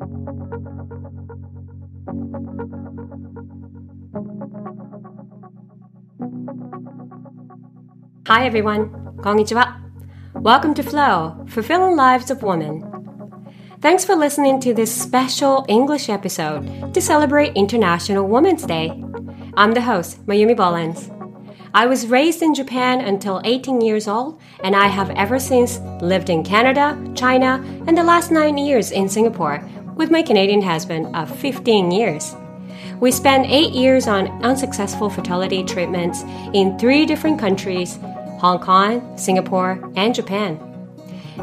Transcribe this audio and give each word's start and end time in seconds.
Hi 0.00 0.06
everyone, 8.46 8.90
konnichiwa. 9.16 9.74
Welcome 10.34 10.74
to 10.74 10.84
Flow, 10.84 11.44
Fulfilling 11.48 11.96
Lives 11.96 12.30
of 12.30 12.44
Women. 12.44 12.84
Thanks 13.80 14.04
for 14.04 14.14
listening 14.14 14.60
to 14.60 14.72
this 14.72 14.94
special 14.94 15.66
English 15.68 16.08
episode 16.08 16.94
to 16.94 17.00
celebrate 17.00 17.56
International 17.56 18.28
Women's 18.28 18.62
Day. 18.62 18.90
I'm 19.56 19.72
the 19.72 19.80
host, 19.80 20.24
Mayumi 20.28 20.54
Bolens. 20.54 21.10
I 21.74 21.86
was 21.86 22.06
raised 22.06 22.40
in 22.42 22.54
Japan 22.54 23.00
until 23.00 23.42
18 23.44 23.80
years 23.80 24.08
old, 24.08 24.40
and 24.62 24.74
I 24.74 24.86
have 24.86 25.10
ever 25.10 25.38
since 25.38 25.80
lived 26.00 26.30
in 26.30 26.44
Canada, 26.44 26.96
China, 27.14 27.62
and 27.86 27.98
the 27.98 28.04
last 28.04 28.30
nine 28.30 28.56
years 28.56 28.90
in 28.90 29.08
Singapore 29.08 29.60
with 29.98 30.10
my 30.10 30.22
Canadian 30.22 30.62
husband 30.62 31.14
of 31.14 31.28
15 31.38 31.90
years. 31.90 32.34
We 33.00 33.10
spent 33.10 33.50
eight 33.50 33.72
years 33.72 34.06
on 34.06 34.28
unsuccessful 34.44 35.10
fertility 35.10 35.64
treatments 35.64 36.22
in 36.54 36.78
three 36.78 37.04
different 37.04 37.38
countries 37.38 37.98
Hong 38.38 38.60
Kong, 38.60 39.18
Singapore, 39.18 39.92
and 39.96 40.14
Japan. 40.14 40.64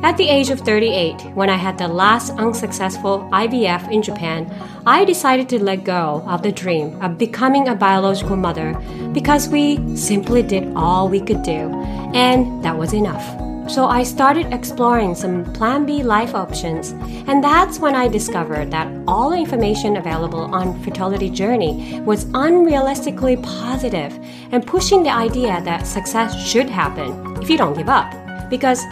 At 0.02 0.17
the 0.17 0.27
age 0.27 0.49
of 0.49 0.62
38, 0.62 1.35
when 1.35 1.49
I 1.49 1.57
had 1.57 1.77
the 1.77 1.88
last 1.88 2.31
unsuccessful 2.31 3.29
IVF 3.31 3.91
in 3.91 4.02
Japan, 4.02 4.53
I 4.85 5.03
decided 5.03 5.49
to 5.49 5.63
let 5.63 5.84
go 5.84 6.23
of 6.26 6.41
the 6.41 6.51
dream 6.51 7.01
of 7.01 7.17
becoming 7.17 7.67
a 7.67 7.76
biological 7.76 8.37
mother 8.37 8.73
because 9.13 9.49
we 9.49 9.98
simply 9.98 10.43
did 10.43 10.71
all 10.76 11.09
we 11.09 11.20
could 11.20 11.43
do, 11.43 11.71
and 12.13 12.63
that 12.63 12.77
was 12.77 12.93
enough. 12.93 13.45
So 13.67 13.87
I 13.87 14.03
started 14.03 14.53
exploring 14.53 15.15
some 15.15 15.43
Plan 15.53 15.85
B 15.85 16.03
life 16.03 16.35
options, 16.35 16.91
and 17.27 17.43
that's 17.43 17.79
when 17.79 17.95
I 17.95 18.07
discovered 18.07 18.69
that 18.69 18.87
all 19.07 19.31
the 19.31 19.37
information 19.37 19.97
available 19.97 20.53
on 20.53 20.81
Fertility 20.83 21.31
Journey 21.31 21.99
was 22.01 22.25
unrealistically 22.25 23.41
positive 23.43 24.17
and 24.51 24.65
pushing 24.65 25.01
the 25.01 25.09
idea 25.09 25.62
that 25.63 25.87
success 25.87 26.40
should 26.48 26.70
happen 26.70 27.41
if 27.41 27.49
you 27.49 27.57
don't 27.57 27.75
give 27.75 27.90
up. 27.90 28.13
Because 28.51 28.84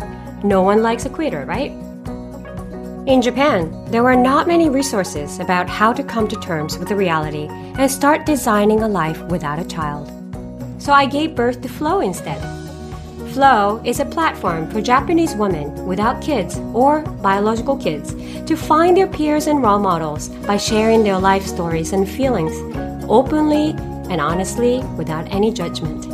no 0.43 0.63
one 0.63 0.81
likes 0.81 1.05
a 1.05 1.09
quitter, 1.09 1.45
right? 1.45 1.71
In 3.05 3.21
Japan, 3.21 3.71
there 3.91 4.03
were 4.03 4.15
not 4.15 4.47
many 4.47 4.69
resources 4.69 5.39
about 5.39 5.69
how 5.69 5.93
to 5.93 6.03
come 6.03 6.27
to 6.27 6.39
terms 6.39 6.79
with 6.79 6.89
the 6.89 6.95
reality 6.95 7.47
and 7.49 7.91
start 7.91 8.25
designing 8.25 8.81
a 8.81 8.87
life 8.87 9.21
without 9.25 9.59
a 9.59 9.67
child. 9.67 10.11
So 10.81 10.91
I 10.93 11.05
gave 11.05 11.35
birth 11.35 11.61
to 11.61 11.69
Flow 11.69 11.99
instead. 11.99 12.62
Flow 13.33 13.81
is 13.83 13.99
a 13.99 14.05
platform 14.05 14.69
for 14.69 14.79
Japanese 14.79 15.33
women 15.33 15.87
without 15.87 16.21
kids 16.21 16.59
or 16.71 17.01
biological 17.01 17.75
kids 17.75 18.13
to 18.45 18.55
find 18.55 18.95
their 18.95 19.07
peers 19.07 19.47
and 19.47 19.63
role 19.63 19.79
models 19.79 20.29
by 20.45 20.55
sharing 20.55 21.03
their 21.03 21.17
life 21.17 21.43
stories 21.43 21.93
and 21.93 22.07
feelings 22.07 22.53
openly 23.09 23.71
and 24.11 24.21
honestly 24.21 24.83
without 24.97 25.27
any 25.33 25.51
judgment. 25.51 26.05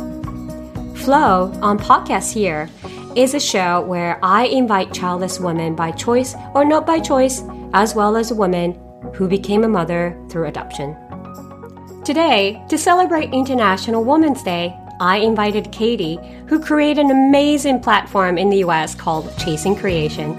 Flow 0.96 1.52
on 1.60 1.78
Podcast 1.78 2.32
Here 2.32 2.70
is 3.14 3.34
a 3.34 3.40
show 3.40 3.82
where 3.82 4.18
I 4.22 4.46
invite 4.46 4.94
childless 4.94 5.38
women 5.38 5.74
by 5.76 5.90
choice 5.90 6.34
or 6.54 6.64
not 6.64 6.86
by 6.86 7.00
choice, 7.00 7.42
as 7.74 7.94
well 7.94 8.16
as 8.16 8.32
women 8.32 8.72
who 9.12 9.28
became 9.28 9.64
a 9.64 9.68
mother 9.68 10.18
through 10.30 10.46
adoption. 10.46 10.96
Today, 12.02 12.64
to 12.70 12.78
celebrate 12.78 13.34
International 13.34 14.02
Women's 14.02 14.42
Day, 14.42 14.74
I 15.00 15.16
invited 15.16 15.72
Katie, 15.72 16.18
who 16.50 16.58
create 16.58 16.98
an 16.98 17.12
amazing 17.12 17.78
platform 17.78 18.36
in 18.36 18.50
the 18.50 18.56
US 18.64 18.92
called 18.92 19.32
Chasing 19.38 19.76
Creation. 19.76 20.34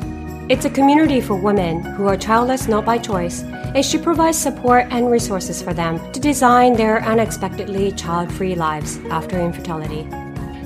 It's 0.49 0.65
a 0.65 0.69
community 0.69 1.21
for 1.21 1.35
women 1.35 1.81
who 1.81 2.05
are 2.05 2.17
childless 2.17 2.67
not 2.67 2.83
by 2.83 2.97
choice, 2.97 3.43
and 3.43 3.85
she 3.85 3.97
provides 3.97 4.37
support 4.37 4.87
and 4.89 5.09
resources 5.09 5.61
for 5.61 5.73
them 5.73 6.11
to 6.11 6.19
design 6.19 6.73
their 6.73 7.01
unexpectedly 7.03 7.93
child 7.93 8.29
free 8.29 8.55
lives 8.55 8.97
after 9.09 9.39
infertility. 9.39 10.05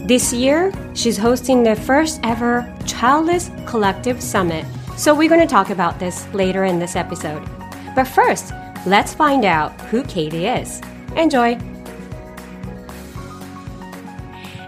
This 0.08 0.34
year, 0.34 0.72
she's 0.96 1.16
hosting 1.16 1.62
the 1.62 1.76
first 1.76 2.20
ever 2.24 2.66
Childless 2.88 3.52
Collective 3.68 4.24
Summit, 4.24 4.66
so 4.98 5.14
we're 5.14 5.30
going 5.30 5.48
to 5.48 5.56
talk 5.58 5.70
about 5.70 6.00
this 6.00 6.28
later 6.34 6.64
in 6.64 6.80
this 6.80 6.96
episode. 6.96 7.48
But 7.96 8.06
first, 8.06 8.52
let's 8.88 9.14
find 9.14 9.46
out 9.46 9.80
who 9.92 10.04
Katie 10.06 10.48
is. 10.48 10.82
Enjoy! 11.16 11.75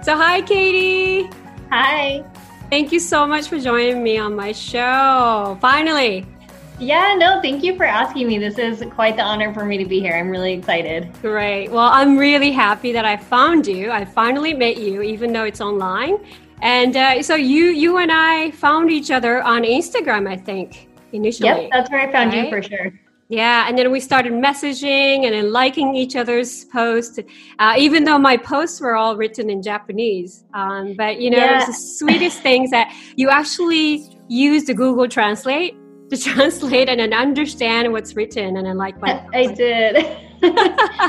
So, 0.07 0.15
hi, 0.15 0.41
Katie. 0.41 1.29
Hi. 1.69 2.23
Thank 2.69 2.93
you 2.93 2.99
so 3.01 3.27
much 3.27 3.49
for 3.49 3.59
joining 3.59 4.01
me 4.01 4.17
on 4.17 4.37
my 4.37 4.53
show. 4.53 5.57
Finally. 5.59 6.25
Yeah, 6.79 7.13
no, 7.17 7.41
thank 7.41 7.61
you 7.61 7.75
for 7.75 7.83
asking 7.83 8.29
me. 8.29 8.37
This 8.37 8.57
is 8.57 8.81
quite 8.93 9.17
the 9.17 9.23
honor 9.23 9.53
for 9.53 9.65
me 9.65 9.77
to 9.77 9.83
be 9.83 9.99
here. 9.99 10.15
I'm 10.15 10.29
really 10.29 10.53
excited. 10.53 11.11
Great. 11.21 11.67
Well, 11.71 11.89
I'm 11.91 12.17
really 12.17 12.51
happy 12.51 12.93
that 12.93 13.03
I 13.03 13.17
found 13.17 13.67
you. 13.67 13.91
I 13.91 14.05
finally 14.05 14.53
met 14.53 14.77
you, 14.77 15.01
even 15.01 15.33
though 15.33 15.43
it's 15.43 15.59
online. 15.59 16.25
And 16.61 16.95
uh, 16.95 17.21
so 17.21 17.35
you, 17.35 17.65
you 17.65 17.97
and 17.97 18.09
I 18.09 18.51
found 18.51 18.89
each 18.89 19.11
other 19.11 19.41
on 19.41 19.63
Instagram, 19.63 20.25
I 20.25 20.37
think, 20.37 20.87
initially. 21.11 21.49
Yep, 21.49 21.69
that's 21.73 21.91
where 21.91 22.07
I 22.07 22.09
found 22.13 22.31
right? 22.31 22.45
you 22.45 22.49
for 22.49 22.63
sure. 22.63 22.93
Yeah, 23.29 23.67
and 23.67 23.77
then 23.77 23.91
we 23.91 23.99
started 23.99 24.31
messaging 24.31 25.25
and 25.25 25.33
then 25.33 25.51
liking 25.51 25.95
each 25.95 26.15
other's 26.15 26.63
posts, 26.65 27.19
uh, 27.59 27.75
even 27.77 28.05
though 28.05 28.17
my 28.17 28.37
posts 28.37 28.79
were 28.79 28.95
all 28.95 29.17
written 29.17 29.49
in 29.49 29.61
Japanese. 29.61 30.45
Um, 30.53 30.93
but 30.97 31.19
you 31.19 31.29
know, 31.29 31.37
yeah. 31.37 31.57
it's 31.57 31.67
the 31.67 31.73
sweetest 31.73 32.41
things 32.41 32.71
that 32.71 32.93
you 33.17 33.29
actually 33.29 34.17
use 34.29 34.63
the 34.63 34.73
Google 34.73 35.09
Translate 35.09 35.75
to 36.09 36.17
translate 36.23 36.87
and 36.87 37.01
then 37.01 37.13
understand 37.13 37.91
what's 37.91 38.15
written 38.15 38.55
and 38.55 38.65
then 38.65 38.77
like 38.77 39.01
what 39.01 39.25
I 39.33 39.47
did. 39.47 40.17
well, 40.41 40.53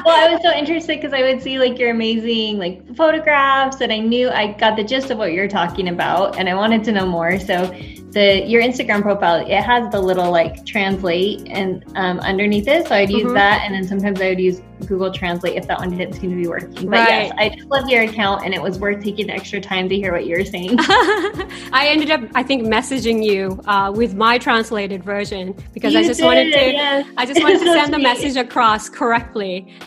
I 0.06 0.33
was 0.33 0.41
so 0.43 0.53
interested 0.53 1.00
because 1.00 1.12
I 1.12 1.22
would 1.22 1.43
see 1.43 1.59
like 1.59 1.78
your 1.78 1.91
amazing 1.91 2.59
like 2.59 2.97
photographs 2.97 3.81
and 3.81 3.93
I 3.93 3.99
knew 3.99 4.31
I 4.31 4.53
got 4.53 4.77
the 4.77 4.84
gist 4.84 5.11
of 5.11 5.19
what 5.19 5.33
you're 5.33 5.49
talking 5.49 5.89
about 5.89 6.39
and 6.39 6.49
I 6.49 6.55
wanted 6.55 6.84
to 6.84 6.93
know 6.93 7.06
more. 7.06 7.38
So 7.38 7.75
the 8.12 8.43
your 8.47 8.62
Instagram 8.62 9.03
profile 9.03 9.47
it 9.47 9.62
has 9.62 9.91
the 9.93 10.00
little 10.00 10.31
like 10.31 10.65
translate 10.65 11.47
and 11.49 11.84
um, 11.97 12.19
underneath 12.21 12.67
it. 12.67 12.88
So 12.88 12.94
I'd 12.94 13.11
use 13.11 13.25
mm-hmm. 13.25 13.34
that, 13.34 13.62
and 13.65 13.75
then 13.75 13.87
sometimes 13.87 14.21
I 14.21 14.31
would 14.31 14.41
use 14.41 14.62
Google 14.87 15.12
Translate 15.12 15.56
if 15.56 15.67
that 15.67 15.78
one 15.78 15.97
didn't 15.97 16.15
seem 16.15 16.31
to 16.31 16.37
be 16.37 16.47
working. 16.47 16.88
But 16.88 17.00
right. 17.00 17.09
yes, 17.09 17.33
I 17.37 17.49
just 17.50 17.69
love 17.69 17.88
your 17.88 18.03
account, 18.03 18.44
and 18.44 18.55
it 18.55 18.62
was 18.62 18.78
worth 18.78 19.03
taking 19.03 19.27
the 19.27 19.34
extra 19.34 19.61
time 19.61 19.88
to 19.88 19.97
hear 19.97 20.12
what 20.12 20.27
you're 20.27 20.44
saying. 20.44 20.77
I 20.81 21.88
ended 21.88 22.11
up, 22.11 22.22
I 22.34 22.43
think, 22.43 22.62
messaging 22.62 23.25
you 23.25 23.61
uh, 23.67 23.93
with 23.94 24.15
my 24.15 24.38
translated 24.38 25.03
version 25.03 25.55
because 25.75 25.93
you 25.93 26.00
I 26.00 26.05
just 26.05 26.21
did, 26.21 26.27
wanted 26.27 26.53
to, 26.53 26.72
yes. 26.72 27.06
I 27.17 27.27
just 27.27 27.43
wanted 27.43 27.59
to 27.59 27.65
send 27.72 27.93
the 27.93 27.99
message 27.99 28.37
across 28.37 28.88
correctly, 28.88 29.18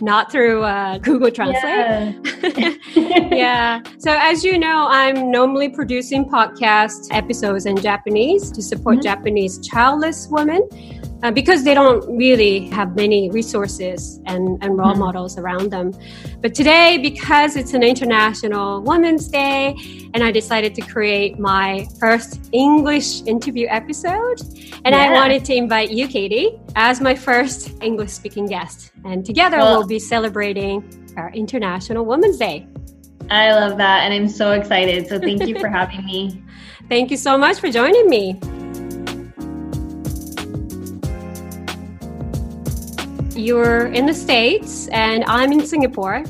not 0.02 0.32
through 0.32 0.64
uh, 0.64 0.98
Google 1.00 1.32
Translate. 1.32 1.64
Yeah. 1.64 2.74
yeah. 3.32 3.82
So 3.98 4.12
as 4.12 4.44
you 4.44 4.58
know, 4.58 4.88
I'm 4.90 5.32
normally 5.32 5.70
producing 5.70 6.26
podcast 6.26 7.08
episodes 7.12 7.66
in 7.66 7.78
Japanese 7.78 8.02
Japanese 8.12 8.52
to 8.52 8.62
support 8.62 8.96
mm-hmm. 8.96 9.04
Japanese 9.04 9.60
childless 9.60 10.28
women 10.30 10.62
uh, 11.24 11.32
because 11.32 11.64
they 11.64 11.74
don't 11.74 12.06
really 12.18 12.68
have 12.70 12.96
many 12.96 13.30
resources 13.30 14.20
and, 14.26 14.64
and 14.64 14.78
role 14.78 14.92
mm-hmm. 14.92 15.00
models 15.00 15.38
around 15.38 15.72
them. 15.72 15.94
But 16.42 16.56
today, 16.56 16.98
because 16.98 17.56
it's 17.56 17.74
an 17.74 17.84
International 17.84 18.82
Women's 18.82 19.28
Day, 19.28 19.76
and 20.14 20.24
I 20.24 20.32
decided 20.32 20.76
to 20.76 20.82
create 20.82 21.40
my 21.40 21.88
first 22.00 22.50
English 22.52 23.24
interview 23.24 23.68
episode, 23.70 24.42
and 24.86 24.96
yeah. 24.96 25.10
I 25.10 25.14
wanted 25.14 25.46
to 25.46 25.56
invite 25.56 25.92
you, 25.92 26.08
Katie, 26.08 26.60
as 26.76 27.02
my 27.02 27.16
first 27.16 27.72
English 27.82 28.12
speaking 28.12 28.48
guest. 28.48 28.92
And 29.06 29.26
together 29.26 29.58
well, 29.58 29.80
we'll 29.80 29.88
be 29.88 30.00
celebrating 30.00 31.14
our 31.18 31.32
International 31.32 32.06
Women's 32.06 32.38
Day. 32.38 32.68
I 33.30 33.54
love 33.54 33.78
that, 33.78 34.04
and 34.04 34.14
I'm 34.14 34.28
so 34.28 34.52
excited. 34.52 35.08
So 35.08 35.20
thank 35.20 35.46
you 35.48 35.58
for 35.60 35.70
having 35.80 36.06
me. 36.06 36.44
Thank 36.90 37.12
you 37.12 37.18
so 37.18 37.38
much 37.38 37.60
for 37.60 37.72
joining 37.72 38.10
me. 38.10 38.40
You're 43.42 43.88
in 43.88 44.06
the 44.06 44.14
States, 44.14 44.88
and 44.90 45.24
I'm 45.26 45.52
in 45.52 45.66
Singapore, 45.66 46.24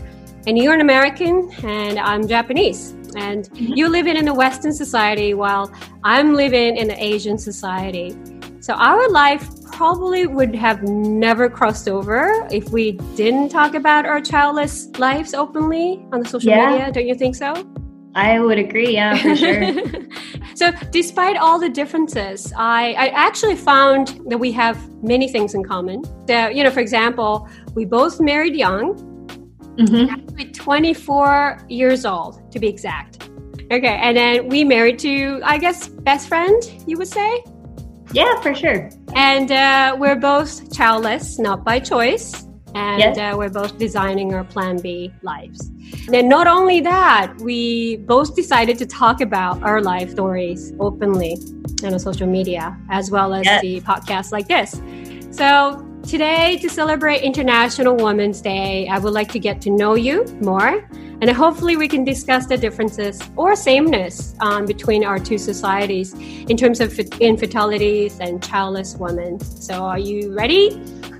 and 0.47 0.57
you're 0.57 0.73
an 0.73 0.79
American, 0.79 1.51
and 1.61 1.99
I'm 1.99 2.25
Japanese. 2.25 2.91
And 3.17 3.49
mm-hmm. 3.49 3.73
you 3.73 3.89
live 3.89 4.07
in 4.07 4.25
a 4.29 4.33
Western 4.33 4.71
society 4.71 5.33
while 5.33 5.69
I'm 6.05 6.33
living 6.35 6.77
in 6.77 6.89
an 6.89 6.97
Asian 6.97 7.37
society. 7.37 8.15
So 8.61 8.75
our 8.75 9.09
life 9.09 9.45
probably 9.73 10.25
would 10.25 10.55
have 10.55 10.83
never 10.83 11.49
crossed 11.49 11.89
over 11.89 12.47
if 12.49 12.69
we 12.69 12.93
didn't 13.17 13.49
talk 13.49 13.75
about 13.75 14.05
our 14.05 14.21
childless 14.21 14.87
lives 14.97 15.33
openly 15.33 16.05
on 16.13 16.21
the 16.21 16.29
social 16.29 16.51
yeah. 16.51 16.69
media. 16.69 16.91
Don't 16.93 17.07
you 17.07 17.15
think 17.15 17.35
so? 17.35 17.53
I 18.15 18.39
would 18.39 18.57
agree, 18.57 18.93
yeah, 18.93 19.21
for 19.21 19.35
sure. 19.35 19.63
so, 20.61 20.71
despite 20.91 21.37
all 21.37 21.57
the 21.57 21.69
differences, 21.69 22.53
I, 22.55 22.93
I 22.93 23.07
actually 23.07 23.55
found 23.55 24.21
that 24.27 24.37
we 24.37 24.51
have 24.51 24.77
many 25.01 25.27
things 25.27 25.55
in 25.55 25.63
common. 25.63 26.03
That, 26.27 26.53
you 26.53 26.63
know, 26.63 26.69
for 26.69 26.81
example, 26.81 27.49
we 27.73 27.83
both 27.83 28.19
married 28.19 28.55
young, 28.55 28.93
mm-hmm. 29.79 30.51
24 30.51 31.65
years 31.67 32.05
old 32.05 32.51
to 32.51 32.59
be 32.59 32.67
exact. 32.67 33.27
Okay, 33.71 33.87
and 33.87 34.15
then 34.15 34.49
we 34.49 34.63
married 34.63 34.99
to, 34.99 35.41
I 35.43 35.57
guess, 35.57 35.87
best 35.87 36.27
friend, 36.27 36.61
you 36.85 36.95
would 36.99 37.07
say? 37.07 37.43
Yeah, 38.13 38.39
for 38.41 38.53
sure. 38.53 38.91
And 39.15 39.51
uh, 39.51 39.95
we're 39.97 40.15
both 40.15 40.71
childless, 40.71 41.39
not 41.39 41.63
by 41.63 41.79
choice. 41.79 42.45
And 42.75 42.99
Yes. 42.99 43.17
uh, 43.17 43.35
we're 43.35 43.49
both 43.49 43.79
designing 43.79 44.35
our 44.35 44.43
Plan 44.43 44.79
B 44.79 45.11
lives. 45.23 45.71
And 46.13 46.27
not 46.29 46.47
only 46.47 46.79
that, 46.81 47.33
we 47.41 47.97
both 47.97 48.35
decided 48.35 48.77
to 48.79 48.85
talk 48.85 49.21
about 49.21 49.61
our 49.63 49.81
life 49.81 50.11
stories 50.11 50.73
openly 50.79 51.37
on 51.83 51.97
social 51.99 52.27
media, 52.27 52.77
as 52.89 53.11
well 53.11 53.33
as 53.33 53.45
Yes. 53.45 53.61
the 53.61 53.81
podcast 53.81 54.31
like 54.31 54.47
this. 54.47 54.81
So 55.31 55.85
today, 56.07 56.57
to 56.57 56.69
celebrate 56.69 57.21
International 57.21 57.95
Women's 57.95 58.41
Day, 58.41 58.87
I 58.87 58.99
would 58.99 59.13
like 59.13 59.31
to 59.31 59.39
get 59.39 59.61
to 59.61 59.69
know 59.69 59.95
you 59.95 60.25
more. 60.41 60.87
And 61.21 61.29
hopefully, 61.29 61.77
we 61.77 61.87
can 61.87 62.03
discuss 62.03 62.47
the 62.47 62.57
differences 62.57 63.21
or 63.35 63.55
sameness 63.55 64.33
um, 64.39 64.65
between 64.65 65.05
our 65.05 65.19
two 65.19 65.37
societies 65.37 66.13
in 66.13 66.57
terms 66.57 66.79
of 66.79 66.97
infidelities 67.19 68.19
and 68.19 68.43
childless 68.43 68.95
women. 68.97 69.39
So, 69.39 69.83
are 69.85 69.99
you 69.99 70.33
ready? 70.33 70.71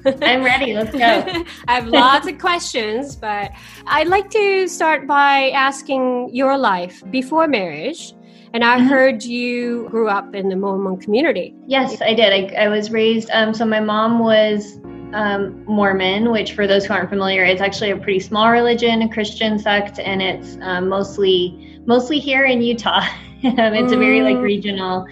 I'm 0.24 0.44
ready. 0.44 0.74
Let's 0.74 0.92
go. 0.92 1.00
I 1.68 1.76
have 1.76 1.88
lots 1.88 2.28
of 2.28 2.40
questions, 2.40 3.16
but 3.16 3.52
I'd 3.86 4.08
like 4.08 4.32
to 4.32 4.68
start 4.68 5.06
by 5.06 5.52
asking 5.52 6.32
your 6.34 6.58
life 6.58 7.04
before 7.12 7.48
marriage. 7.48 8.14
And 8.54 8.64
I 8.66 8.80
Mhm. 8.80 8.88
heard 8.90 9.24
you 9.24 9.88
grew 9.90 10.10
up 10.10 10.34
in 10.36 10.50
the 10.50 10.56
Mormon 10.56 10.98
community. 10.98 11.54
Yes, 11.68 12.02
I 12.02 12.14
did. 12.14 12.34
I, 12.34 12.66
I 12.66 12.68
was 12.70 12.92
raised. 12.92 13.30
Um, 13.32 13.54
so 13.54 13.66
my 13.66 13.80
mom 13.80 14.20
was 14.20 14.80
um, 15.14 15.64
Mormon, 15.66 16.32
which, 16.32 16.54
for 16.54 16.68
those 16.68 16.86
who 16.86 16.94
aren't 16.94 17.10
familiar, 17.10 17.44
it's 17.44 17.62
actually 17.62 17.92
a 17.92 17.98
pretty 17.98 18.20
small 18.20 18.52
religion, 18.52 19.02
a 19.02 19.10
Christian 19.10 19.60
sect, 19.60 20.00
and 20.00 20.22
it's 20.22 20.58
um, 20.62 20.88
mostly 20.90 21.80
mostly 21.86 22.20
here 22.20 22.46
in 22.46 22.62
Utah. 22.62 23.06
Um, 23.44 23.74
it's 23.74 23.92
a 23.92 23.98
very 23.98 24.22
like 24.22 24.38
Mm. 24.38 24.44
regional, 24.44 25.08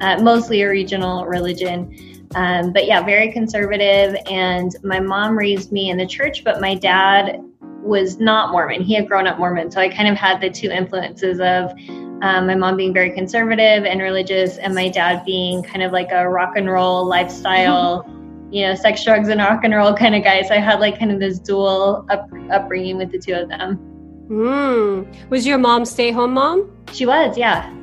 uh, 0.00 0.18
mostly 0.22 0.62
a 0.62 0.70
regional 0.70 1.26
religion. 1.26 2.24
Um, 2.34 2.72
but 2.72 2.86
yeah, 2.86 3.02
very 3.02 3.30
conservative. 3.30 4.16
And 4.30 4.74
my 4.82 5.00
mom 5.00 5.36
raised 5.36 5.70
me 5.70 5.90
in 5.90 5.98
the 5.98 6.06
church, 6.06 6.44
but 6.44 6.62
my 6.62 6.74
dad 6.74 7.42
was 7.82 8.18
not 8.18 8.52
Mormon. 8.52 8.80
He 8.80 8.94
had 8.94 9.06
grown 9.06 9.26
up 9.26 9.38
Mormon, 9.38 9.70
so 9.70 9.82
I 9.82 9.90
kind 9.90 10.08
of 10.08 10.16
had 10.16 10.40
the 10.40 10.48
two 10.48 10.70
influences 10.70 11.40
of 11.40 11.72
um, 12.22 12.46
my 12.46 12.54
mom 12.54 12.78
being 12.78 12.94
very 12.94 13.10
conservative 13.10 13.84
and 13.84 14.00
religious, 14.00 14.56
and 14.56 14.74
my 14.74 14.88
dad 14.88 15.22
being 15.26 15.62
kind 15.62 15.82
of 15.82 15.92
like 15.92 16.10
a 16.10 16.26
rock 16.26 16.56
and 16.56 16.70
roll 16.70 17.04
lifestyle, 17.04 18.02
you 18.54 18.64
know, 18.64 18.74
sex, 18.76 19.04
drugs, 19.04 19.28
and 19.28 19.40
rock 19.40 19.64
and 19.64 19.74
roll 19.74 19.92
kind 19.92 20.14
of 20.14 20.22
guy. 20.22 20.40
So 20.42 20.54
I 20.54 20.58
had 20.58 20.78
like 20.78 20.96
kind 20.96 21.10
of 21.10 21.18
this 21.18 21.40
dual 21.40 22.06
up, 22.08 22.30
upbringing 22.52 22.96
with 22.96 23.10
the 23.10 23.18
two 23.18 23.34
of 23.34 23.48
them. 23.48 23.78
Mm. 24.28 25.28
Was 25.28 25.44
your 25.44 25.58
mom 25.58 25.84
stay-home 25.84 26.34
mom? 26.34 26.70
She 26.92 27.04
was, 27.04 27.36
yeah. 27.36 27.74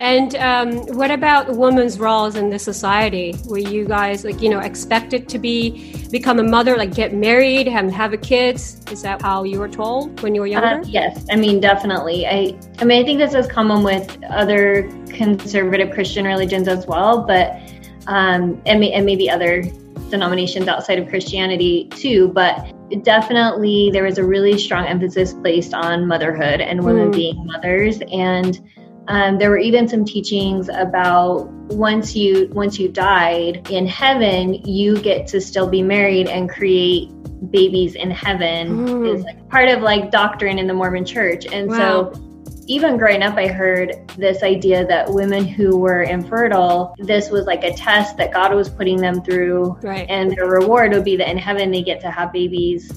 And 0.00 0.34
um, 0.36 0.78
what 0.96 1.12
about 1.12 1.54
women's 1.54 2.00
roles 2.00 2.34
in 2.34 2.50
the 2.50 2.58
society? 2.58 3.36
Were 3.46 3.58
you 3.58 3.84
guys 3.84 4.24
like 4.24 4.40
you 4.42 4.48
know 4.48 4.58
expected 4.58 5.28
to 5.28 5.38
be 5.38 5.94
become 6.10 6.40
a 6.40 6.42
mother, 6.42 6.76
like 6.76 6.92
get 6.94 7.14
married 7.14 7.68
and 7.68 7.92
have 7.92 8.12
a 8.12 8.16
kids? 8.16 8.80
Is 8.90 9.02
that 9.02 9.22
how 9.22 9.44
you 9.44 9.60
were 9.60 9.68
told 9.68 10.22
when 10.22 10.34
you 10.34 10.40
were 10.40 10.46
younger? 10.46 10.80
Uh, 10.80 10.84
yes, 10.86 11.26
I 11.30 11.36
mean 11.36 11.60
definitely. 11.60 12.26
I 12.26 12.58
I 12.78 12.84
mean 12.84 13.02
I 13.02 13.04
think 13.04 13.18
this 13.18 13.34
is 13.34 13.46
common 13.46 13.84
with 13.84 14.24
other 14.24 14.90
conservative 15.08 15.92
Christian 15.92 16.24
religions 16.24 16.66
as 16.66 16.86
well, 16.86 17.22
but 17.26 17.60
um, 18.06 18.60
and, 18.66 18.80
may, 18.80 18.92
and 18.92 19.04
maybe 19.04 19.28
other 19.28 19.62
denominations 20.10 20.68
outside 20.68 20.98
of 20.98 21.08
Christianity 21.08 21.88
too. 21.90 22.28
But 22.28 22.72
definitely 23.04 23.90
there 23.92 24.04
was 24.04 24.18
a 24.18 24.24
really 24.24 24.58
strong 24.58 24.86
emphasis 24.86 25.32
placed 25.32 25.72
on 25.74 26.06
motherhood 26.06 26.60
and 26.60 26.84
women 26.84 27.10
Mm. 27.10 27.14
being 27.14 27.46
mothers, 27.46 28.00
and 28.12 28.60
um, 29.08 29.38
there 29.38 29.50
were 29.50 29.58
even 29.58 29.88
some 29.88 30.04
teachings 30.04 30.68
about 30.68 31.48
once 31.72 32.14
you 32.14 32.48
once 32.52 32.78
you 32.78 32.88
died 32.88 33.68
in 33.70 33.86
heaven, 33.86 34.54
you 34.66 35.00
get 35.00 35.26
to 35.28 35.40
still 35.40 35.68
be 35.68 35.82
married 35.82 36.28
and 36.28 36.48
create 36.50 37.10
babies 37.50 37.94
in 37.94 38.10
heaven 38.10 38.86
Mm. 38.86 39.14
is 39.16 39.24
like 39.24 39.48
part 39.48 39.68
of 39.68 39.80
like 39.82 40.10
doctrine 40.10 40.58
in 40.58 40.66
the 40.66 40.74
Mormon 40.74 41.04
church. 41.04 41.46
And 41.50 41.68
Wow. 41.70 41.76
so 42.12 42.29
even 42.66 42.96
growing 42.96 43.22
up, 43.22 43.36
I 43.36 43.48
heard 43.48 44.08
this 44.16 44.42
idea 44.42 44.86
that 44.86 45.10
women 45.12 45.44
who 45.44 45.76
were 45.76 46.02
infertile, 46.02 46.94
this 46.98 47.30
was 47.30 47.46
like 47.46 47.64
a 47.64 47.72
test 47.74 48.16
that 48.18 48.32
God 48.32 48.54
was 48.54 48.68
putting 48.68 48.98
them 48.98 49.22
through, 49.22 49.78
Right. 49.82 50.06
and 50.08 50.30
their 50.32 50.46
reward 50.46 50.92
would 50.92 51.04
be 51.04 51.16
that 51.16 51.28
in 51.28 51.38
heaven 51.38 51.70
they 51.70 51.82
get 51.82 52.00
to 52.02 52.10
have 52.10 52.32
babies. 52.32 52.90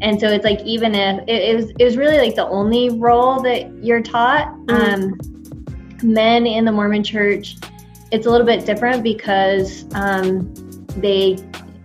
And 0.00 0.20
so 0.20 0.28
it's 0.28 0.44
like 0.44 0.60
even 0.60 0.94
if 0.94 1.22
it, 1.26 1.42
it 1.42 1.56
was, 1.56 1.70
it 1.78 1.84
was 1.84 1.96
really 1.96 2.18
like 2.18 2.34
the 2.34 2.46
only 2.46 2.90
role 2.90 3.40
that 3.42 3.72
you're 3.82 4.02
taught. 4.02 4.54
Mm. 4.66 4.94
Um, 4.94 5.18
men 6.02 6.46
in 6.46 6.64
the 6.64 6.72
Mormon 6.72 7.02
Church, 7.02 7.56
it's 8.12 8.26
a 8.26 8.30
little 8.30 8.46
bit 8.46 8.64
different 8.64 9.02
because 9.02 9.84
um, 9.94 10.54
they 10.96 11.36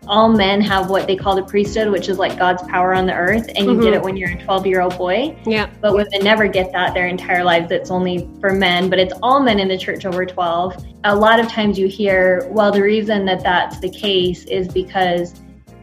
all 0.08 0.30
men 0.30 0.62
have 0.62 0.90
what 0.90 1.08
they 1.08 1.16
call 1.16 1.36
the 1.36 1.44
priesthood, 1.44 1.90
which 1.90 2.10
is 2.10 2.18
like 2.18 2.38
God's 2.38 2.62
power 2.64 2.94
on 2.94 3.06
the 3.06 3.14
earth, 3.14 3.50
and 3.56 3.66
you 3.68 3.78
Mhm. 3.78 3.84
get 3.84 3.94
it 3.94 4.02
when 4.04 4.18
you're 4.18 4.32
a 4.32 4.36
12 4.44 4.66
year 4.68 4.82
old 4.82 4.98
boy. 4.98 5.36
yeah. 5.46 5.68
But 5.82 5.94
women 5.94 6.08
never 6.24 6.48
get 6.48 6.72
that 6.74 6.94
their 6.94 7.08
entire 7.08 7.44
lives. 7.44 7.72
It's 7.72 7.92
only 7.92 8.28
for 8.42 8.52
men, 8.52 8.90
but 8.90 9.00
it's 9.00 9.14
all 9.24 9.40
men 9.42 9.60
in 9.60 9.68
the 9.68 9.78
church 9.78 10.06
over 10.06 10.26
12. 10.26 10.76
A 11.04 11.16
lot 11.16 11.40
of 11.40 11.48
times 11.48 11.78
you 11.80 11.88
hear, 11.88 12.48
well, 12.52 12.72
the 12.72 12.82
reason 12.82 13.26
that 13.26 13.44
that's 13.44 13.80
the 13.80 13.90
case 13.90 14.46
is 14.46 14.68
because 14.68 15.36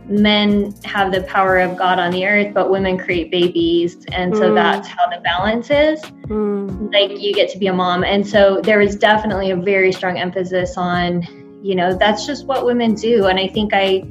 men 0.08 0.74
have 0.84 1.12
the 1.12 1.22
power 1.22 1.58
of 1.58 1.76
God 1.76 1.98
on 2.00 2.10
the 2.10 2.26
earth, 2.26 2.52
but 2.52 2.70
women 2.70 2.98
create 2.98 3.30
babies. 3.30 3.98
And 4.12 4.36
so 4.36 4.50
Mm. 4.50 4.54
that's 4.56 4.88
how 4.88 5.06
the 5.08 5.20
balance 5.22 5.70
is 5.70 6.00
Mm. 6.28 6.92
like 6.92 7.20
you 7.20 7.32
get 7.32 7.48
to 7.50 7.58
be 7.58 7.68
a 7.68 7.72
mom 7.72 8.02
and 8.04 8.26
so 8.26 8.60
there 8.62 8.78
was 8.78 8.96
definitely 8.96 9.50
a 9.52 9.56
very 9.56 9.92
strong 9.92 10.16
emphasis 10.18 10.76
on 10.76 11.26
you 11.62 11.74
know 11.74 11.94
that's 11.94 12.26
just 12.26 12.46
what 12.46 12.64
women 12.64 12.94
do 12.94 13.26
and 13.26 13.38
i 13.38 13.46
think 13.46 13.72
i 13.74 14.02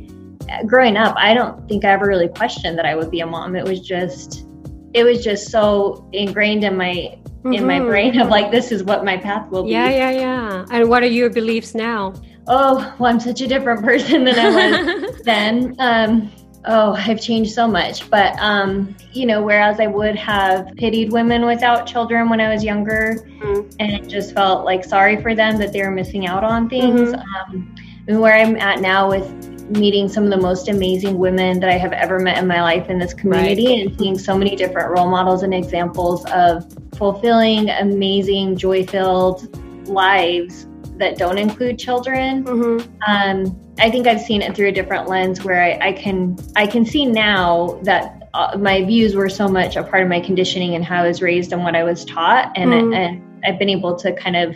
growing 0.65 0.97
up 0.97 1.15
i 1.17 1.33
don't 1.33 1.67
think 1.67 1.83
i 1.85 1.89
ever 1.89 2.05
really 2.07 2.27
questioned 2.29 2.77
that 2.77 2.85
i 2.85 2.95
would 2.95 3.09
be 3.11 3.19
a 3.21 3.25
mom 3.25 3.55
it 3.55 3.63
was 3.65 3.79
just 3.81 4.45
it 4.93 5.03
was 5.03 5.23
just 5.23 5.49
so 5.51 6.07
ingrained 6.13 6.63
in 6.63 6.75
my 6.77 7.15
in 7.45 7.65
my 7.65 7.79
Mhm. 7.79 7.87
brain 7.87 8.19
of 8.19 8.27
like 8.27 8.51
this 8.51 8.71
is 8.71 8.83
what 8.83 9.05
my 9.05 9.15
path 9.17 9.49
will 9.49 9.63
be 9.63 9.71
Yeah, 9.71 9.89
yeah, 9.89 10.09
yeah. 10.11 10.65
And 10.71 10.89
what 10.89 11.03
are 11.03 11.07
your 11.19 11.29
beliefs 11.29 11.73
now? 11.73 12.13
oh 12.47 12.75
well 12.99 13.11
i'm 13.11 13.19
such 13.19 13.41
a 13.41 13.47
different 13.47 13.83
person 13.83 14.23
than 14.23 14.37
i 14.39 14.49
was 14.59 15.21
then 15.31 15.75
um 15.79 16.31
oh 16.65 16.93
i've 16.93 17.21
changed 17.21 17.51
so 17.53 17.67
much 17.67 18.09
but 18.09 18.37
um 18.39 18.93
you 19.13 19.25
know 19.25 19.41
whereas 19.41 19.79
i 19.79 19.87
would 19.87 20.15
have 20.15 20.67
pitied 20.75 21.11
women 21.11 21.45
without 21.45 21.85
children 21.87 22.29
when 22.29 22.41
i 22.41 22.51
was 22.53 22.63
younger 22.63 23.25
Mm. 23.39 23.73
and 23.79 24.09
just 24.09 24.33
felt 24.33 24.65
like 24.65 24.83
sorry 24.83 25.21
for 25.21 25.33
them 25.33 25.55
that 25.57 25.71
they 25.71 25.81
were 25.81 25.91
missing 25.91 26.27
out 26.27 26.43
on 26.43 26.67
things 26.69 27.13
um 27.13 27.73
and 28.09 28.19
where 28.19 28.33
i'm 28.35 28.57
at 28.57 28.81
now 28.81 29.09
with 29.09 29.25
meeting 29.69 30.09
some 30.09 30.25
of 30.25 30.29
the 30.31 30.37
most 30.37 30.67
amazing 30.67 31.17
women 31.17 31.59
that 31.61 31.69
i 31.69 31.77
have 31.77 31.93
ever 31.93 32.19
met 32.19 32.37
in 32.37 32.45
my 32.47 32.61
life 32.61 32.89
in 32.89 32.99
this 32.99 33.13
community 33.13 33.81
and 33.81 33.97
seeing 33.97 34.17
so 34.17 34.37
many 34.37 34.55
different 34.57 34.89
role 34.91 35.07
models 35.09 35.43
and 35.43 35.53
examples 35.53 36.25
of 36.31 36.65
fulfilling 36.97 37.69
amazing 37.69 38.57
joy 38.57 38.85
filled 38.85 39.55
lives 39.87 40.67
that 40.97 41.17
don't 41.17 41.37
include 41.37 41.79
children 41.79 42.43
Mhm. 42.43 42.87
um, 43.07 43.57
I 43.79 43.89
think 43.89 44.07
I've 44.07 44.21
seen 44.21 44.41
it 44.41 44.55
through 44.55 44.67
a 44.67 44.71
different 44.71 45.07
lens 45.07 45.43
where 45.43 45.61
I, 45.63 45.89
I 45.89 45.93
can 45.93 46.37
I 46.55 46.67
can 46.67 46.85
see 46.85 47.05
now 47.05 47.79
that 47.83 48.29
uh, 48.33 48.57
my 48.57 48.83
views 48.83 49.15
were 49.15 49.29
so 49.29 49.47
much 49.47 49.75
a 49.75 49.83
part 49.83 50.03
of 50.03 50.09
my 50.09 50.19
conditioning 50.19 50.75
and 50.75 50.83
how 50.85 51.03
I 51.03 51.07
was 51.07 51.21
raised 51.21 51.51
and 51.53 51.63
what 51.63 51.75
I 51.75 51.83
was 51.83 52.05
taught, 52.05 52.51
and 52.55 52.71
Mm. 52.71 52.95
and 52.95 53.45
I've 53.45 53.57
been 53.57 53.69
able 53.69 53.95
to 53.97 54.13
kind 54.13 54.35
of 54.35 54.55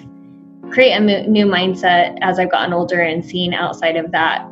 create 0.71 0.93
a 0.93 0.99
mo- 1.01 1.25
new 1.27 1.45
mindset 1.45 2.17
as 2.21 2.37
I've 2.39 2.51
gotten 2.51 2.73
older 2.73 2.99
and 3.01 3.23
seen 3.25 3.53
outside 3.53 3.95
of 3.95 4.11
that 4.11 4.45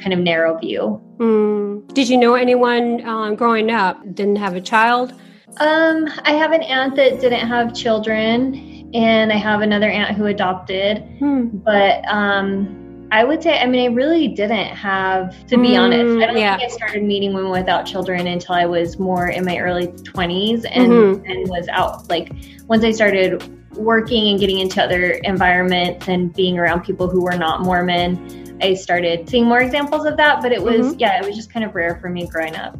kind 0.00 0.12
of 0.12 0.18
narrow 0.20 0.56
view. 0.58 1.00
Mm. 1.16 1.92
Did 1.94 2.08
you 2.08 2.16
know 2.18 2.34
anyone 2.34 3.04
um, 3.06 3.34
growing 3.34 3.70
up 3.70 4.00
didn't 4.14 4.36
have 4.36 4.54
a 4.54 4.60
child? 4.60 5.12
Um, 5.58 6.06
I 6.24 6.32
have 6.32 6.52
an 6.52 6.62
aunt 6.62 6.94
that 6.96 7.20
didn't 7.20 7.46
have 7.48 7.74
children, 7.74 8.90
and 8.94 9.32
I 9.32 9.36
have 9.36 9.60
another 9.62 9.88
aunt 9.90 10.16
who 10.16 10.26
adopted. 10.26 10.98
Hmm. 11.18 11.46
but 11.64 12.04
um 12.08 12.77
i 13.10 13.24
would 13.24 13.42
say 13.42 13.58
i 13.58 13.66
mean 13.66 13.90
i 13.90 13.94
really 13.94 14.28
didn't 14.28 14.68
have 14.74 15.34
to 15.46 15.56
be 15.56 15.68
Mm, 15.70 15.80
honest 15.80 16.22
i 16.22 16.26
don't 16.26 16.36
yeah. 16.36 16.56
think 16.56 16.70
i 16.70 16.74
started 16.74 17.02
meeting 17.04 17.32
women 17.34 17.50
without 17.50 17.84
children 17.86 18.26
until 18.26 18.54
i 18.54 18.66
was 18.66 18.98
more 18.98 19.28
in 19.28 19.44
my 19.44 19.58
early 19.58 19.86
20s 19.88 20.64
and 20.70 20.92
Mhm. 20.92 21.24
and 21.30 21.48
was 21.48 21.68
out 21.68 22.08
like 22.10 22.30
once 22.66 22.84
i 22.84 22.90
started 22.90 23.42
working 23.76 24.28
and 24.30 24.40
getting 24.40 24.58
into 24.58 24.82
other 24.82 25.12
environments 25.24 26.08
and 26.08 26.34
being 26.34 26.58
around 26.58 26.82
people 26.82 27.08
who 27.08 27.22
were 27.22 27.36
not 27.36 27.62
mormon 27.62 28.56
i 28.60 28.74
started 28.74 29.28
seeing 29.28 29.44
more 29.44 29.60
examples 29.60 30.04
of 30.04 30.16
that 30.16 30.42
but 30.42 30.50
it 30.52 30.62
was 30.62 30.94
Mhm. 30.94 30.96
yeah 30.98 31.18
it 31.20 31.24
was 31.26 31.36
just 31.36 31.52
kind 31.52 31.64
of 31.64 31.74
rare 31.74 31.96
for 32.00 32.08
me 32.08 32.26
growing 32.26 32.56
up 32.56 32.76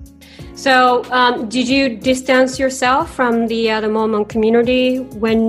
So, 0.54 1.04
um, 1.12 1.48
did 1.48 1.68
you 1.68 1.96
distance 1.96 2.58
yourself 2.58 3.14
from 3.14 3.46
the 3.46 3.70
uh, 3.70 3.80
the 3.80 3.88
Mormon 3.88 4.24
community 4.24 4.98
when 5.22 5.40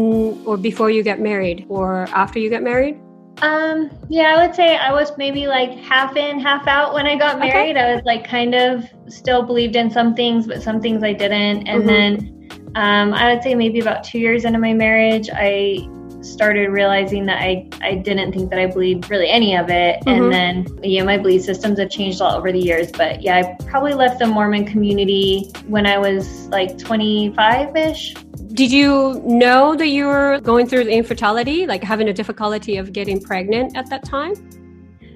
or 0.45 0.55
before 0.55 0.91
you 0.91 1.01
get 1.01 1.19
married, 1.19 1.65
or 1.67 2.05
after 2.13 2.37
you 2.37 2.47
get 2.55 2.61
married? 2.61 2.95
Um, 3.41 3.89
yeah, 4.09 4.35
I 4.35 4.45
would 4.45 4.55
say 4.55 4.75
I 4.75 4.91
was 4.91 5.17
maybe 5.17 5.47
like 5.47 5.71
half 5.71 6.15
in, 6.17 6.39
half 6.39 6.67
out 6.67 6.93
when 6.93 7.07
I 7.07 7.15
got 7.15 7.37
Okay. 7.37 7.47
married. 7.47 7.77
I 7.77 7.93
was 7.93 8.03
like 8.05 8.27
kind 8.27 8.53
of 8.53 8.85
still 9.07 9.43
believed 9.43 9.75
in 9.75 9.89
some 9.89 10.13
things, 10.13 10.45
but 10.47 10.61
some 10.61 10.81
things 10.81 11.03
I 11.03 11.13
didn't. 11.13 11.67
And 11.67 11.83
Mhm. 11.83 11.87
then 11.87 12.61
um, 12.75 13.13
I 13.13 13.33
would 13.33 13.41
say 13.43 13.55
maybe 13.55 13.79
about 13.79 14.03
two 14.03 14.19
years 14.19 14.45
into 14.45 14.59
my 14.59 14.73
marriage, 14.73 15.29
I 15.33 15.79
started 16.21 16.69
realizing 16.69 17.25
that 17.27 17.41
I, 17.41 17.67
I 17.81 17.95
didn't 17.95 18.31
think 18.33 18.49
that 18.49 18.59
I 18.59 18.67
bleed 18.67 19.09
really 19.09 19.29
any 19.29 19.55
of 19.55 19.69
it. 19.69 20.01
Mhm. 20.05 20.17
And 20.17 20.33
then, 20.33 20.79
yeah, 20.83 21.03
my 21.03 21.17
bleed 21.17 21.39
systems 21.41 21.79
have 21.79 21.89
changed 21.89 22.19
a 22.19 22.23
lot 22.23 22.37
over 22.37 22.51
the 22.51 22.59
years. 22.59 22.91
But 22.91 23.21
yeah, 23.21 23.37
I 23.37 23.63
probably 23.65 23.93
left 23.93 24.19
the 24.19 24.27
Mormon 24.27 24.65
community 24.65 25.51
when 25.67 25.85
I 25.85 25.97
was 25.97 26.47
like 26.49 26.77
25 26.77 27.75
ish. 27.75 28.13
Did 28.53 28.71
you 28.71 29.21
know 29.25 29.75
that 29.75 29.87
you 29.87 30.05
were 30.07 30.39
going 30.41 30.67
through 30.67 30.81
infertility, 30.81 31.65
like 31.67 31.83
having 31.83 32.09
a 32.09 32.13
difficulty 32.13 32.77
of 32.77 32.91
getting 32.91 33.21
pregnant 33.21 33.77
at 33.77 33.89
that 33.89 34.03
time? 34.03 34.33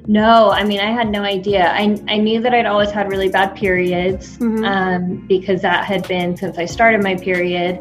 No, 0.05 0.51
I 0.51 0.63
mean, 0.65 0.79
I 0.79 0.91
had 0.91 1.09
no 1.09 1.21
idea. 1.23 1.71
I, 1.71 1.97
I 2.09 2.17
knew 2.17 2.41
that 2.41 2.53
I'd 2.53 2.65
always 2.65 2.91
had 2.91 3.09
really 3.09 3.29
bad 3.29 3.55
periods 3.55 4.37
Mhm. 4.37 4.65
um, 4.67 5.25
because 5.27 5.61
that 5.61 5.85
had 5.85 6.05
been 6.07 6.35
since 6.35 6.57
I 6.57 6.65
started 6.65 7.01
my 7.01 7.15
period. 7.15 7.79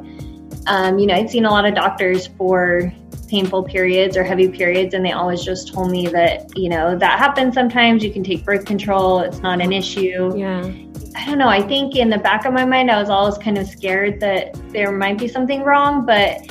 Um, 0.69 0.99
you 1.01 1.07
know, 1.07 1.15
I'd 1.15 1.31
seen 1.31 1.45
a 1.45 1.51
lot 1.51 1.65
of 1.65 1.75
doctors 1.75 2.29
for 2.39 2.93
painful 3.33 3.63
periods 3.63 4.15
or 4.15 4.23
heavy 4.23 4.47
periods, 4.47 4.93
and 4.93 5.03
they 5.03 5.13
always 5.13 5.43
just 5.43 5.73
told 5.73 5.91
me 5.91 6.07
that, 6.07 6.55
you 6.55 6.69
know, 6.69 6.99
that 6.99 7.19
happens 7.19 7.55
sometimes. 7.55 8.05
You 8.05 8.13
can 8.13 8.23
take 8.23 8.45
birth 8.45 8.67
control, 8.67 9.21
it's 9.21 9.39
not 9.39 9.63
an 9.63 9.73
issue. 9.73 10.37
Yeah. 10.37 10.71
I 11.17 11.25
don't 11.25 11.39
know. 11.39 11.49
I 11.49 11.63
think 11.63 11.97
in 11.97 12.11
the 12.11 12.19
back 12.19 12.45
of 12.45 12.53
my 12.53 12.67
mind, 12.67 12.91
I 12.91 13.01
was 13.01 13.09
always 13.09 13.39
kind 13.39 13.57
of 13.57 13.67
scared 13.67 14.21
that 14.21 14.55
there 14.71 14.93
might 14.93 15.19
be 15.19 15.29
something 15.29 15.63
wrong, 15.63 16.05
but 16.05 16.47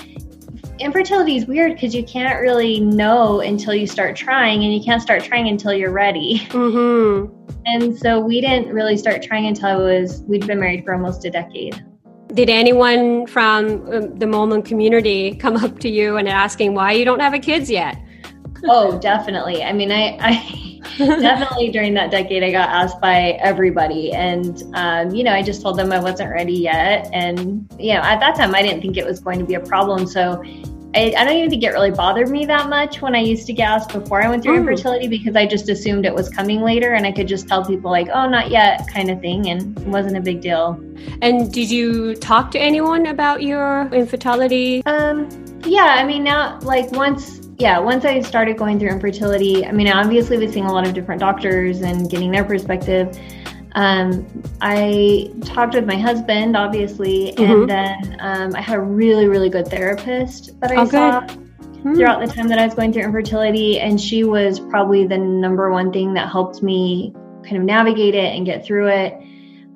infertility 0.80 1.36
is 1.38 1.46
weird 1.46 1.74
because 1.74 1.94
you 1.94 2.04
can't 2.04 2.42
really 2.42 2.80
know 2.80 3.42
until 3.42 3.76
you 3.76 3.86
start 3.86 4.16
trying, 4.16 4.64
and 4.64 4.74
you 4.74 4.84
can't 4.84 5.04
start 5.04 5.24
trying 5.24 5.50
until 5.50 5.74
you're 5.74 5.92
ready. 5.92 6.40
Mm-hmm. 6.50 7.38
And 7.68 7.96
so 7.96 8.20
we 8.20 8.42
didn't 8.42 8.74
really 8.74 8.98
start 8.98 9.22
trying 9.22 9.46
until 9.46 9.68
I 9.68 9.76
was, 9.76 10.24
we'd 10.24 10.48
been 10.48 10.60
married 10.60 10.84
for 10.84 10.96
almost 10.96 11.26
a 11.26 11.30
decade. 11.30 11.86
Did 12.34 12.50
anyone 12.50 13.28
from 13.28 13.94
um, 13.94 14.18
the 14.18 14.26
Mormon 14.26 14.62
community 14.62 15.36
come 15.36 15.58
up 15.58 15.80
to 15.80 15.90
you 15.90 16.16
and 16.18 16.30
asking 16.30 16.74
why 16.74 16.94
you 16.94 17.04
don't 17.04 17.20
have 17.20 17.34
a 17.34 17.40
kids 17.40 17.70
yet? 17.70 17.98
Oh, 18.66 18.98
definitely. 19.00 19.64
I 19.64 19.74
mean, 19.74 19.92
I, 19.92 20.18
I 20.22 20.82
definitely 20.98 21.70
during 21.72 21.94
that 21.96 22.10
decade, 22.10 22.44
I 22.44 22.52
got 22.52 22.70
asked 22.70 23.02
by 23.02 23.32
everybody. 23.42 24.14
And, 24.14 24.64
um, 24.76 25.14
you 25.14 25.24
know, 25.24 25.34
I 25.34 25.42
just 25.42 25.62
told 25.62 25.78
them 25.78 25.92
I 25.92 26.00
wasn't 26.00 26.32
ready 26.32 26.54
yet. 26.54 27.10
And, 27.12 27.68
you 27.78 27.94
know, 27.94 28.02
at 28.02 28.20
that 28.20 28.36
time, 28.36 28.56
I 28.56 28.62
didn't 28.62 28.82
think 28.82 28.98
it 28.98 29.06
was 29.06 29.20
going 29.20 29.40
to 29.40 29.46
be 29.46 29.56
a 29.56 29.60
problem. 29.60 30.08
So 30.08 30.44
I, 30.94 31.14
I 31.18 31.24
don't 31.24 31.38
even 31.38 31.50
think 31.50 31.64
it 31.64 31.70
really 31.70 31.92
bothered 31.92 32.30
me 32.30 32.46
that 32.46 32.68
much 32.68 33.02
when 33.02 33.16
I 33.16 33.20
used 33.20 33.48
to 33.48 33.62
asked 33.62 33.94
before 33.94 34.22
I 34.22 34.28
went 34.28 34.44
through 34.44 34.56
Mm. 34.56 34.62
infertility 34.62 35.08
because 35.08 35.36
I 35.36 35.46
just 35.46 35.70
assumed 35.70 36.06
it 36.06 36.14
was 36.14 36.28
coming 36.30 36.62
later 36.62 36.94
and 36.94 37.06
I 37.06 37.12
could 37.12 37.28
just 37.28 37.48
tell 37.48 37.64
people, 37.64 37.92
like, 37.92 38.10
oh, 38.14 38.28
not 38.28 38.50
yet, 38.52 38.88
kind 38.88 39.10
of 39.10 39.22
thing. 39.22 39.50
And 39.50 39.78
it 39.78 39.88
wasn't 39.88 40.18
a 40.18 40.22
big 40.22 40.42
deal. 40.42 40.82
And 41.22 41.52
did 41.52 41.70
you 41.72 42.16
talk 42.16 42.52
to 42.52 42.60
anyone 42.60 43.06
about 43.06 43.42
your 43.42 43.88
infertility? 43.94 44.84
Um, 44.86 45.30
yeah, 45.66 45.96
I 45.98 46.04
mean, 46.04 46.24
now, 46.24 46.60
like, 46.62 46.92
once, 46.92 47.48
yeah, 47.58 47.80
once 47.80 48.04
I 48.04 48.20
started 48.22 48.58
going 48.58 48.80
through 48.80 48.90
infertility, 48.90 49.66
I 49.66 49.72
mean, 49.72 49.88
I 49.88 50.02
obviously 50.02 50.38
was 50.38 50.52
seeing 50.52 50.66
a 50.66 50.74
lot 50.74 50.88
of 50.88 50.94
different 50.94 51.22
doctors 51.22 51.82
and 51.82 52.10
getting 52.10 52.32
their 52.32 52.44
perspective. 52.44 53.18
Um, 53.74 54.26
I 54.62 55.32
talked 55.46 55.76
with 55.76 55.86
my 55.86 55.98
husband, 55.98 56.58
obviously, 56.58 57.34
Mhm. 57.38 57.62
and 57.62 57.70
then 57.70 58.18
um, 58.20 58.56
I 58.56 58.62
had 58.62 58.78
a 58.78 58.82
really, 58.82 59.28
really 59.28 59.50
good 59.50 59.68
therapist 59.68 60.60
that 60.62 60.72
I 60.72 60.82
Oh, 60.82 60.86
saw 60.86 61.22
Hmm. 61.84 61.96
throughout 61.96 62.20
the 62.20 62.28
time 62.28 62.48
that 62.50 62.60
I 62.60 62.66
was 62.66 62.76
going 62.76 62.94
through 62.94 63.04
infertility, 63.04 63.80
and 63.80 64.00
she 64.00 64.24
was 64.24 64.60
probably 64.60 65.08
the 65.08 65.18
number 65.18 65.72
one 65.72 65.92
thing 65.92 66.14
that 66.14 66.30
helped 66.30 66.62
me 66.62 67.14
kind 67.44 67.58
of 67.58 67.64
navigate 67.64 68.14
it 68.14 68.36
and 68.36 68.46
get 68.46 68.64
through 68.66 68.88
it. 68.88 69.18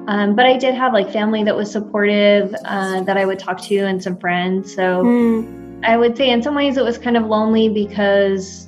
Um, 0.07 0.35
but 0.35 0.45
I 0.45 0.55
did 0.57 0.75
have 0.75 0.93
like 0.93 1.09
family 1.11 1.43
that 1.43 1.55
was 1.55 1.71
supportive 1.71 2.53
uh, 2.65 3.01
that 3.01 3.17
I 3.17 3.25
would 3.25 3.39
talk 3.39 3.59
to 3.63 3.75
and 3.77 4.01
some 4.03 4.17
friends. 4.17 4.71
So 4.75 5.03
Hmm. 5.03 5.81
I 5.83 5.97
would 5.97 6.15
say 6.15 6.29
in 6.29 6.43
some 6.43 6.53
ways 6.53 6.77
it 6.77 6.83
was 6.83 6.97
kind 6.97 7.17
of 7.17 7.25
lonely 7.25 7.69
because 7.69 8.67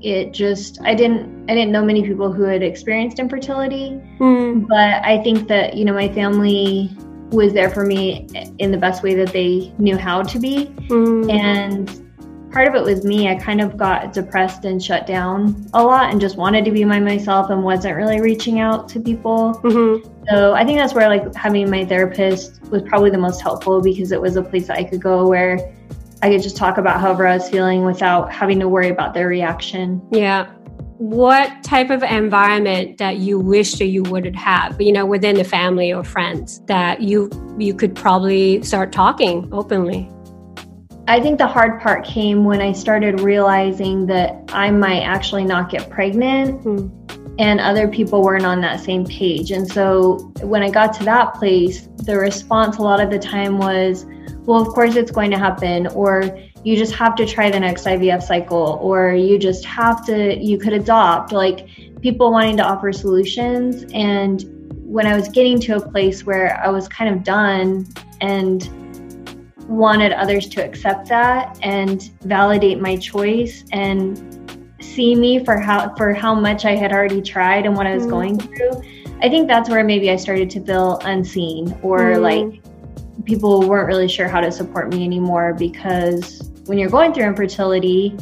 it 0.00 0.32
just 0.32 0.80
I 0.82 0.94
didn't 0.94 1.31
I 1.48 1.54
didn't 1.54 1.72
know 1.72 1.84
many 1.84 2.02
people 2.02 2.32
who 2.32 2.44
had 2.44 2.62
experienced 2.62 3.18
infertility, 3.18 3.90
Hmm. 4.18 4.60
but 4.68 5.04
I 5.04 5.20
think 5.24 5.48
that 5.48 5.74
you 5.74 5.84
know 5.84 5.92
my 5.94 6.08
family 6.08 6.90
was 7.30 7.52
there 7.52 7.70
for 7.70 7.84
me 7.84 8.28
in 8.58 8.70
the 8.70 8.76
best 8.78 9.02
way 9.02 9.14
that 9.14 9.32
they 9.32 9.72
knew 9.78 9.96
how 9.96 10.22
to 10.22 10.38
be 10.38 10.66
Hmm. 10.88 11.28
and 11.30 11.98
part 12.52 12.68
of 12.68 12.74
it 12.74 12.82
was 12.84 13.02
me 13.06 13.28
i 13.30 13.34
kind 13.34 13.62
of 13.62 13.78
got 13.78 14.12
depressed 14.12 14.66
and 14.66 14.82
shut 14.82 15.06
down 15.06 15.66
a 15.72 15.82
lot 15.82 16.10
and 16.10 16.20
just 16.20 16.36
wanted 16.36 16.66
to 16.66 16.70
be 16.70 16.84
by 16.84 17.00
myself 17.00 17.48
and 17.48 17.64
wasn't 17.64 17.96
really 17.96 18.20
reaching 18.20 18.60
out 18.60 18.86
to 18.90 19.00
people 19.00 19.58
Mhm. 19.64 20.04
so 20.28 20.52
i 20.52 20.62
think 20.62 20.78
that's 20.78 20.92
where 20.92 21.08
like 21.08 21.34
having 21.34 21.70
my 21.70 21.86
therapist 21.86 22.60
was 22.70 22.82
probably 22.82 23.08
the 23.08 23.16
most 23.16 23.40
helpful 23.40 23.80
because 23.80 24.12
it 24.12 24.20
was 24.20 24.36
a 24.36 24.42
place 24.42 24.66
that 24.66 24.76
i 24.76 24.84
could 24.84 25.00
go 25.00 25.26
where 25.26 25.58
i 26.22 26.28
could 26.28 26.42
just 26.42 26.58
talk 26.58 26.76
about 26.76 27.00
however 27.00 27.26
i 27.26 27.32
was 27.32 27.48
feeling 27.48 27.86
without 27.86 28.30
having 28.30 28.60
to 28.60 28.68
worry 28.68 28.90
about 28.90 29.14
their 29.14 29.28
reaction 29.28 30.02
Yeah. 30.10 30.44
What 31.02 31.64
type 31.64 31.90
of 31.90 32.04
environment 32.04 32.98
that 32.98 33.16
you 33.16 33.40
wish 33.40 33.74
that 33.80 33.86
you 33.86 34.04
would 34.04 34.36
have, 34.36 34.80
you 34.80 34.92
know, 34.92 35.04
within 35.04 35.34
the 35.34 35.42
family 35.42 35.92
or 35.92 36.04
friends 36.04 36.60
that 36.66 37.02
you 37.02 37.28
you 37.58 37.74
could 37.74 37.96
probably 37.96 38.62
start 38.62 38.92
talking 38.92 39.48
openly? 39.50 40.08
I 41.08 41.18
think 41.18 41.38
the 41.38 41.46
hard 41.48 41.80
part 41.80 42.04
came 42.04 42.44
when 42.44 42.60
I 42.60 42.70
started 42.70 43.20
realizing 43.20 44.06
that 44.06 44.44
I 44.52 44.70
might 44.70 45.00
actually 45.00 45.44
not 45.44 45.70
get 45.70 45.90
pregnant 45.90 46.62
Hmm. 46.62 46.86
and 47.36 47.58
other 47.58 47.88
people 47.88 48.22
weren't 48.22 48.46
on 48.46 48.60
that 48.60 48.78
same 48.78 49.04
page. 49.04 49.50
And 49.50 49.68
so 49.68 50.32
when 50.40 50.62
I 50.62 50.70
got 50.70 50.92
to 50.98 51.04
that 51.06 51.34
place, 51.34 51.88
the 52.04 52.16
response 52.16 52.76
a 52.76 52.82
lot 52.82 53.00
of 53.00 53.10
the 53.10 53.18
time 53.18 53.58
was, 53.58 54.06
well, 54.46 54.62
of 54.62 54.68
course 54.68 54.94
it's 54.94 55.10
going 55.10 55.32
to 55.32 55.38
happen, 55.38 55.88
or 55.88 56.38
you 56.64 56.76
just 56.76 56.94
have 56.94 57.14
to 57.16 57.26
try 57.26 57.50
the 57.50 57.58
next 57.60 57.84
IVF 57.86 58.22
cycle, 58.22 58.78
or 58.80 59.12
you 59.12 59.38
just 59.38 59.64
have 59.64 60.04
to, 60.06 60.36
you 60.38 60.58
could 60.58 60.72
adopt. 60.72 61.32
Like 61.32 61.66
people 62.00 62.30
wanting 62.30 62.56
to 62.58 62.64
offer 62.64 62.92
solutions. 62.92 63.84
And 63.92 64.44
when 64.84 65.06
I 65.06 65.16
was 65.16 65.28
getting 65.28 65.58
to 65.60 65.76
a 65.76 65.80
place 65.80 66.24
where 66.24 66.60
I 66.64 66.68
was 66.68 66.88
kind 66.88 67.14
of 67.14 67.24
done 67.24 67.86
and 68.20 68.68
wanted 69.68 70.12
others 70.12 70.48
to 70.48 70.64
accept 70.64 71.08
that 71.08 71.58
and 71.62 72.02
validate 72.22 72.80
my 72.80 72.96
choice 72.96 73.64
and 73.72 74.20
see 74.80 75.14
me 75.14 75.44
for 75.44 75.58
how 75.58 75.94
for 75.96 76.12
how 76.12 76.34
much 76.34 76.64
I 76.64 76.74
had 76.76 76.92
already 76.92 77.22
tried 77.22 77.64
and 77.64 77.76
what 77.76 77.86
I 77.86 77.94
was 77.94 78.04
Mm. 78.04 78.10
going 78.10 78.38
through. 78.38 78.82
I 79.22 79.28
think 79.28 79.46
that's 79.48 79.70
where 79.70 79.84
maybe 79.84 80.10
I 80.10 80.16
started 80.16 80.50
to 80.50 80.60
feel 80.60 80.98
unseen 81.04 81.74
or 81.82 82.00
Mm. 82.16 82.20
like 82.20 82.62
people 83.24 83.62
weren't 83.68 83.86
really 83.86 84.08
sure 84.08 84.26
how 84.28 84.40
to 84.40 84.50
support 84.50 84.92
me 84.92 85.04
anymore 85.04 85.54
because 85.56 86.51
when 86.72 86.78
you're 86.78 86.88
going 86.88 87.12
through 87.12 87.24
infertility, 87.24 88.16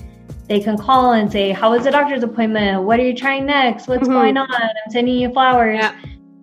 they 0.48 0.58
can 0.58 0.76
call 0.76 1.12
and 1.12 1.30
say, 1.30 1.52
"How 1.52 1.70
was 1.70 1.84
the 1.84 1.92
doctor's 1.92 2.24
appointment? 2.24 2.82
What 2.82 2.98
are 2.98 3.04
you 3.04 3.14
trying 3.14 3.46
next? 3.46 3.86
What's 3.86 4.08
Mhm. 4.08 4.12
going 4.12 4.36
on? 4.36 4.48
I'm 4.52 4.90
sending 4.90 5.14
you 5.20 5.30
flowers." 5.30 5.78
Yeah. 5.80 5.92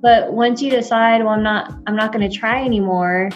But 0.02 0.32
once 0.32 0.62
you 0.62 0.72
decide, 0.72 1.22
well, 1.22 1.34
I'm 1.34 1.44
not, 1.44 1.74
I'm 1.86 1.98
not 1.98 2.14
going 2.14 2.30
to 2.30 2.34
try 2.34 2.64
anymore. 2.64 3.30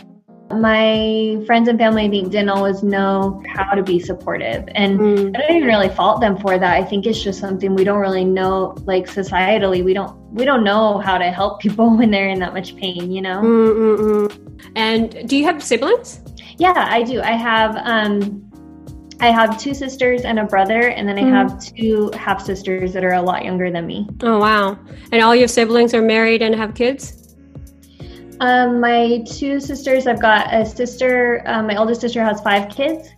My 0.54 1.38
friends 1.46 1.68
and 1.68 1.78
family, 1.78 2.06
I 2.06 2.10
think, 2.10 2.32
didn't 2.32 2.48
always 2.50 2.82
know 2.82 3.44
how 3.56 3.74
to 3.74 3.84
be 3.84 4.00
supportive, 4.00 4.64
and 4.76 4.98
Hmm. 4.98 5.36
I 5.36 5.40
don't 5.42 5.58
even 5.58 5.68
really 5.68 5.90
fault 5.90 6.22
them 6.22 6.38
for 6.38 6.58
that. 6.58 6.74
I 6.74 6.82
think 6.82 7.06
it's 7.06 7.22
just 7.22 7.42
something 7.42 7.76
we 7.76 7.84
don't 7.84 8.00
really 8.00 8.24
know, 8.24 8.74
like 8.86 9.08
societally, 9.08 9.84
we 9.84 9.94
don't, 9.94 10.14
we 10.32 10.46
don't 10.46 10.64
know 10.64 11.00
how 11.00 11.18
to 11.18 11.26
help 11.26 11.60
people 11.60 11.90
when 11.98 12.10
they're 12.10 12.30
in 12.30 12.40
that 12.40 12.54
much 12.54 12.78
pain. 12.78 13.12
You 13.12 13.22
know? 13.22 13.42
Mm, 13.42 13.74
mm, 13.84 13.98
mm. 14.00 14.62
And 14.78 15.28
do 15.28 15.36
you 15.36 15.44
have 15.44 15.62
siblings? 15.62 16.22
Yeah, 16.58 16.88
I 16.90 17.04
do. 17.04 17.20
I 17.22 17.32
have, 17.50 17.76
um, 17.84 18.48
I 19.22 19.30
have 19.30 19.60
two 19.60 19.76
sisters 19.76 20.22
and 20.22 20.40
a 20.40 20.46
brother, 20.46 20.90
and 20.90 21.08
then 21.08 21.20
I 21.20 21.22
Mhm. 21.22 21.32
have 21.32 21.60
two 21.60 22.10
half 22.18 22.44
sisters 22.44 22.92
that 22.94 23.04
are 23.04 23.14
a 23.14 23.22
lot 23.22 23.46
younger 23.46 23.70
than 23.70 23.86
me. 23.86 24.08
Oh 24.24 24.40
wow! 24.40 24.78
And 25.12 25.22
all 25.22 25.36
your 25.36 25.48
siblings 25.48 25.94
are 25.94 26.02
married 26.02 26.42
and 26.42 26.56
have 26.56 26.74
kids? 26.74 27.36
Um, 28.40 28.80
my 28.80 29.24
two 29.28 29.60
sisters, 29.60 30.08
I've 30.08 30.20
got 30.20 30.52
a 30.52 30.66
sister, 30.66 31.44
um, 31.46 31.68
my 31.68 31.76
oldest 31.76 32.02
sister 32.02 32.24
has 32.24 32.42
five 32.42 32.70
kids, 32.70 33.10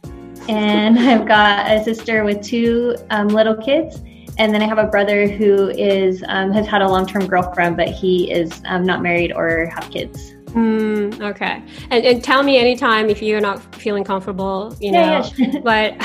and 0.49 0.99
I've 1.11 1.25
got 1.25 1.71
a 1.71 1.81
sister 1.81 2.25
with 2.25 2.41
two 2.41 2.97
um, 3.09 3.29
little 3.29 3.55
kids. 3.55 4.01
And 4.39 4.53
then 4.53 4.61
I 4.63 4.65
have 4.65 4.79
a 4.79 4.87
brother 4.87 5.27
who 5.27 5.69
is 5.69 6.23
um, 6.27 6.51
has 6.51 6.67
had 6.67 6.81
a 6.81 6.89
long 6.89 7.05
term 7.05 7.27
girlfriend, 7.27 7.77
but 7.77 7.87
he 7.87 8.29
is 8.31 8.61
um, 8.65 8.83
not 8.83 9.01
married 9.01 9.31
or 9.31 9.67
have 9.67 9.89
kids. 9.89 10.35
Mm, 10.53 11.19
okay. 11.21 11.63
And, 11.89 12.05
and 12.05 12.23
tell 12.23 12.43
me 12.43 12.57
anytime 12.57 13.09
if 13.09 13.21
you're 13.21 13.41
not 13.41 13.75
feeling 13.75 14.03
comfortable, 14.03 14.75
you 14.79 14.91
know. 14.91 15.01
Yeah, 15.01 15.29
yeah. 15.37 15.59
but 15.63 15.95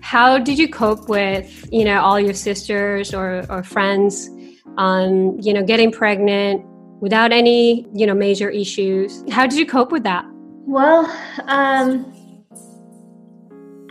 how 0.00 0.38
did 0.38 0.58
you 0.58 0.68
cope 0.68 1.08
with, 1.08 1.68
you 1.72 1.84
know, 1.84 2.00
all 2.00 2.18
your 2.18 2.34
sisters 2.34 3.14
or, 3.14 3.44
or 3.48 3.62
friends, 3.62 4.28
um, 4.76 5.38
you 5.40 5.52
know, 5.52 5.62
getting 5.62 5.92
pregnant 5.92 6.64
without 7.00 7.32
any, 7.32 7.86
you 7.94 8.06
know, 8.06 8.14
major 8.14 8.50
issues? 8.50 9.24
How 9.30 9.46
did 9.46 9.58
you 9.58 9.66
cope 9.66 9.92
with 9.92 10.02
that? 10.02 10.24
Well, 10.66 11.06
um, 11.46 12.12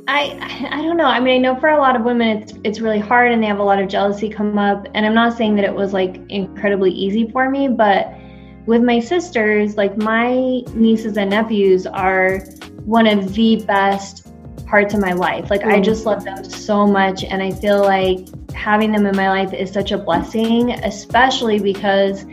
I 0.08 0.68
I 0.72 0.82
don't 0.82 0.98
know. 0.98 1.06
I 1.06 1.20
mean, 1.20 1.36
I 1.36 1.38
know 1.38 1.60
for 1.60 1.70
a 1.70 1.78
lot 1.78 1.96
of 1.96 2.04
women, 2.04 2.40
it's 2.40 2.54
it's 2.64 2.80
really 2.80 3.00
hard, 3.00 3.32
and 3.32 3.42
they 3.42 3.48
have 3.48 3.60
a 3.60 3.64
lot 3.64 3.80
of 3.80 3.88
jealousy 3.88 4.30
come 4.30 4.58
up. 4.58 4.88
And 4.94 5.06
I'm 5.06 5.14
not 5.14 5.38
saying 5.38 5.56
that 5.56 5.66
it 5.66 5.74
was 5.74 5.94
like 5.94 6.20
incredibly 6.30 6.92
easy 6.92 7.30
for 7.32 7.50
me, 7.50 7.68
but 7.68 8.14
with 8.66 8.84
my 8.84 9.00
sisters, 9.00 9.78
like 9.78 9.98
my 9.98 10.62
nieces 10.74 11.18
and 11.18 11.30
nephews 11.30 11.88
are 11.88 12.40
one 12.86 13.08
of 13.08 13.34
the 13.34 13.64
best 13.66 14.28
parts 14.66 14.94
of 14.94 15.02
my 15.02 15.14
life. 15.14 15.50
Like 15.50 15.62
mm. 15.62 15.74
I 15.74 15.80
just 15.82 16.06
love 16.06 16.24
them 16.24 16.44
so 16.44 16.88
much 16.88 17.24
and 17.24 17.42
I 17.42 17.52
feel 17.52 17.82
like 17.82 18.28
having 18.54 18.92
them 18.92 19.06
in 19.06 19.16
my 19.16 19.30
life 19.30 19.54
is 19.54 19.72
such 19.72 19.92
a 19.92 19.98
blessing, 19.98 20.72
especially 20.72 21.60
because 21.60 22.26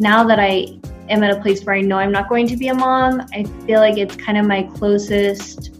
now 0.00 0.24
that 0.24 0.38
I 0.40 0.78
am 1.08 1.22
at 1.22 1.36
a 1.36 1.40
place 1.40 1.64
where 1.64 1.74
I 1.74 1.80
know 1.80 1.98
I'm 1.98 2.12
not 2.12 2.28
going 2.28 2.46
to 2.48 2.56
be 2.56 2.68
a 2.68 2.74
mom, 2.74 3.20
I 3.32 3.44
feel 3.66 3.80
like 3.80 3.98
it's 3.98 4.16
kind 4.16 4.38
of 4.38 4.46
my 4.46 4.62
closest 4.62 5.74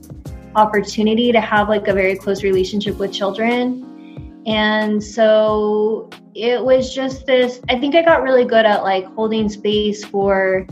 opportunity 0.54 1.32
to 1.32 1.40
have 1.40 1.68
like 1.68 1.88
a 1.88 1.92
very 1.92 2.16
close 2.16 2.42
relationship 2.42 2.96
with 2.98 3.12
children. 3.12 4.42
And 4.46 5.02
so 5.02 6.10
it 6.34 6.62
was 6.62 6.92
just 6.94 7.26
this 7.26 7.60
I 7.68 7.78
think 7.78 7.94
I 7.94 8.02
got 8.02 8.22
really 8.22 8.44
good 8.44 8.64
at 8.64 8.82
like 8.82 9.04
holding 9.14 9.48
space 9.48 10.04
for 10.04 10.66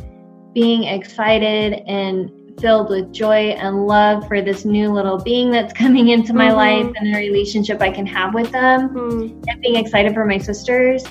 being 0.54 0.84
excited 0.84 1.82
and 1.86 2.30
filled 2.60 2.90
with 2.90 3.12
joy 3.12 3.50
and 3.50 3.86
love 3.86 4.26
for 4.28 4.42
this 4.42 4.64
new 4.64 4.92
little 4.92 5.18
being 5.18 5.50
that's 5.50 5.72
coming 5.82 6.08
into 6.08 6.32
my 6.32 6.48
mm-hmm. 6.48 6.56
life 6.86 6.92
and 6.96 7.14
the 7.14 7.18
relationship 7.18 7.80
I 7.80 7.90
can 7.90 8.06
have 8.06 8.34
with 8.34 8.50
them 8.50 8.90
mm-hmm. 8.90 9.42
and 9.48 9.60
being 9.60 9.76
excited 9.76 10.14
for 10.14 10.24
my 10.24 10.38
sisters 10.38 11.04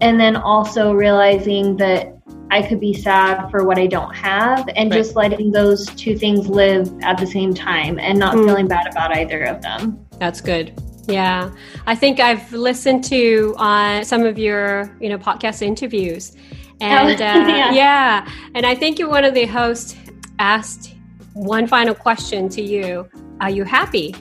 and 0.00 0.18
then 0.18 0.36
also 0.36 0.92
realizing 0.92 1.76
that 1.76 2.18
I 2.50 2.60
could 2.60 2.80
be 2.80 2.92
sad 2.92 3.50
for 3.50 3.64
what 3.64 3.78
I 3.78 3.86
don't 3.86 4.14
have 4.14 4.68
and 4.76 4.90
right. 4.90 4.96
just 4.96 5.16
letting 5.16 5.52
those 5.52 5.86
two 5.86 6.18
things 6.18 6.48
live 6.48 6.92
at 7.02 7.16
the 7.16 7.26
same 7.26 7.54
time 7.54 7.98
and 7.98 8.18
not 8.18 8.34
mm. 8.34 8.44
feeling 8.44 8.68
bad 8.68 8.88
about 8.90 9.16
either 9.16 9.44
of 9.44 9.62
them. 9.62 10.04
That's 10.18 10.42
good. 10.42 10.78
Yeah. 11.08 11.50
I 11.86 11.94
think 11.94 12.20
I've 12.20 12.52
listened 12.52 13.04
to 13.04 13.54
uh, 13.58 14.04
some 14.04 14.24
of 14.24 14.38
your, 14.38 14.94
you 15.00 15.08
know, 15.08 15.18
podcast 15.18 15.62
interviews. 15.62 16.36
And 16.80 17.20
uh, 17.20 17.46
yeah. 17.46 17.72
yeah. 17.72 18.28
And 18.56 18.66
I 18.66 18.74
think 18.74 18.98
one 18.98 19.22
of 19.22 19.34
the 19.34 19.46
hosts 19.46 19.94
asked 20.40 20.96
one 21.34 21.68
final 21.68 21.94
question 21.94 22.48
to 22.48 22.60
you. 22.60 23.08
Are 23.40 23.50
you 23.50 23.62
happy? 23.62 24.16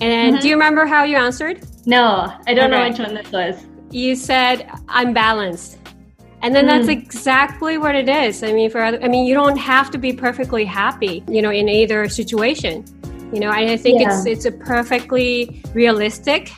And 0.00 0.34
mm-hmm. 0.34 0.42
do 0.42 0.48
you 0.48 0.54
remember 0.56 0.84
how 0.84 1.04
you 1.04 1.16
answered? 1.16 1.64
No, 1.86 2.36
I 2.44 2.54
don't 2.54 2.72
okay. 2.72 2.82
know 2.82 2.88
which 2.88 2.98
one 2.98 3.14
this 3.14 3.30
was. 3.30 3.66
You 3.92 4.16
said, 4.16 4.68
I'm 4.88 5.12
balanced. 5.12 5.78
And 6.40 6.54
then 6.54 6.64
mm. 6.64 6.70
that's 6.70 6.88
exactly 6.88 7.78
what 7.78 7.94
it 7.94 8.08
is. 8.08 8.42
I 8.42 8.52
mean, 8.52 8.68
for 8.68 8.82
other, 8.82 9.00
I 9.00 9.06
mean, 9.06 9.24
you 9.24 9.34
don't 9.34 9.56
have 9.56 9.90
to 9.92 9.98
be 9.98 10.12
perfectly 10.12 10.64
happy, 10.64 11.22
you 11.28 11.40
know, 11.40 11.50
in 11.50 11.68
either 11.68 12.08
situation. 12.08 12.84
You 13.32 13.40
know, 13.40 13.50
I 13.50 13.76
think 13.76 14.00
yeah. 14.00 14.14
it's 14.14 14.26
it's 14.26 14.44
a 14.44 14.52
perfectly 14.52 15.62
realistic, 15.74 16.52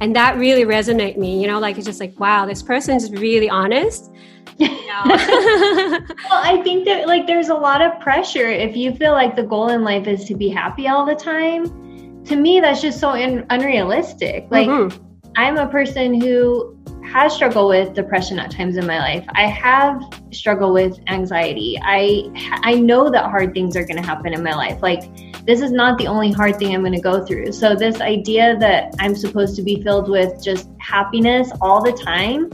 and 0.00 0.14
that 0.14 0.36
really 0.36 0.64
resonate 0.64 1.16
me. 1.16 1.40
You 1.40 1.48
know, 1.48 1.58
like 1.58 1.76
it's 1.78 1.86
just 1.86 2.00
like, 2.00 2.18
wow, 2.20 2.44
this 2.44 2.62
person 2.62 2.96
is 2.96 3.10
really 3.12 3.48
honest. 3.48 4.12
You 4.58 4.66
know? 4.66 5.04
well, 5.06 6.42
I 6.42 6.60
think 6.64 6.84
that 6.86 7.06
like 7.06 7.28
there's 7.28 7.48
a 7.48 7.54
lot 7.54 7.80
of 7.80 8.00
pressure 8.00 8.48
if 8.48 8.76
you 8.76 8.92
feel 8.92 9.12
like 9.12 9.36
the 9.36 9.44
goal 9.44 9.68
in 9.68 9.84
life 9.84 10.08
is 10.08 10.24
to 10.24 10.34
be 10.34 10.48
happy 10.48 10.88
all 10.88 11.06
the 11.06 11.14
time. 11.14 12.24
To 12.24 12.34
me, 12.34 12.58
that's 12.58 12.82
just 12.82 12.98
so 12.98 13.10
unrealistic. 13.10 14.48
Like, 14.50 14.66
mm-hmm. 14.66 15.04
I'm 15.36 15.58
a 15.58 15.68
person 15.68 16.20
who 16.20 16.76
has 17.12 17.34
struggled 17.34 17.68
with 17.68 17.94
depression 17.94 18.38
at 18.38 18.50
times 18.50 18.76
in 18.76 18.86
my 18.86 18.98
life. 18.98 19.24
I 19.34 19.46
have 19.46 20.02
struggled 20.30 20.74
with 20.74 20.98
anxiety. 21.06 21.78
I 21.82 22.30
I 22.62 22.74
know 22.74 23.10
that 23.10 23.24
hard 23.24 23.54
things 23.54 23.76
are 23.76 23.84
going 23.84 23.96
to 23.96 24.06
happen 24.06 24.32
in 24.34 24.42
my 24.42 24.54
life. 24.54 24.82
Like 24.82 25.44
this 25.46 25.62
is 25.62 25.70
not 25.70 25.98
the 25.98 26.06
only 26.06 26.30
hard 26.30 26.58
thing 26.58 26.74
I'm 26.74 26.82
going 26.82 26.92
to 26.92 27.00
go 27.00 27.24
through. 27.24 27.52
So 27.52 27.74
this 27.74 28.00
idea 28.00 28.56
that 28.58 28.94
I'm 28.98 29.14
supposed 29.14 29.56
to 29.56 29.62
be 29.62 29.82
filled 29.82 30.10
with 30.10 30.42
just 30.42 30.68
happiness 30.78 31.50
all 31.60 31.82
the 31.82 31.92
time 31.92 32.50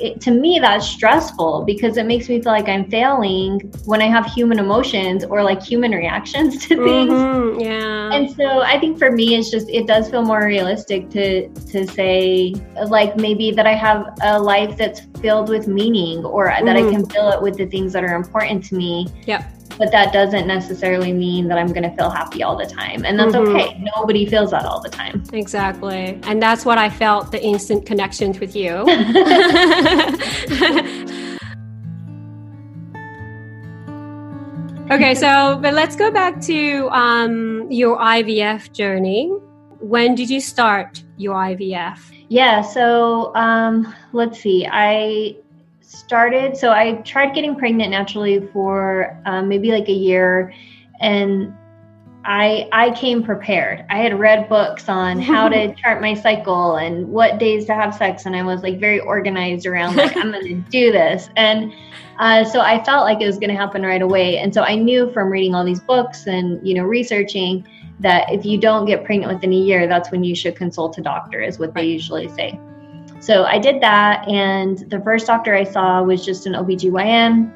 it, 0.00 0.20
to 0.20 0.30
me 0.30 0.58
that's 0.58 0.86
stressful 0.86 1.64
because 1.64 1.96
it 1.96 2.06
makes 2.06 2.28
me 2.28 2.40
feel 2.40 2.52
like 2.52 2.68
i'm 2.68 2.88
failing 2.90 3.60
when 3.84 4.02
i 4.02 4.06
have 4.06 4.26
human 4.26 4.58
emotions 4.58 5.24
or 5.24 5.42
like 5.42 5.62
human 5.62 5.92
reactions 5.92 6.58
to 6.66 6.76
things 6.76 7.10
mm-hmm, 7.10 7.60
yeah 7.60 8.12
and 8.12 8.30
so 8.30 8.60
i 8.62 8.78
think 8.78 8.98
for 8.98 9.10
me 9.10 9.34
it's 9.34 9.50
just 9.50 9.68
it 9.70 9.86
does 9.86 10.10
feel 10.10 10.22
more 10.22 10.44
realistic 10.44 11.08
to 11.10 11.48
to 11.48 11.86
say 11.86 12.54
like 12.88 13.16
maybe 13.16 13.50
that 13.50 13.66
i 13.66 13.74
have 13.74 14.06
a 14.22 14.38
life 14.38 14.76
that's 14.76 15.00
filled 15.20 15.48
with 15.48 15.66
meaning 15.66 16.24
or 16.24 16.48
mm-hmm. 16.48 16.66
that 16.66 16.76
i 16.76 16.80
mm-hmm. 16.80 17.02
can 17.02 17.10
fill 17.10 17.30
it 17.30 17.40
with 17.40 17.56
the 17.56 17.66
things 17.66 17.92
that 17.92 18.04
are 18.04 18.14
important 18.14 18.64
to 18.64 18.74
me 18.74 19.06
yeah 19.26 19.48
but 19.78 19.92
that 19.92 20.12
doesn't 20.12 20.46
necessarily 20.46 21.12
mean 21.12 21.48
that 21.48 21.58
I'm 21.58 21.68
going 21.68 21.82
to 21.82 21.94
feel 21.96 22.10
happy 22.10 22.42
all 22.42 22.56
the 22.56 22.66
time. 22.66 23.04
And 23.04 23.18
that's 23.18 23.34
mm-hmm. 23.34 23.56
okay. 23.56 23.82
Nobody 23.96 24.26
feels 24.26 24.50
that 24.50 24.64
all 24.64 24.80
the 24.80 24.88
time. 24.88 25.22
Exactly. 25.32 26.18
And 26.22 26.42
that's 26.42 26.64
what 26.64 26.78
I 26.78 26.88
felt 26.88 27.32
the 27.32 27.42
instant 27.42 27.86
connections 27.86 28.40
with 28.40 28.56
you. 28.56 28.70
okay, 34.90 35.14
so 35.14 35.58
but 35.60 35.74
let's 35.74 35.96
go 35.96 36.10
back 36.10 36.40
to 36.42 36.88
um, 36.90 37.70
your 37.70 37.98
IVF 37.98 38.72
journey. 38.72 39.28
When 39.80 40.14
did 40.14 40.30
you 40.30 40.40
start 40.40 41.02
your 41.16 41.34
IVF? 41.34 42.00
Yeah, 42.28 42.62
so 42.62 43.34
um, 43.36 43.94
let's 44.12 44.40
see. 44.40 44.66
I 44.70 45.36
started, 45.86 46.56
so 46.56 46.72
I 46.72 46.94
tried 47.02 47.34
getting 47.34 47.56
pregnant 47.56 47.90
naturally 47.90 48.46
for 48.52 49.20
um, 49.24 49.48
maybe 49.48 49.70
like 49.70 49.88
a 49.88 49.92
year, 49.92 50.52
and 51.00 51.54
I 52.24 52.68
I 52.72 52.90
came 52.90 53.22
prepared. 53.22 53.84
I 53.88 53.98
had 53.98 54.18
read 54.18 54.48
books 54.48 54.88
on 54.88 55.20
how 55.20 55.48
to 55.48 55.74
chart 55.82 56.00
my 56.00 56.14
cycle 56.14 56.76
and 56.76 57.08
what 57.08 57.38
days 57.38 57.66
to 57.66 57.74
have 57.74 57.94
sex, 57.94 58.26
and 58.26 58.34
I 58.34 58.42
was 58.42 58.62
like 58.62 58.80
very 58.80 58.98
organized 58.98 59.66
around 59.66 59.96
like 59.96 60.16
I'm 60.16 60.32
going 60.32 60.46
to 60.64 60.70
do 60.70 60.90
this, 60.90 61.30
and 61.36 61.72
uh, 62.18 62.44
so 62.44 62.60
I 62.60 62.82
felt 62.84 63.04
like 63.04 63.20
it 63.20 63.26
was 63.26 63.38
going 63.38 63.50
to 63.50 63.56
happen 63.56 63.82
right 63.82 64.02
away. 64.02 64.38
And 64.38 64.52
so 64.52 64.62
I 64.62 64.74
knew 64.74 65.10
from 65.12 65.30
reading 65.30 65.54
all 65.54 65.64
these 65.64 65.80
books 65.80 66.26
and 66.26 66.66
you 66.66 66.74
know 66.74 66.84
researching 66.84 67.66
that 68.00 68.30
if 68.30 68.44
you 68.44 68.58
don't 68.58 68.86
get 68.86 69.04
pregnant 69.04 69.32
within 69.32 69.52
a 69.52 69.56
year, 69.56 69.86
that's 69.86 70.10
when 70.10 70.24
you 70.24 70.34
should 70.34 70.56
consult 70.56 70.98
a 70.98 71.00
doctor, 71.00 71.40
is 71.40 71.58
what 71.58 71.74
they 71.74 71.84
usually 71.84 72.28
say. 72.28 72.58
So 73.20 73.44
I 73.44 73.58
did 73.58 73.80
that, 73.80 74.28
and 74.28 74.78
the 74.90 75.00
first 75.00 75.26
doctor 75.26 75.54
I 75.54 75.64
saw 75.64 76.02
was 76.02 76.24
just 76.24 76.46
an 76.46 76.52
OBGYN, 76.52 77.50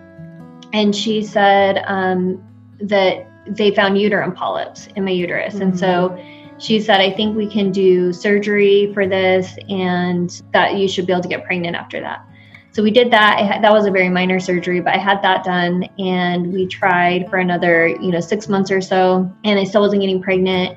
and 0.72 0.96
she 0.96 1.22
said 1.22 1.82
um, 1.86 2.42
that 2.80 3.26
they 3.46 3.74
found 3.74 3.98
uterine 3.98 4.32
polyps 4.32 4.88
in 4.96 5.04
my 5.04 5.10
uterus. 5.10 5.54
Mm-hmm. 5.54 5.62
And 5.62 5.78
so 5.78 5.86
mm-hmm. 6.10 6.58
she 6.58 6.80
said, 6.80 7.00
I 7.00 7.12
think 7.12 7.36
we 7.36 7.46
can 7.46 7.70
do 7.72 8.12
surgery 8.12 8.92
for 8.94 9.06
this, 9.06 9.56
and 9.68 10.42
that 10.52 10.76
you 10.76 10.88
should 10.88 11.06
be 11.06 11.12
able 11.12 11.22
to 11.22 11.28
get 11.28 11.44
pregnant 11.44 11.76
after 11.76 12.00
that. 12.00 12.24
So 12.72 12.82
we 12.82 12.90
did 12.90 13.10
that. 13.10 13.38
Had, 13.40 13.64
that 13.64 13.72
was 13.72 13.86
a 13.86 13.90
very 13.90 14.08
minor 14.08 14.38
surgery, 14.40 14.80
but 14.80 14.94
I 14.94 14.98
had 14.98 15.22
that 15.22 15.44
done, 15.44 15.84
and 15.98 16.52
we 16.52 16.66
tried 16.66 17.28
for 17.28 17.38
another, 17.38 17.88
you 17.88 18.10
know, 18.10 18.20
six 18.20 18.48
months 18.48 18.70
or 18.70 18.80
so, 18.80 19.30
and 19.44 19.58
I 19.58 19.64
still 19.64 19.80
wasn't 19.80 20.02
getting 20.02 20.22
pregnant. 20.22 20.76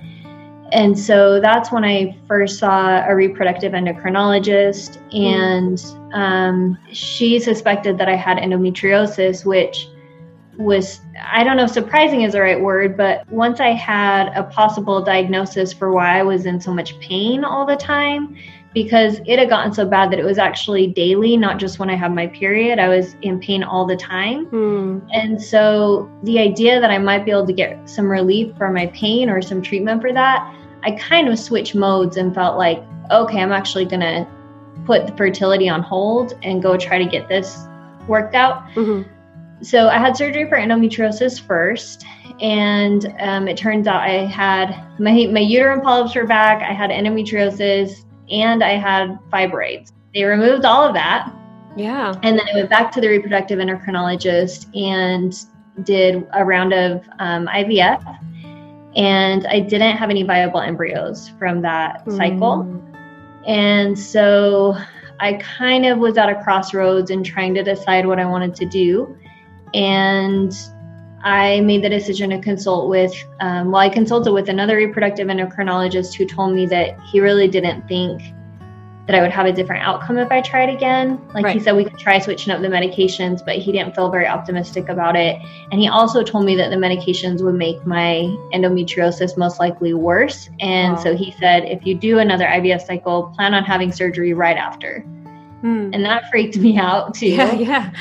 And 0.73 0.97
so 0.97 1.39
that's 1.39 1.71
when 1.71 1.85
I 1.85 2.17
first 2.27 2.57
saw 2.57 3.05
a 3.07 3.15
reproductive 3.15 3.73
endocrinologist, 3.73 4.97
and 5.13 5.79
um, 6.13 6.79
she 6.91 7.39
suspected 7.39 7.99
that 7.99 8.09
I 8.09 8.15
had 8.15 8.37
endometriosis, 8.37 9.45
which 9.45 9.87
was, 10.57 10.99
I 11.21 11.43
don't 11.43 11.57
know, 11.57 11.67
surprising 11.67 12.21
is 12.23 12.33
the 12.33 12.41
right 12.41 12.59
word, 12.59 12.97
but 12.97 13.29
once 13.31 13.59
I 13.59 13.69
had 13.69 14.29
a 14.35 14.43
possible 14.43 15.03
diagnosis 15.03 15.73
for 15.73 15.91
why 15.91 16.19
I 16.19 16.23
was 16.23 16.47
in 16.47 16.59
so 16.59 16.73
much 16.73 16.99
pain 16.99 17.43
all 17.43 17.67
the 17.67 17.75
time, 17.75 18.35
because 18.73 19.19
it 19.27 19.37
had 19.37 19.49
gotten 19.49 19.71
so 19.71 19.85
bad 19.85 20.11
that 20.11 20.17
it 20.17 20.25
was 20.25 20.39
actually 20.39 20.87
daily, 20.87 21.37
not 21.37 21.59
just 21.59 21.77
when 21.77 21.91
I 21.91 21.95
had 21.95 22.13
my 22.15 22.25
period. 22.25 22.79
I 22.79 22.87
was 22.87 23.15
in 23.21 23.39
pain 23.39 23.63
all 23.63 23.85
the 23.85 23.95
time. 23.95 24.47
Mm. 24.47 25.07
And 25.13 25.39
so 25.39 26.09
the 26.23 26.39
idea 26.39 26.79
that 26.79 26.89
I 26.89 26.97
might 26.97 27.25
be 27.25 27.29
able 27.31 27.45
to 27.45 27.53
get 27.53 27.87
some 27.87 28.09
relief 28.09 28.57
for 28.57 28.71
my 28.71 28.87
pain 28.87 29.29
or 29.29 29.43
some 29.43 29.61
treatment 29.61 30.01
for 30.01 30.11
that 30.13 30.51
I 30.83 30.91
kind 30.91 31.27
of 31.29 31.39
switched 31.39 31.75
modes 31.75 32.17
and 32.17 32.33
felt 32.33 32.57
like, 32.57 32.83
okay, 33.11 33.41
I'm 33.41 33.51
actually 33.51 33.85
going 33.85 34.01
to 34.01 34.27
put 34.85 35.07
the 35.07 35.15
fertility 35.15 35.69
on 35.69 35.81
hold 35.81 36.37
and 36.43 36.61
go 36.61 36.77
try 36.77 36.97
to 36.97 37.05
get 37.09 37.27
this 37.27 37.65
worked 38.07 38.35
out. 38.35 38.67
Mm-hmm. 38.75 39.09
So 39.63 39.87
I 39.87 39.97
had 39.97 40.17
surgery 40.17 40.47
for 40.49 40.57
endometriosis 40.57 41.41
first, 41.41 42.05
and 42.41 43.15
um, 43.19 43.47
it 43.47 43.55
turns 43.55 43.87
out 43.87 44.01
I 44.01 44.25
had 44.25 44.71
my 44.99 45.27
my 45.31 45.39
uterine 45.39 45.81
polyps 45.81 46.15
were 46.15 46.27
back. 46.27 46.61
I 46.61 46.73
had 46.73 46.89
endometriosis 46.89 48.03
and 48.29 48.63
I 48.63 48.71
had 48.71 49.17
fibroids. 49.31 49.91
They 50.13 50.23
removed 50.23 50.65
all 50.65 50.83
of 50.85 50.93
that. 50.95 51.33
Yeah. 51.77 52.13
And 52.23 52.37
then 52.37 52.45
I 52.51 52.55
went 52.55 52.69
back 52.69 52.91
to 52.93 53.01
the 53.01 53.07
reproductive 53.07 53.59
endocrinologist 53.59 54.67
and 54.75 55.33
did 55.85 56.27
a 56.33 56.45
round 56.45 56.73
of 56.73 57.03
um, 57.19 57.47
IVF 57.47 58.19
and 58.95 59.47
I 59.47 59.59
didn't 59.59 59.97
have 59.97 60.09
any 60.09 60.23
viable 60.23 60.59
embryos 60.59 61.29
from 61.39 61.61
that 61.61 62.05
mm. 62.05 62.17
cycle. 62.17 62.81
And 63.45 63.97
so 63.97 64.77
I 65.19 65.33
kind 65.33 65.85
of 65.85 65.97
was 65.97 66.17
at 66.17 66.29
a 66.29 66.41
crossroads 66.43 67.11
and 67.11 67.25
trying 67.25 67.53
to 67.55 67.63
decide 67.63 68.05
what 68.05 68.19
I 68.19 68.25
wanted 68.25 68.55
to 68.55 68.65
do. 68.65 69.17
And 69.73 70.55
I 71.23 71.61
made 71.61 71.83
the 71.83 71.89
decision 71.89 72.29
to 72.31 72.39
consult 72.39 72.89
with, 72.89 73.13
um, 73.39 73.71
well, 73.71 73.81
I 73.81 73.89
consulted 73.89 74.33
with 74.33 74.49
another 74.49 74.75
reproductive 74.75 75.27
endocrinologist 75.27 76.13
who 76.15 76.25
told 76.25 76.53
me 76.53 76.65
that 76.67 76.99
he 77.01 77.21
really 77.21 77.47
didn't 77.47 77.87
think 77.87 78.21
that 79.05 79.15
I 79.15 79.21
would 79.21 79.31
have 79.31 79.45
a 79.45 79.51
different 79.51 79.83
outcome 79.83 80.17
if 80.17 80.31
I 80.31 80.41
tried 80.41 80.69
again. 80.69 81.21
Like 81.33 81.45
right. 81.45 81.53
he 81.53 81.59
said, 81.59 81.75
we 81.75 81.83
could 81.83 81.99
try 81.99 82.19
switching 82.19 82.53
up 82.53 82.61
the 82.61 82.69
medications, 82.69 83.43
but 83.45 83.57
he 83.57 83.71
didn't 83.71 83.95
feel 83.95 84.09
very 84.09 84.27
optimistic 84.27 84.87
about 84.87 85.15
it. 85.15 85.41
And 85.71 85.81
he 85.81 85.89
also 85.89 86.23
told 86.23 86.45
me 86.45 86.55
that 86.55 86.69
the 86.69 86.77
medications 86.77 87.43
would 87.43 87.55
make 87.55 87.85
my 87.85 88.33
endometriosis 88.53 89.37
most 89.37 89.59
likely 89.59 89.93
worse. 89.93 90.49
And 90.61 90.93
wow. 90.93 91.03
so 91.03 91.15
he 91.17 91.31
said, 91.31 91.65
if 91.65 91.85
you 91.85 91.95
do 91.95 92.19
another 92.19 92.45
IVF 92.45 92.85
cycle, 92.85 93.33
plan 93.35 93.53
on 93.53 93.63
having 93.65 93.91
surgery 93.91 94.33
right 94.33 94.57
after. 94.57 95.01
Hmm. 95.61 95.91
And 95.93 96.05
that 96.05 96.29
freaked 96.29 96.57
me 96.57 96.77
out 96.77 97.15
too. 97.15 97.27
Yeah, 97.27 97.53
yeah. 97.53 97.91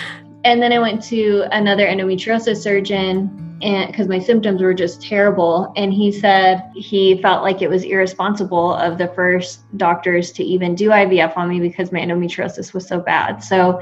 And 0.44 0.60
then 0.60 0.72
I 0.72 0.78
went 0.78 1.02
to 1.04 1.44
another 1.52 1.86
endometriosis 1.86 2.56
surgeon 2.62 3.58
and 3.62 3.90
because 3.90 4.08
my 4.08 4.18
symptoms 4.18 4.60
were 4.60 4.74
just 4.74 5.00
terrible 5.00 5.72
and 5.76 5.92
he 5.92 6.10
said 6.10 6.68
he 6.74 7.22
felt 7.22 7.44
like 7.44 7.62
it 7.62 7.70
was 7.70 7.84
irresponsible 7.84 8.74
of 8.74 8.98
the 8.98 9.06
first 9.08 9.60
doctors 9.78 10.32
to 10.32 10.42
even 10.42 10.74
do 10.74 10.88
IVF 10.90 11.36
on 11.36 11.48
me 11.48 11.60
because 11.60 11.92
my 11.92 12.00
endometriosis 12.00 12.74
was 12.74 12.86
so 12.86 12.98
bad. 12.98 13.38
So 13.42 13.80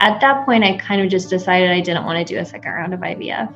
at 0.00 0.20
that 0.20 0.46
point 0.46 0.64
I 0.64 0.78
kind 0.78 1.02
of 1.02 1.10
just 1.10 1.28
decided 1.28 1.70
I 1.70 1.80
didn't 1.80 2.06
want 2.06 2.26
to 2.26 2.34
do 2.34 2.40
a 2.40 2.44
second 2.46 2.72
round 2.72 2.94
of 2.94 3.00
IVF. 3.00 3.52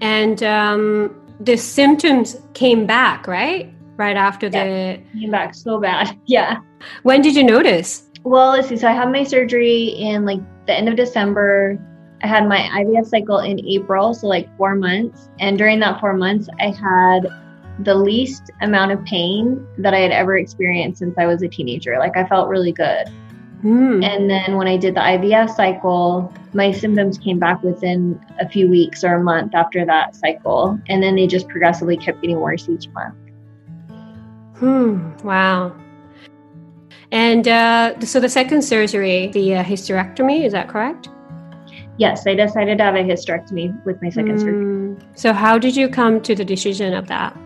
And 0.00 0.42
um, 0.44 1.14
the 1.40 1.56
symptoms 1.56 2.36
came 2.54 2.86
back, 2.86 3.26
right? 3.26 3.72
Right 3.96 4.16
after 4.16 4.46
yeah, 4.46 4.64
the 4.64 5.02
came 5.18 5.30
back 5.30 5.54
so 5.54 5.80
bad. 5.80 6.16
Yeah. 6.26 6.60
When 7.02 7.22
did 7.22 7.34
you 7.34 7.42
notice? 7.42 8.10
Well, 8.22 8.50
let's 8.50 8.68
see. 8.68 8.76
So 8.76 8.86
I 8.86 8.92
had 8.92 9.10
my 9.10 9.24
surgery 9.24 9.88
in 9.98 10.24
like 10.24 10.40
the 10.66 10.74
end 10.74 10.88
of 10.88 10.96
December. 10.96 11.78
I 12.22 12.26
had 12.26 12.48
my 12.48 12.58
IVF 12.58 13.06
cycle 13.06 13.38
in 13.38 13.60
April, 13.66 14.14
so 14.14 14.26
like 14.26 14.54
four 14.56 14.74
months. 14.74 15.28
And 15.38 15.58
during 15.58 15.80
that 15.80 16.00
four 16.00 16.14
months, 16.14 16.48
I 16.58 16.70
had 16.70 17.28
the 17.80 17.94
least 17.94 18.50
amount 18.62 18.92
of 18.92 19.04
pain 19.04 19.66
that 19.78 19.92
I 19.92 19.98
had 19.98 20.12
ever 20.12 20.38
experienced 20.38 21.00
since 21.00 21.14
I 21.18 21.26
was 21.26 21.42
a 21.42 21.48
teenager. 21.48 21.98
Like 21.98 22.16
I 22.16 22.26
felt 22.26 22.48
really 22.48 22.72
good. 22.72 23.06
Mm. 23.62 24.04
And 24.04 24.30
then 24.30 24.56
when 24.56 24.66
I 24.66 24.76
did 24.76 24.94
the 24.94 25.00
IVF 25.00 25.54
cycle, 25.54 26.32
my 26.52 26.72
symptoms 26.72 27.18
came 27.18 27.38
back 27.38 27.62
within 27.62 28.20
a 28.40 28.48
few 28.48 28.68
weeks 28.68 29.02
or 29.04 29.14
a 29.14 29.22
month 29.22 29.54
after 29.54 29.84
that 29.84 30.14
cycle. 30.14 30.78
And 30.88 31.02
then 31.02 31.16
they 31.16 31.26
just 31.26 31.48
progressively 31.48 31.96
kept 31.96 32.20
getting 32.22 32.40
worse 32.40 32.68
each 32.68 32.88
month. 32.90 33.14
Hmm. 34.58 35.10
Wow. 35.22 35.76
And 37.12 37.46
uh, 37.46 38.00
so 38.00 38.20
the 38.20 38.28
second 38.28 38.62
surgery, 38.62 39.28
the 39.28 39.56
uh, 39.56 39.64
hysterectomy, 39.64 40.44
is 40.44 40.52
that 40.52 40.68
correct? 40.68 41.08
Yes, 41.98 42.26
I 42.26 42.34
decided 42.34 42.78
to 42.78 42.84
have 42.84 42.94
a 42.94 43.02
hysterectomy 43.02 43.84
with 43.84 44.00
my 44.02 44.10
second 44.10 44.36
mm. 44.36 44.40
surgery. 44.40 45.08
So, 45.14 45.32
how 45.32 45.58
did 45.58 45.76
you 45.76 45.88
come 45.88 46.20
to 46.22 46.34
the 46.34 46.44
decision 46.44 46.92
of 46.92 47.06
that? 47.06 47.36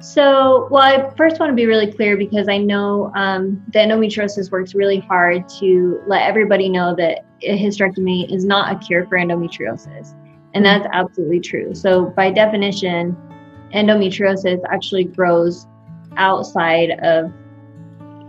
So, 0.00 0.68
well, 0.70 0.82
I 0.82 1.10
first 1.16 1.40
want 1.40 1.50
to 1.50 1.56
be 1.56 1.64
really 1.64 1.90
clear 1.90 2.16
because 2.16 2.48
I 2.48 2.58
know 2.58 3.10
um, 3.14 3.64
the 3.72 3.78
endometriosis 3.78 4.50
works 4.50 4.74
really 4.74 4.98
hard 4.98 5.48
to 5.60 6.02
let 6.06 6.22
everybody 6.22 6.68
know 6.68 6.94
that 6.96 7.24
a 7.42 7.58
hysterectomy 7.58 8.30
is 8.32 8.44
not 8.44 8.74
a 8.74 8.86
cure 8.86 9.06
for 9.06 9.16
endometriosis. 9.16 10.14
And 10.52 10.64
mm. 10.64 10.64
that's 10.64 10.86
absolutely 10.92 11.40
true. 11.40 11.74
So, 11.74 12.06
by 12.10 12.30
definition, 12.30 13.16
endometriosis 13.74 14.60
actually 14.68 15.04
grows 15.04 15.66
outside 16.18 16.90
of 17.02 17.32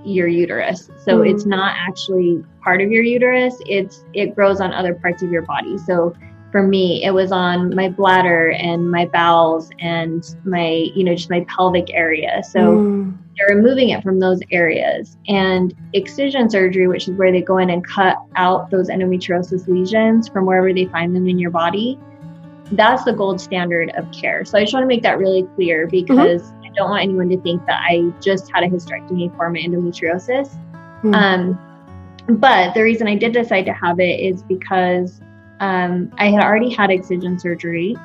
your 0.07 0.27
uterus. 0.27 0.89
So 1.03 1.19
mm. 1.19 1.29
it's 1.29 1.45
not 1.45 1.75
actually 1.77 2.43
part 2.63 2.81
of 2.81 2.91
your 2.91 3.03
uterus. 3.03 3.55
It's 3.65 4.05
it 4.13 4.35
grows 4.35 4.61
on 4.61 4.73
other 4.73 4.93
parts 4.93 5.21
of 5.21 5.31
your 5.31 5.41
body. 5.43 5.77
So 5.77 6.15
for 6.51 6.63
me, 6.63 7.03
it 7.03 7.11
was 7.11 7.31
on 7.31 7.75
my 7.75 7.89
bladder 7.89 8.51
and 8.51 8.89
my 8.89 9.05
bowels 9.05 9.69
and 9.79 10.23
my, 10.45 10.89
you 10.95 11.03
know, 11.03 11.13
just 11.13 11.29
my 11.29 11.45
pelvic 11.49 11.93
area. 11.93 12.41
So 12.49 12.59
mm. 12.59 13.17
they're 13.35 13.55
removing 13.55 13.89
it 13.89 14.01
from 14.01 14.19
those 14.19 14.39
areas. 14.51 15.17
And 15.27 15.75
excision 15.93 16.49
surgery, 16.49 16.87
which 16.87 17.09
is 17.09 17.15
where 17.15 17.33
they 17.33 17.41
go 17.41 17.57
in 17.57 17.69
and 17.69 17.85
cut 17.85 18.17
out 18.37 18.71
those 18.71 18.87
endometriosis 18.89 19.67
lesions 19.67 20.29
from 20.29 20.45
wherever 20.45 20.73
they 20.73 20.85
find 20.85 21.13
them 21.13 21.27
in 21.27 21.37
your 21.37 21.51
body, 21.51 21.99
that's 22.71 23.03
the 23.03 23.13
gold 23.13 23.41
standard 23.41 23.91
of 23.91 24.09
care. 24.11 24.45
So 24.45 24.57
I 24.57 24.61
just 24.61 24.73
want 24.73 24.83
to 24.83 24.87
make 24.87 25.03
that 25.03 25.17
really 25.17 25.43
clear 25.55 25.85
mm-hmm. 25.85 25.91
because 25.91 26.43
mm-hmm 26.43 26.56
don't 26.77 26.89
want 26.89 27.03
anyone 27.03 27.29
to 27.29 27.41
think 27.41 27.65
that 27.65 27.81
I 27.83 28.13
just 28.21 28.51
had 28.53 28.63
a 28.63 28.67
hysterectomy 28.67 29.35
for 29.35 29.49
my 29.49 29.59
endometriosis. 29.59 30.49
Mm. 31.03 31.15
Um, 31.15 32.37
but 32.39 32.73
the 32.73 32.83
reason 32.83 33.07
I 33.07 33.15
did 33.15 33.33
decide 33.33 33.65
to 33.65 33.73
have 33.73 33.99
it 33.99 34.19
is 34.19 34.43
because 34.43 35.21
um, 35.59 36.11
I 36.17 36.29
had 36.29 36.43
already 36.43 36.73
had 36.73 36.91
excision 36.91 37.39
surgery, 37.39 37.95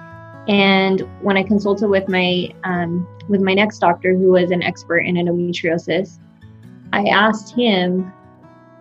and 0.48 1.00
when 1.20 1.36
I 1.36 1.42
consulted 1.42 1.88
with 1.88 2.08
my 2.08 2.52
um, 2.64 3.06
with 3.28 3.40
my 3.40 3.54
next 3.54 3.78
doctor, 3.78 4.14
who 4.14 4.32
was 4.32 4.50
an 4.50 4.62
expert 4.62 5.00
in 5.00 5.16
endometriosis, 5.16 6.18
I 6.92 7.04
asked 7.04 7.54
him 7.54 8.12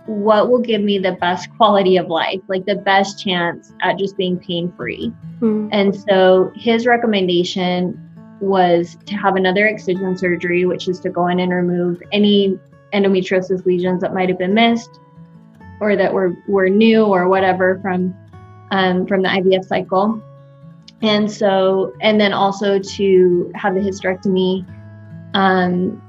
what 0.06 0.50
will 0.50 0.60
give 0.60 0.82
me 0.82 0.98
the 0.98 1.14
best 1.14 1.50
quality 1.58 1.98
of 1.98 2.08
life, 2.08 2.42
like 2.48 2.66
the 2.66 2.76
best 2.76 3.24
chance 3.24 3.72
at 3.82 3.98
just 3.98 4.18
being 4.18 4.38
pain 4.40 4.72
free. 4.76 5.14
Mm. 5.40 5.70
And 5.72 5.96
so 5.96 6.52
his 6.56 6.86
recommendation 6.86 8.11
was 8.42 8.98
to 9.06 9.16
have 9.16 9.36
another 9.36 9.68
excision 9.68 10.18
surgery, 10.18 10.66
which 10.66 10.88
is 10.88 11.00
to 11.02 11.10
go 11.10 11.28
in 11.28 11.40
and 11.40 11.54
remove 11.54 12.02
any 12.12 12.60
endometriosis 12.94 13.66
lesions 13.66 14.02
that 14.02 14.14
might 14.14 14.30
have 14.30 14.38
been 14.38 14.54
missed 14.54 15.00
or 15.80 15.96
that 15.96 16.14
were, 16.14 16.36
were 16.48 16.70
new 16.70 17.06
or 17.06 17.28
whatever 17.28 17.80
from 17.82 18.16
um, 18.72 19.06
from 19.06 19.22
the 19.22 19.30
IVF 19.30 19.66
cycle. 19.66 20.22
And 21.02 21.30
so, 21.30 21.94
and 22.02 22.20
then 22.20 22.34
also 22.34 22.80
to 22.80 23.52
have 23.56 23.74
the 23.74 23.82
hysterectomy, 23.82 24.66
um, 25.34 26.02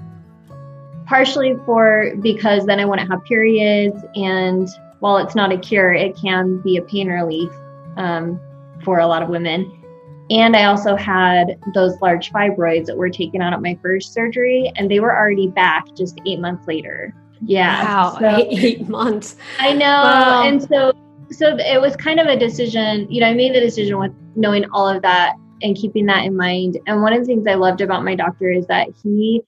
partially 1.07 1.57
for 1.65 2.15
because 2.21 2.67
then 2.67 2.79
I 2.79 2.85
wouldn't 2.85 3.11
have 3.11 3.25
periods. 3.25 4.03
And 4.15 4.69
while 5.01 5.19
it's 5.19 5.35
not 5.35 5.51
a 5.51 5.59
cure, 5.59 5.93
it 5.93 6.17
can 6.17 6.59
be 6.59 6.77
a 6.77 6.83
pain 6.83 7.09
relief 7.09 7.51
um, 7.97 8.39
for 8.85 9.01
a 9.01 9.07
lot 9.07 9.23
of 9.23 9.29
women. 9.29 9.82
And 10.31 10.57
I 10.57 10.65
also 10.65 10.97
had 10.97 11.59
those 11.75 12.01
large 12.01 12.33
fibroids 12.33 12.87
that 12.87 12.97
were 12.97 13.11
taken 13.11 13.43
out 13.43 13.53
at 13.53 13.61
my 13.61 13.79
first 13.83 14.13
surgery, 14.13 14.73
and 14.77 14.91
they 14.91 15.01
were 15.01 15.17
already 15.17 15.49
back 15.49 15.85
just 15.97 16.21
eight 16.27 16.41
months 16.41 16.67
later. 16.67 17.15
Yeah. 17.45 17.85
Wow. 17.85 18.17
So, 18.19 18.47
eight 18.51 18.89
months. 18.89 19.37
I 19.59 19.73
know. 19.73 19.87
Wow. 19.87 20.43
And 20.47 20.63
so, 20.63 20.93
so 21.31 21.57
it 21.57 21.81
was 21.81 21.97
kind 21.97 22.21
of 22.21 22.29
a 22.29 22.39
decision. 22.39 23.11
You 23.11 23.21
know, 23.21 23.29
I 23.29 23.35
made 23.35 23.55
the 23.55 23.61
decision 23.61 23.99
with 23.99 24.13
knowing 24.37 24.65
all 24.73 24.89
of 24.89 25.03
that 25.03 25.35
and 25.63 25.77
keeping 25.77 26.07
that 26.07 26.25
in 26.25 26.37
mind. 26.37 26.79
And 26.87 27.03
one 27.03 27.13
of 27.13 27.21
the 27.21 27.27
things 27.27 27.47
I 27.47 27.55
loved 27.55 27.81
about 27.81 28.05
my 28.05 28.15
doctor 28.15 28.51
is 28.51 28.67
that 28.69 28.89
he 29.03 29.43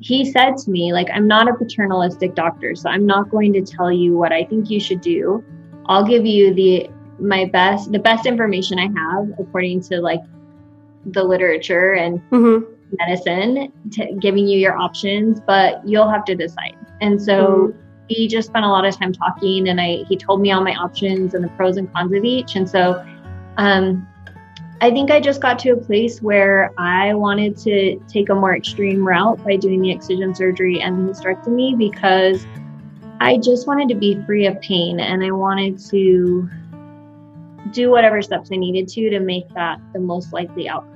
he 0.00 0.30
said 0.30 0.56
to 0.56 0.70
me 0.70 0.92
like 0.92 1.08
i'm 1.14 1.26
not 1.26 1.48
a 1.48 1.54
paternalistic 1.54 2.34
doctor 2.34 2.74
so 2.74 2.90
i'm 2.90 3.06
not 3.06 3.30
going 3.30 3.52
to 3.52 3.62
tell 3.62 3.90
you 3.90 4.16
what 4.16 4.32
i 4.32 4.44
think 4.44 4.68
you 4.68 4.78
should 4.78 5.00
do 5.00 5.42
i'll 5.86 6.04
give 6.04 6.26
you 6.26 6.52
the 6.52 6.88
my 7.18 7.44
best 7.46 7.92
the 7.92 7.98
best 7.98 8.26
information 8.26 8.78
I 8.78 8.88
have 9.00 9.28
according 9.38 9.80
to 9.82 10.00
like 10.00 10.20
the 11.06 11.22
literature 11.22 11.92
and 11.92 12.20
mm-hmm. 12.30 12.64
medicine 12.98 13.72
giving 14.20 14.48
you 14.48 14.58
your 14.58 14.76
options, 14.76 15.40
but 15.46 15.86
you'll 15.86 16.08
have 16.08 16.24
to 16.24 16.34
decide. 16.34 16.76
And 17.00 17.20
so 17.20 17.46
mm-hmm. 17.46 17.78
we 18.08 18.28
just 18.28 18.48
spent 18.48 18.64
a 18.64 18.68
lot 18.68 18.84
of 18.84 18.96
time 18.96 19.12
talking 19.12 19.68
and 19.68 19.80
I 19.80 20.04
he 20.08 20.16
told 20.16 20.40
me 20.40 20.52
all 20.52 20.62
my 20.62 20.74
options 20.74 21.34
and 21.34 21.44
the 21.44 21.48
pros 21.50 21.76
and 21.76 21.92
cons 21.92 22.14
of 22.14 22.24
each. 22.24 22.56
And 22.56 22.68
so 22.68 23.04
um 23.56 24.06
I 24.80 24.90
think 24.90 25.10
I 25.10 25.20
just 25.20 25.40
got 25.40 25.58
to 25.60 25.70
a 25.70 25.76
place 25.76 26.20
where 26.20 26.72
I 26.78 27.14
wanted 27.14 27.56
to 27.58 27.98
take 28.08 28.28
a 28.28 28.34
more 28.34 28.54
extreme 28.56 29.06
route 29.06 29.42
by 29.44 29.56
doing 29.56 29.80
the 29.80 29.90
excision 29.90 30.34
surgery 30.34 30.80
and 30.80 31.08
the 31.08 31.12
hysterectomy 31.12 31.78
because 31.78 32.44
I 33.20 33.38
just 33.38 33.66
wanted 33.66 33.88
to 33.88 33.94
be 33.94 34.20
free 34.26 34.46
of 34.46 34.60
pain 34.60 35.00
and 35.00 35.24
I 35.24 35.30
wanted 35.30 35.78
to 35.90 36.50
do 37.70 37.90
whatever 37.90 38.22
steps 38.22 38.50
I 38.52 38.56
needed 38.56 38.88
to 38.88 39.10
to 39.10 39.20
make 39.20 39.48
that 39.54 39.80
the 39.92 40.00
most 40.00 40.32
likely 40.32 40.68
outcome. 40.68 40.90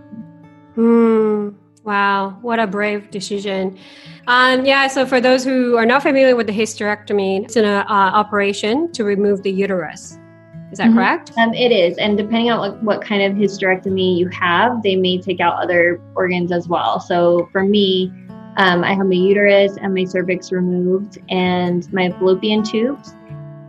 Hmm. 0.75 1.51
Wow, 1.85 2.37
what 2.43 2.59
a 2.59 2.67
brave 2.67 3.11
decision. 3.11 3.79
Um, 4.27 4.67
yeah, 4.67 4.89
so 4.89 5.07
for 5.07 5.21
those 5.21 5.43
who 5.43 5.77
are 5.77 5.87
not 5.87 6.03
familiar 6.03 6.37
with 6.37 6.47
the 6.47 6.53
hysterectomy, 6.53 7.45
it's 7.45 7.57
an 7.57 7.65
uh, 7.65 7.85
operation 7.89 8.93
to 8.93 9.05
remove 9.05 9.43
the 9.43 9.51
uterus. 9.51 10.19
Is 10.71 10.79
that 10.79 10.89
mm-hmm. 10.89 10.99
correct? 10.99 11.33
Um, 11.39 11.55
it 11.55 11.73
is. 11.73 11.97
And 11.97 12.19
depending 12.19 12.51
on 12.51 12.59
what, 12.59 12.83
what 12.83 13.03
kind 13.03 13.23
of 13.23 13.33
hysterectomy 13.39 14.19
you 14.19 14.29
have, 14.29 14.83
they 14.83 14.97
may 14.97 15.19
take 15.19 15.41
out 15.41 15.63
other 15.63 15.99
organs 16.15 16.53
as 16.53 16.69
well. 16.69 17.01
So 17.01 17.49
for 17.53 17.65
me, 17.65 18.13
um, 18.59 18.85
I 18.85 18.93
have 18.93 19.07
my 19.07 19.15
uterus 19.15 19.79
and 19.81 19.95
my 19.95 20.05
cervix 20.05 20.53
removed 20.53 21.19
and 21.31 21.91
my 21.93 22.11
fallopian 22.11 22.63
tubes 22.63 23.15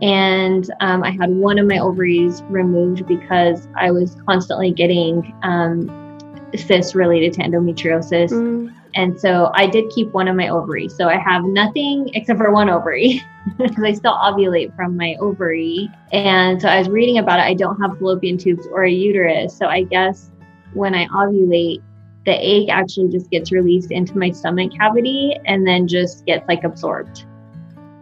and 0.02 0.70
um, 0.80 1.02
I 1.02 1.10
had 1.10 1.30
one 1.30 1.58
of 1.58 1.66
my 1.66 1.78
ovaries 1.78 2.42
removed 2.44 3.06
because 3.06 3.68
I 3.76 3.90
was 3.90 4.16
constantly 4.26 4.72
getting 4.72 5.34
um, 5.42 6.18
cysts 6.56 6.94
related 6.94 7.34
to 7.34 7.42
endometriosis. 7.42 8.30
Mm. 8.30 8.74
And 8.94 9.20
so 9.20 9.52
I 9.54 9.66
did 9.66 9.90
keep 9.90 10.10
one 10.12 10.26
of 10.26 10.36
my 10.36 10.48
ovaries. 10.48 10.96
So 10.96 11.08
I 11.08 11.16
have 11.18 11.44
nothing 11.44 12.10
except 12.14 12.38
for 12.38 12.50
one 12.50 12.68
ovary 12.68 13.22
because 13.58 13.84
I 13.84 13.92
still 13.92 14.14
ovulate 14.14 14.74
from 14.74 14.96
my 14.96 15.16
ovary. 15.20 15.88
And 16.12 16.60
so 16.60 16.68
I 16.68 16.78
was 16.78 16.88
reading 16.88 17.18
about 17.18 17.38
it. 17.38 17.44
I 17.44 17.54
don't 17.54 17.80
have 17.80 17.98
fallopian 17.98 18.38
tubes 18.38 18.66
or 18.72 18.84
a 18.84 18.90
uterus. 18.90 19.56
So 19.56 19.66
I 19.66 19.84
guess 19.84 20.30
when 20.72 20.94
I 20.94 21.06
ovulate, 21.08 21.82
the 22.26 22.32
egg 22.32 22.68
actually 22.68 23.08
just 23.08 23.30
gets 23.30 23.52
released 23.52 23.90
into 23.90 24.18
my 24.18 24.30
stomach 24.30 24.72
cavity 24.76 25.38
and 25.46 25.66
then 25.66 25.86
just 25.86 26.26
gets 26.26 26.46
like 26.48 26.64
absorbed. 26.64 27.24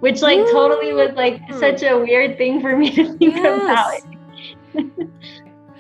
Which 0.01 0.23
like 0.23 0.39
mm. 0.39 0.51
totally 0.53 0.93
was 0.93 1.13
like 1.15 1.41
such 1.59 1.83
a 1.83 1.99
weird 1.99 2.39
thing 2.39 2.61
for 2.61 2.77
me 2.77 2.95
to 2.95 3.17
think 3.17 3.35
yes. 3.35 4.03
about. 4.75 5.09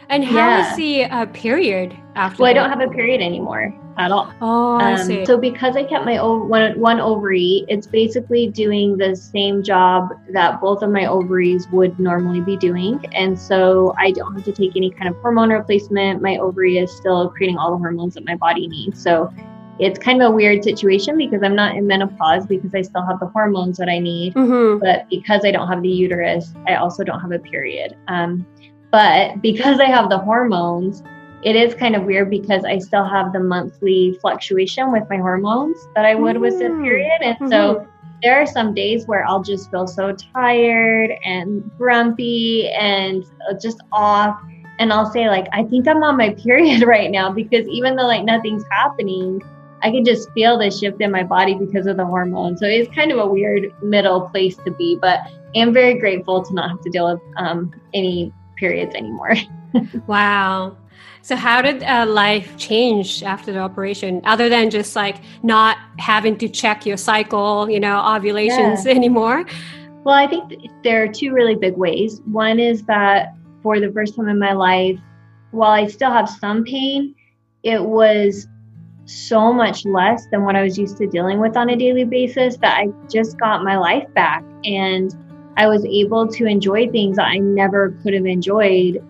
and 0.08 0.24
how 0.24 0.48
yeah. 0.48 0.70
is 0.70 0.76
the 0.76 1.04
uh, 1.04 1.26
period 1.26 1.96
after? 2.16 2.42
Well, 2.42 2.52
that? 2.52 2.58
I 2.58 2.68
don't 2.68 2.78
have 2.78 2.88
a 2.88 2.92
period 2.92 3.20
anymore 3.20 3.72
at 3.98 4.12
all. 4.12 4.32
Oh, 4.40 4.78
um. 4.78 5.26
So 5.26 5.36
because 5.36 5.76
I 5.76 5.84
kept 5.84 6.04
my 6.04 6.18
ov- 6.18 6.46
one, 6.48 6.78
one 6.80 7.00
ovary, 7.00 7.64
it's 7.68 7.86
basically 7.86 8.48
doing 8.48 8.96
the 8.96 9.14
same 9.14 9.62
job 9.62 10.10
that 10.32 10.60
both 10.60 10.82
of 10.82 10.90
my 10.90 11.06
ovaries 11.06 11.68
would 11.70 11.98
normally 11.98 12.40
be 12.40 12.56
doing, 12.56 13.04
and 13.14 13.38
so 13.38 13.94
I 13.98 14.12
don't 14.12 14.34
have 14.34 14.44
to 14.44 14.52
take 14.52 14.76
any 14.76 14.90
kind 14.90 15.08
of 15.08 15.16
hormone 15.20 15.50
replacement. 15.50 16.22
My 16.22 16.38
ovary 16.38 16.78
is 16.78 16.96
still 16.96 17.28
creating 17.28 17.58
all 17.58 17.72
the 17.72 17.78
hormones 17.78 18.14
that 18.14 18.24
my 18.24 18.36
body 18.36 18.68
needs. 18.68 19.02
So 19.02 19.32
it's 19.78 19.98
kind 19.98 20.22
of 20.22 20.32
a 20.32 20.34
weird 20.34 20.64
situation 20.64 21.16
because 21.16 21.42
I'm 21.42 21.54
not 21.54 21.76
in 21.76 21.86
menopause 21.86 22.46
because 22.46 22.74
I 22.74 22.82
still 22.82 23.02
have 23.02 23.20
the 23.20 23.26
hormones 23.26 23.78
that 23.78 23.88
I 23.88 23.98
need, 23.98 24.34
mm-hmm. 24.34 24.78
but 24.78 25.08
because 25.08 25.44
I 25.44 25.52
don't 25.52 25.68
have 25.68 25.82
the 25.82 25.88
uterus, 25.88 26.52
I 26.66 26.74
also 26.76 27.04
don't 27.04 27.20
have 27.20 27.32
a 27.32 27.38
period. 27.38 27.96
Um, 28.08 28.46
but 28.90 29.40
because 29.40 29.78
I 29.78 29.84
have 29.84 30.08
the 30.08 30.18
hormones, 30.18 31.02
it 31.42 31.54
is 31.54 31.74
kind 31.74 31.94
of 31.94 32.04
weird 32.04 32.30
because 32.30 32.64
I 32.64 32.78
still 32.78 33.04
have 33.04 33.32
the 33.32 33.40
monthly 33.40 34.18
fluctuation 34.20 34.90
with 34.90 35.04
my 35.08 35.18
hormones 35.18 35.76
that 35.94 36.04
I 36.04 36.14
would 36.14 36.34
mm-hmm. 36.34 36.42
with 36.42 36.58
the 36.58 36.64
mm. 36.64 36.82
period. 36.82 37.20
And 37.22 37.36
mm-hmm. 37.36 37.48
so 37.48 37.86
there 38.22 38.40
are 38.40 38.46
some 38.46 38.74
days 38.74 39.06
where 39.06 39.24
I'll 39.24 39.42
just 39.42 39.70
feel 39.70 39.86
so 39.86 40.12
tired 40.34 41.12
and 41.24 41.70
grumpy 41.78 42.68
and 42.70 43.24
just 43.62 43.80
off. 43.92 44.40
And 44.80 44.92
I'll 44.92 45.10
say, 45.10 45.28
like, 45.28 45.46
I 45.52 45.62
think 45.64 45.86
I'm 45.86 46.02
on 46.02 46.16
my 46.16 46.30
period 46.42 46.82
right 46.82 47.10
now 47.10 47.30
because 47.30 47.66
even 47.68 47.94
though 47.94 48.06
like 48.06 48.24
nothing's 48.24 48.64
happening, 48.70 49.40
I 49.82 49.90
can 49.90 50.04
just 50.04 50.30
feel 50.32 50.58
the 50.58 50.70
shift 50.70 51.00
in 51.00 51.10
my 51.10 51.22
body 51.22 51.54
because 51.54 51.86
of 51.86 51.96
the 51.96 52.04
hormone. 52.04 52.56
So 52.56 52.66
it's 52.66 52.92
kind 52.94 53.12
of 53.12 53.18
a 53.18 53.26
weird 53.26 53.72
middle 53.82 54.28
place 54.28 54.56
to 54.64 54.70
be, 54.72 54.98
but 55.00 55.20
I'm 55.54 55.72
very 55.72 55.94
grateful 55.94 56.44
to 56.44 56.54
not 56.54 56.70
have 56.70 56.80
to 56.82 56.90
deal 56.90 57.12
with 57.12 57.22
um, 57.36 57.72
any 57.94 58.32
periods 58.56 58.94
anymore. 58.94 59.34
wow. 60.06 60.76
So, 61.22 61.36
how 61.36 61.60
did 61.60 61.82
uh, 61.82 62.06
life 62.06 62.56
change 62.56 63.22
after 63.22 63.52
the 63.52 63.58
operation, 63.58 64.22
other 64.24 64.48
than 64.48 64.70
just 64.70 64.96
like 64.96 65.16
not 65.42 65.76
having 65.98 66.38
to 66.38 66.48
check 66.48 66.86
your 66.86 66.96
cycle, 66.96 67.68
you 67.68 67.80
know, 67.80 67.98
ovulations 67.98 68.86
yeah. 68.86 68.92
anymore? 68.92 69.44
Well, 70.04 70.14
I 70.14 70.26
think 70.26 70.54
there 70.84 71.02
are 71.02 71.08
two 71.08 71.32
really 71.32 71.54
big 71.54 71.76
ways. 71.76 72.22
One 72.24 72.58
is 72.58 72.82
that 72.84 73.34
for 73.62 73.78
the 73.78 73.92
first 73.92 74.16
time 74.16 74.28
in 74.28 74.38
my 74.38 74.52
life, 74.52 74.98
while 75.50 75.72
I 75.72 75.86
still 75.86 76.10
have 76.10 76.30
some 76.30 76.64
pain, 76.64 77.14
it 77.62 77.82
was 77.82 78.46
so 79.08 79.52
much 79.52 79.86
less 79.86 80.26
than 80.26 80.44
what 80.44 80.54
I 80.54 80.62
was 80.62 80.78
used 80.78 80.98
to 80.98 81.06
dealing 81.06 81.40
with 81.40 81.56
on 81.56 81.70
a 81.70 81.76
daily 81.76 82.04
basis 82.04 82.58
that 82.58 82.78
I 82.78 82.88
just 83.10 83.38
got 83.38 83.64
my 83.64 83.78
life 83.78 84.06
back 84.14 84.44
and 84.64 85.14
I 85.56 85.66
was 85.66 85.84
able 85.86 86.28
to 86.28 86.44
enjoy 86.44 86.88
things 86.90 87.16
that 87.16 87.26
I 87.26 87.38
never 87.38 87.92
could 88.02 88.12
have 88.14 88.26
enjoyed 88.26 89.02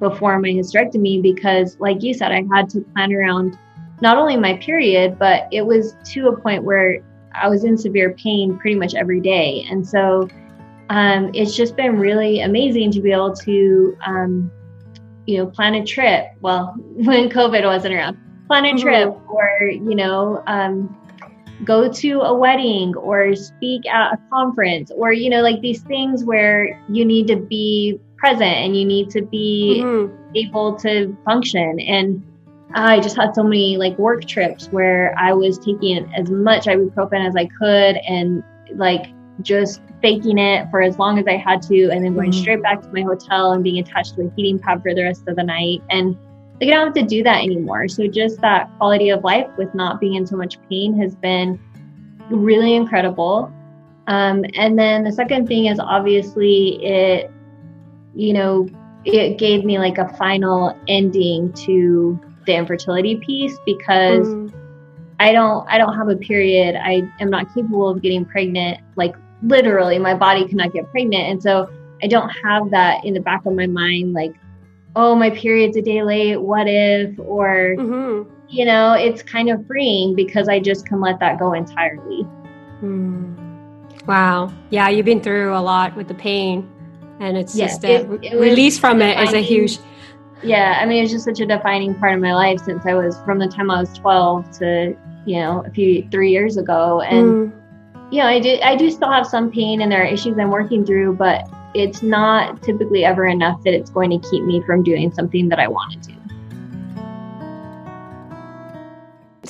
before 0.00 0.38
my 0.40 0.48
hysterectomy 0.48 1.22
because, 1.22 1.78
like 1.78 2.02
you 2.02 2.12
said, 2.14 2.32
I 2.32 2.44
had 2.52 2.68
to 2.70 2.80
plan 2.80 3.12
around 3.12 3.56
not 4.00 4.18
only 4.18 4.36
my 4.36 4.56
period, 4.56 5.18
but 5.18 5.48
it 5.52 5.64
was 5.64 5.96
to 6.12 6.28
a 6.28 6.36
point 6.36 6.64
where 6.64 6.98
I 7.32 7.48
was 7.48 7.64
in 7.64 7.78
severe 7.78 8.12
pain 8.14 8.58
pretty 8.58 8.76
much 8.76 8.94
every 8.94 9.20
day. 9.20 9.66
And 9.70 9.86
so 9.86 10.28
um, 10.90 11.30
it's 11.32 11.56
just 11.56 11.76
been 11.76 11.98
really 11.98 12.40
amazing 12.40 12.90
to 12.92 13.00
be 13.00 13.12
able 13.12 13.34
to, 13.36 13.96
um, 14.04 14.50
you 15.26 15.38
know, 15.38 15.46
plan 15.46 15.74
a 15.74 15.86
trip. 15.86 16.26
Well, 16.40 16.74
when 16.78 17.30
COVID 17.30 17.64
wasn't 17.64 17.94
around, 17.94 18.18
plan 18.62 18.76
a 18.76 18.78
trip 18.78 19.08
mm-hmm. 19.08 19.30
or, 19.30 19.68
you 19.68 19.94
know, 19.94 20.42
um, 20.46 20.96
go 21.64 21.90
to 21.90 22.20
a 22.20 22.34
wedding 22.34 22.94
or 22.96 23.34
speak 23.34 23.86
at 23.86 24.14
a 24.14 24.18
conference 24.30 24.90
or, 24.96 25.12
you 25.12 25.30
know, 25.30 25.40
like 25.40 25.60
these 25.60 25.82
things 25.82 26.24
where 26.24 26.80
you 26.88 27.04
need 27.04 27.26
to 27.28 27.36
be 27.36 28.00
present 28.16 28.42
and 28.42 28.76
you 28.76 28.84
need 28.84 29.10
to 29.10 29.22
be 29.22 29.80
mm-hmm. 29.82 30.14
able 30.34 30.76
to 30.76 31.16
function. 31.24 31.80
And 31.80 32.22
I 32.74 33.00
just 33.00 33.16
had 33.16 33.34
so 33.34 33.42
many 33.42 33.76
like 33.76 33.96
work 33.98 34.24
trips 34.24 34.66
where 34.68 35.14
I 35.18 35.32
was 35.32 35.58
taking 35.58 36.12
as 36.14 36.30
much 36.30 36.66
ibuprofen 36.66 37.26
as 37.26 37.36
I 37.36 37.46
could 37.46 37.96
and 38.08 38.42
like 38.74 39.06
just 39.42 39.80
faking 40.00 40.38
it 40.38 40.68
for 40.70 40.80
as 40.82 40.98
long 40.98 41.18
as 41.18 41.26
I 41.26 41.36
had 41.36 41.62
to, 41.62 41.88
and 41.90 42.04
then 42.04 42.14
going 42.14 42.30
mm-hmm. 42.30 42.40
straight 42.40 42.62
back 42.62 42.82
to 42.82 42.88
my 42.92 43.02
hotel 43.02 43.52
and 43.52 43.64
being 43.64 43.78
attached 43.78 44.14
to 44.16 44.22
a 44.22 44.30
heating 44.36 44.58
pad 44.58 44.82
for 44.82 44.94
the 44.94 45.02
rest 45.02 45.26
of 45.26 45.36
the 45.36 45.42
night. 45.42 45.82
And 45.90 46.16
like, 46.60 46.70
I 46.70 46.72
don't 46.72 46.86
have 46.86 46.94
to 46.94 47.02
do 47.02 47.22
that 47.24 47.42
anymore. 47.42 47.88
So 47.88 48.06
just 48.06 48.40
that 48.40 48.70
quality 48.78 49.10
of 49.10 49.24
life 49.24 49.48
with 49.58 49.74
not 49.74 50.00
being 50.00 50.14
in 50.14 50.26
so 50.26 50.36
much 50.36 50.58
pain 50.68 50.96
has 50.98 51.14
been 51.14 51.58
really 52.30 52.74
incredible. 52.74 53.52
Um, 54.06 54.44
and 54.54 54.78
then 54.78 55.02
the 55.04 55.12
second 55.12 55.46
thing 55.46 55.66
is 55.66 55.80
obviously 55.80 56.84
it 56.84 57.30
you 58.14 58.32
know, 58.32 58.68
it 59.04 59.38
gave 59.38 59.64
me 59.64 59.78
like 59.78 59.98
a 59.98 60.08
final 60.16 60.78
ending 60.88 61.52
to 61.52 62.18
the 62.46 62.54
infertility 62.54 63.16
piece 63.16 63.56
because 63.66 64.26
mm. 64.26 64.52
I 65.20 65.32
don't 65.32 65.66
I 65.68 65.78
don't 65.78 65.96
have 65.96 66.08
a 66.08 66.16
period. 66.16 66.76
I 66.76 67.10
am 67.20 67.30
not 67.30 67.52
capable 67.54 67.88
of 67.88 68.02
getting 68.02 68.24
pregnant. 68.24 68.80
Like 68.96 69.14
literally 69.42 69.98
my 69.98 70.14
body 70.14 70.46
cannot 70.46 70.72
get 70.72 70.90
pregnant. 70.90 71.24
And 71.24 71.42
so 71.42 71.70
I 72.02 72.06
don't 72.06 72.28
have 72.44 72.70
that 72.70 73.04
in 73.04 73.14
the 73.14 73.20
back 73.20 73.44
of 73.46 73.54
my 73.54 73.66
mind 73.66 74.12
like 74.12 74.34
oh 74.96 75.14
my 75.14 75.30
period's 75.30 75.76
a 75.76 75.82
day 75.82 76.02
late, 76.02 76.36
what 76.36 76.66
if 76.68 77.18
or 77.18 77.74
mm-hmm. 77.78 78.30
you 78.48 78.64
know, 78.64 78.94
it's 78.94 79.22
kind 79.22 79.50
of 79.50 79.66
freeing 79.66 80.14
because 80.14 80.48
I 80.48 80.60
just 80.60 80.86
can 80.86 81.00
let 81.00 81.18
that 81.20 81.38
go 81.38 81.52
entirely. 81.52 82.26
Mm. 82.82 84.06
Wow. 84.06 84.52
Yeah, 84.70 84.88
you've 84.88 85.06
been 85.06 85.22
through 85.22 85.56
a 85.56 85.60
lot 85.60 85.96
with 85.96 86.08
the 86.08 86.14
pain 86.14 86.70
and 87.20 87.36
it's 87.36 87.54
just 87.54 87.84
a 87.84 88.02
it, 88.02 88.24
it 88.24 88.40
release 88.40 88.78
from 88.78 89.00
it 89.00 89.18
is 89.20 89.32
a 89.32 89.40
huge 89.40 89.78
yeah 90.42 90.78
i 90.80 90.86
mean 90.86 91.02
it's 91.02 91.12
just 91.12 91.24
such 91.24 91.40
a 91.40 91.46
defining 91.46 91.94
part 91.94 92.14
of 92.14 92.20
my 92.20 92.34
life 92.34 92.60
since 92.60 92.84
i 92.86 92.94
was 92.94 93.18
from 93.24 93.38
the 93.38 93.46
time 93.46 93.70
i 93.70 93.80
was 93.80 93.92
12 93.98 94.50
to 94.58 94.96
you 95.26 95.36
know 95.36 95.62
a 95.66 95.70
few 95.70 96.06
three 96.10 96.30
years 96.30 96.56
ago 96.56 97.00
and 97.02 97.52
mm. 97.52 98.12
you 98.12 98.18
know 98.18 98.26
i 98.26 98.38
do 98.38 98.58
i 98.62 98.74
do 98.74 98.90
still 98.90 99.10
have 99.10 99.26
some 99.26 99.50
pain 99.50 99.80
and 99.80 99.90
there 99.90 100.02
are 100.02 100.06
issues 100.06 100.36
i'm 100.38 100.50
working 100.50 100.84
through 100.84 101.14
but 101.14 101.48
it's 101.74 102.02
not 102.02 102.62
typically 102.62 103.04
ever 103.04 103.26
enough 103.26 103.62
that 103.64 103.74
it's 103.74 103.90
going 103.90 104.10
to 104.10 104.28
keep 104.30 104.44
me 104.44 104.62
from 104.62 104.82
doing 104.82 105.12
something 105.12 105.48
that 105.48 105.58
i 105.58 105.68
want 105.68 105.92
to 105.92 105.98
do 106.10 106.14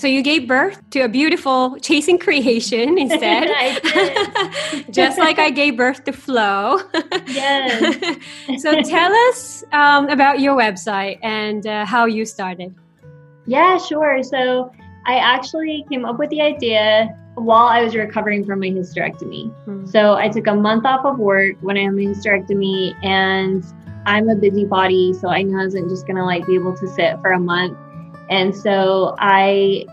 So 0.04 0.08
you 0.08 0.22
gave 0.22 0.48
birth 0.48 0.82
to 0.90 1.00
a 1.00 1.08
beautiful 1.08 1.78
chasing 1.80 2.18
creation 2.18 2.98
instead. 3.04 3.48
Just 4.90 5.18
like 5.18 5.38
I 5.38 5.50
gave 5.50 5.76
birth 5.76 6.04
to 6.04 6.12
Flow. 6.12 6.80
yes. 7.26 8.18
so 8.58 8.82
tell 8.82 9.12
us 9.28 9.64
um, 9.72 10.08
about 10.08 10.40
your 10.40 10.56
website 10.58 11.18
and 11.22 11.66
uh, 11.66 11.86
how 11.86 12.06
you 12.06 12.26
started. 12.26 12.74
Yeah, 13.46 13.78
sure. 13.78 14.22
So 14.22 14.72
I 15.06 15.16
actually 15.16 15.86
came 15.88 16.04
up 16.04 16.18
with 16.18 16.30
the 16.30 16.42
idea 16.42 17.16
while 17.34 17.66
I 17.66 17.82
was 17.82 17.94
recovering 17.94 18.44
from 18.44 18.60
my 18.60 18.68
hysterectomy. 18.68 19.52
Hmm. 19.64 19.86
So 19.86 20.14
I 20.14 20.28
took 20.28 20.46
a 20.46 20.54
month 20.54 20.86
off 20.86 21.04
of 21.04 21.18
work 21.18 21.56
when 21.60 21.76
I 21.76 21.82
had 21.82 21.94
my 21.94 22.02
hysterectomy 22.02 22.94
and 23.04 23.64
I'm 24.06 24.28
a 24.28 24.36
busybody, 24.36 25.14
so 25.14 25.28
I 25.28 25.42
knew 25.42 25.58
I 25.58 25.64
wasn't 25.64 25.88
just 25.88 26.06
gonna 26.06 26.24
like 26.24 26.46
be 26.46 26.54
able 26.54 26.76
to 26.76 26.86
sit 26.86 27.20
for 27.20 27.32
a 27.32 27.40
month 27.40 27.76
and 28.30 28.54
so 28.54 29.14
I 29.18 29.86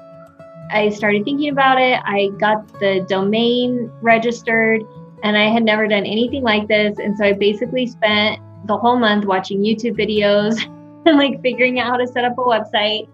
I 0.72 0.90
started 0.90 1.26
thinking 1.26 1.50
about 1.50 1.82
it. 1.82 2.00
I 2.06 2.30
got 2.40 2.68
the 2.80 3.06
domain 3.10 3.92
registered 4.02 4.84
and 5.24 5.38
I 5.38 5.50
had 5.50 5.64
never 5.64 5.86
done 5.86 6.06
anything 6.06 6.44
like 6.44 6.68
this. 6.68 6.98
And 6.98 7.18
so 7.18 7.26
I 7.26 7.34
basically 7.34 7.88
spent 7.88 8.40
the 8.68 8.78
whole 8.78 8.98
month 8.98 9.26
watching 9.26 9.62
YouTube 9.62 9.98
videos 10.00 10.64
and 11.06 11.18
like 11.18 11.42
figuring 11.42 11.80
out 11.80 11.88
how 11.88 11.98
to 11.98 12.08
set 12.08 12.24
up 12.24 12.38
a 12.38 12.42
website. 12.42 13.10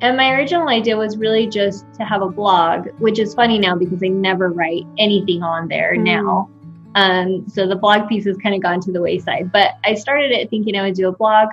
And 0.00 0.16
my 0.16 0.32
original 0.32 0.68
idea 0.68 0.96
was 0.96 1.18
really 1.18 1.46
just 1.46 1.84
to 1.94 2.04
have 2.04 2.22
a 2.22 2.28
blog, 2.28 2.88
which 2.98 3.18
is 3.18 3.34
funny 3.34 3.58
now 3.58 3.76
because 3.76 4.02
I 4.02 4.08
never 4.08 4.48
write 4.48 4.84
anything 4.98 5.42
on 5.42 5.68
there 5.68 5.94
mm. 5.94 6.02
now. 6.02 6.50
Um, 6.94 7.48
so 7.48 7.68
the 7.68 7.76
blog 7.76 8.08
piece 8.08 8.24
has 8.24 8.36
kind 8.38 8.54
of 8.54 8.62
gone 8.62 8.80
to 8.80 8.92
the 8.92 9.00
wayside. 9.00 9.52
But 9.52 9.72
I 9.84 9.94
started 9.94 10.32
it 10.32 10.50
thinking 10.50 10.76
I 10.76 10.82
would 10.82 10.94
do 10.94 11.08
a 11.08 11.12
blog 11.12 11.50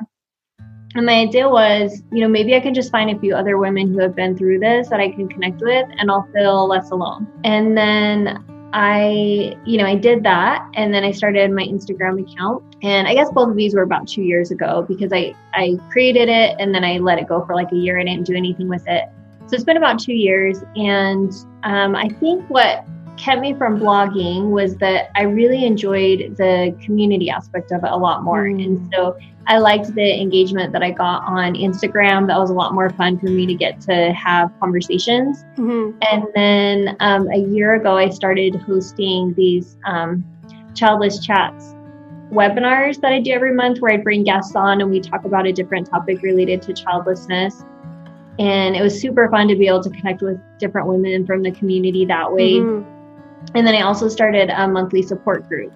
and 0.95 1.05
my 1.05 1.13
idea 1.13 1.47
was, 1.47 2.01
you 2.11 2.21
know, 2.21 2.27
maybe 2.27 2.55
I 2.55 2.59
can 2.59 2.73
just 2.73 2.91
find 2.91 3.11
a 3.11 3.19
few 3.19 3.35
other 3.35 3.59
women 3.59 3.93
who 3.93 3.99
have 3.99 4.15
been 4.15 4.35
through 4.35 4.59
this 4.59 4.89
that 4.89 4.99
I 4.99 5.09
can 5.09 5.27
connect 5.27 5.61
with 5.61 5.87
and 5.99 6.09
I'll 6.09 6.27
feel 6.33 6.67
less 6.67 6.89
alone. 6.89 7.27
And 7.43 7.77
then 7.77 8.43
I, 8.73 9.57
you 9.65 9.77
know, 9.77 9.85
I 9.85 9.95
did 9.95 10.23
that 10.23 10.67
and 10.75 10.93
then 10.93 11.03
I 11.03 11.11
started 11.11 11.51
my 11.51 11.63
Instagram 11.63 12.21
account. 12.21 12.63
And 12.83 13.07
I 13.07 13.13
guess 13.13 13.29
both 13.31 13.49
of 13.49 13.55
these 13.55 13.73
were 13.73 13.81
about 13.81 14.07
two 14.07 14.23
years 14.23 14.51
ago 14.51 14.85
because 14.87 15.11
I, 15.13 15.33
I 15.53 15.77
created 15.89 16.29
it 16.29 16.55
and 16.59 16.73
then 16.75 16.83
I 16.83 16.97
let 16.97 17.17
it 17.17 17.27
go 17.27 17.45
for 17.45 17.55
like 17.55 17.71
a 17.71 17.75
year 17.75 17.97
and 17.97 18.07
didn't 18.07 18.25
do 18.25 18.35
anything 18.35 18.67
with 18.67 18.83
it. 18.87 19.05
So 19.47 19.55
it's 19.55 19.63
been 19.63 19.77
about 19.77 19.99
two 19.99 20.13
years. 20.13 20.63
And 20.75 21.31
um, 21.63 21.95
I 21.95 22.09
think 22.09 22.47
what 22.49 22.85
kept 23.17 23.41
me 23.41 23.53
from 23.53 23.79
blogging 23.79 24.51
was 24.51 24.75
that 24.77 25.09
I 25.15 25.23
really 25.23 25.65
enjoyed 25.65 26.37
the 26.37 26.75
community 26.83 27.29
aspect 27.29 27.71
of 27.71 27.83
it 27.83 27.91
a 27.91 27.97
lot 27.97 28.23
more. 28.23 28.45
Mm. 28.45 28.63
And 28.63 28.93
so 28.93 29.17
I 29.47 29.57
liked 29.57 29.95
the 29.95 30.21
engagement 30.21 30.73
that 30.73 30.83
I 30.83 30.91
got 30.91 31.23
on 31.23 31.53
Instagram. 31.53 32.27
That 32.27 32.37
was 32.37 32.49
a 32.49 32.53
lot 32.53 32.73
more 32.73 32.89
fun 32.91 33.17
for 33.17 33.27
me 33.27 33.45
to 33.45 33.53
get 33.53 33.79
to 33.81 34.11
have 34.13 34.51
conversations. 34.59 35.43
Mm-hmm. 35.55 35.97
And 36.11 36.23
then 36.35 36.97
um, 36.99 37.29
a 37.31 37.37
year 37.37 37.75
ago, 37.75 37.97
I 37.97 38.09
started 38.09 38.55
hosting 38.55 39.33
these 39.35 39.77
um, 39.85 40.25
childless 40.73 41.25
chats 41.25 41.73
webinars 42.31 42.99
that 42.99 43.13
I 43.13 43.21
do 43.21 43.31
every 43.31 43.53
month 43.53 43.79
where 43.79 43.93
I 43.93 43.97
bring 43.97 44.23
guests 44.23 44.53
on 44.53 44.81
and 44.81 44.91
we 44.91 44.99
talk 44.99 45.23
about 45.23 45.47
a 45.47 45.53
different 45.53 45.89
topic 45.89 46.21
related 46.21 46.61
to 46.63 46.73
childlessness. 46.73 47.63
And 48.39 48.75
it 48.75 48.81
was 48.81 48.99
super 48.99 49.29
fun 49.29 49.47
to 49.47 49.55
be 49.55 49.67
able 49.67 49.81
to 49.81 49.89
connect 49.89 50.21
with 50.21 50.37
different 50.59 50.87
women 50.87 51.25
from 51.25 51.41
the 51.41 51.51
community 51.51 52.05
that 52.05 52.31
way. 52.31 52.55
Mm-hmm. 52.55 52.96
And 53.55 53.65
then 53.65 53.75
I 53.75 53.81
also 53.81 54.07
started 54.07 54.49
a 54.49 54.67
monthly 54.67 55.01
support 55.01 55.47
group 55.47 55.73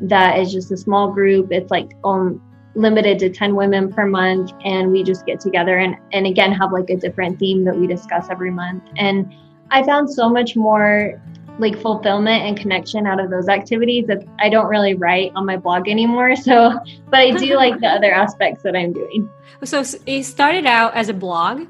that 0.00 0.38
is 0.38 0.52
just 0.52 0.70
a 0.70 0.76
small 0.76 1.12
group. 1.12 1.52
It's 1.52 1.70
like 1.70 1.92
um, 2.04 2.40
limited 2.74 3.18
to 3.20 3.30
10 3.30 3.54
women 3.54 3.92
per 3.92 4.06
month. 4.06 4.52
And 4.64 4.90
we 4.90 5.02
just 5.02 5.26
get 5.26 5.40
together 5.40 5.78
and, 5.78 5.96
and 6.12 6.26
again 6.26 6.52
have 6.52 6.72
like 6.72 6.90
a 6.90 6.96
different 6.96 7.38
theme 7.38 7.64
that 7.64 7.76
we 7.76 7.86
discuss 7.86 8.28
every 8.30 8.50
month. 8.50 8.82
And 8.96 9.32
I 9.70 9.82
found 9.82 10.10
so 10.10 10.28
much 10.28 10.56
more 10.56 11.20
like 11.58 11.78
fulfillment 11.78 12.42
and 12.42 12.56
connection 12.56 13.06
out 13.06 13.20
of 13.20 13.28
those 13.28 13.48
activities 13.48 14.06
that 14.06 14.24
I 14.38 14.48
don't 14.48 14.66
really 14.66 14.94
write 14.94 15.32
on 15.34 15.44
my 15.44 15.58
blog 15.58 15.88
anymore. 15.88 16.34
So, 16.36 16.78
but 17.10 17.20
I 17.20 17.32
do 17.32 17.54
like 17.54 17.80
the 17.80 17.88
other 17.88 18.10
aspects 18.24 18.62
that 18.62 18.74
I'm 18.74 18.94
doing. 18.94 19.28
So 19.64 19.84
it 20.06 20.22
started 20.24 20.64
out 20.64 20.94
as 20.94 21.10
a 21.10 21.14
blog. 21.14 21.66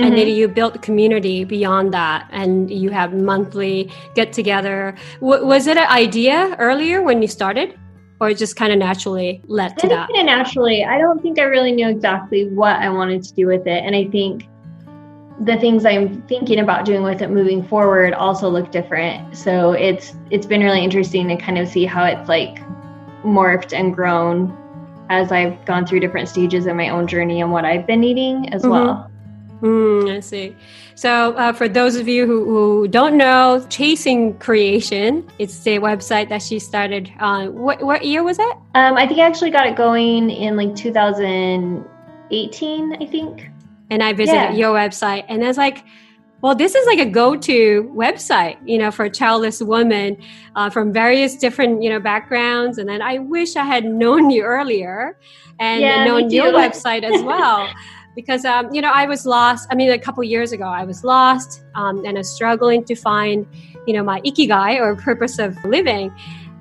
Mm-hmm. 0.00 0.08
And 0.08 0.18
then 0.18 0.26
mm-hmm. 0.26 0.36
you 0.36 0.48
built 0.48 0.80
community 0.80 1.44
beyond 1.44 1.92
that, 1.92 2.26
and 2.30 2.70
you 2.70 2.88
have 2.90 3.12
monthly 3.12 3.92
get 4.14 4.32
together. 4.32 4.94
W- 5.20 5.44
was 5.44 5.66
it 5.66 5.76
an 5.76 5.88
idea 5.88 6.56
earlier 6.58 7.02
when 7.02 7.20
you 7.20 7.28
started, 7.28 7.78
or 8.18 8.32
just 8.32 8.56
kind 8.56 8.72
of 8.72 8.78
naturally 8.78 9.42
led 9.46 9.76
to 9.78 9.88
that? 9.88 10.08
Kind 10.08 10.20
of 10.20 10.26
naturally. 10.26 10.84
I 10.84 10.98
don't 10.98 11.20
think 11.20 11.38
I 11.38 11.42
really 11.42 11.72
knew 11.72 11.88
exactly 11.88 12.48
what 12.48 12.76
I 12.76 12.88
wanted 12.88 13.22
to 13.24 13.34
do 13.34 13.46
with 13.46 13.66
it, 13.66 13.84
and 13.84 13.94
I 13.94 14.06
think 14.06 14.48
the 15.40 15.58
things 15.58 15.84
I'm 15.84 16.22
thinking 16.22 16.60
about 16.60 16.84
doing 16.86 17.02
with 17.02 17.20
it 17.20 17.30
moving 17.30 17.62
forward 17.66 18.14
also 18.14 18.48
look 18.48 18.70
different. 18.70 19.36
So 19.36 19.72
it's 19.72 20.14
it's 20.30 20.46
been 20.46 20.62
really 20.62 20.82
interesting 20.82 21.28
to 21.28 21.36
kind 21.36 21.58
of 21.58 21.68
see 21.68 21.84
how 21.84 22.04
it's 22.04 22.28
like 22.28 22.58
morphed 23.22 23.72
and 23.72 23.94
grown 23.94 24.56
as 25.10 25.32
I've 25.32 25.62
gone 25.64 25.86
through 25.86 26.00
different 26.00 26.28
stages 26.28 26.66
in 26.66 26.76
my 26.76 26.88
own 26.88 27.06
journey 27.06 27.40
and 27.40 27.50
what 27.50 27.64
I've 27.64 27.86
been 27.86 28.00
needing 28.00 28.52
as 28.54 28.62
mm-hmm. 28.62 28.70
well. 28.70 29.09
Mm, 29.60 30.16
I 30.16 30.20
see. 30.20 30.56
So, 30.94 31.34
uh, 31.34 31.52
for 31.52 31.68
those 31.68 31.96
of 31.96 32.08
you 32.08 32.26
who, 32.26 32.44
who, 32.44 32.88
don't 32.88 33.16
know, 33.16 33.64
Chasing 33.68 34.38
Creation, 34.38 35.28
it's 35.38 35.60
the 35.60 35.78
website 35.78 36.28
that 36.30 36.42
she 36.42 36.58
started 36.58 37.12
on. 37.20 37.54
What, 37.54 37.82
what 37.82 38.04
year 38.04 38.22
was 38.22 38.38
it? 38.38 38.56
Um, 38.74 38.96
I 38.96 39.06
think 39.06 39.20
I 39.20 39.26
actually 39.26 39.50
got 39.50 39.66
it 39.66 39.76
going 39.76 40.30
in 40.30 40.56
like 40.56 40.74
2018, 40.74 42.94
I 42.94 43.06
think 43.06 43.50
and 43.90 44.02
I 44.02 44.12
visited 44.12 44.38
yeah. 44.38 44.52
your 44.52 44.74
website, 44.74 45.24
and 45.28 45.42
it's 45.42 45.58
like, 45.58 45.84
well, 46.42 46.54
this 46.54 46.74
is 46.74 46.86
like 46.86 46.98
a 46.98 47.10
go-to 47.10 47.92
website, 47.94 48.56
you 48.64 48.78
know, 48.78 48.90
for 48.90 49.04
a 49.04 49.10
childless 49.10 49.60
woman 49.60 50.16
uh, 50.56 50.70
from 50.70 50.92
various 50.92 51.36
different, 51.36 51.82
you 51.82 51.90
know, 51.90 52.00
backgrounds. 52.00 52.78
And 52.78 52.88
then 52.88 53.02
I 53.02 53.18
wish 53.18 53.56
I 53.56 53.64
had 53.64 53.84
known 53.84 54.30
you 54.30 54.42
earlier 54.42 55.18
and 55.58 55.82
yeah, 55.82 56.04
known 56.04 56.30
your 56.30 56.52
website 56.52 57.02
as 57.02 57.22
well. 57.22 57.68
because 58.14 58.44
um, 58.44 58.72
you 58.72 58.80
know 58.80 58.90
I 58.92 59.06
was 59.06 59.26
lost. 59.26 59.68
I 59.70 59.74
mean, 59.74 59.90
a 59.90 59.98
couple 59.98 60.22
years 60.24 60.52
ago, 60.52 60.64
I 60.64 60.84
was 60.84 61.04
lost 61.04 61.62
um, 61.74 62.04
and 62.04 62.16
I 62.16 62.20
was 62.20 62.30
struggling 62.30 62.84
to 62.84 62.94
find, 62.94 63.46
you 63.86 63.94
know, 63.94 64.02
my 64.02 64.20
ikigai 64.22 64.80
or 64.80 64.96
purpose 64.96 65.38
of 65.38 65.56
living. 65.64 66.12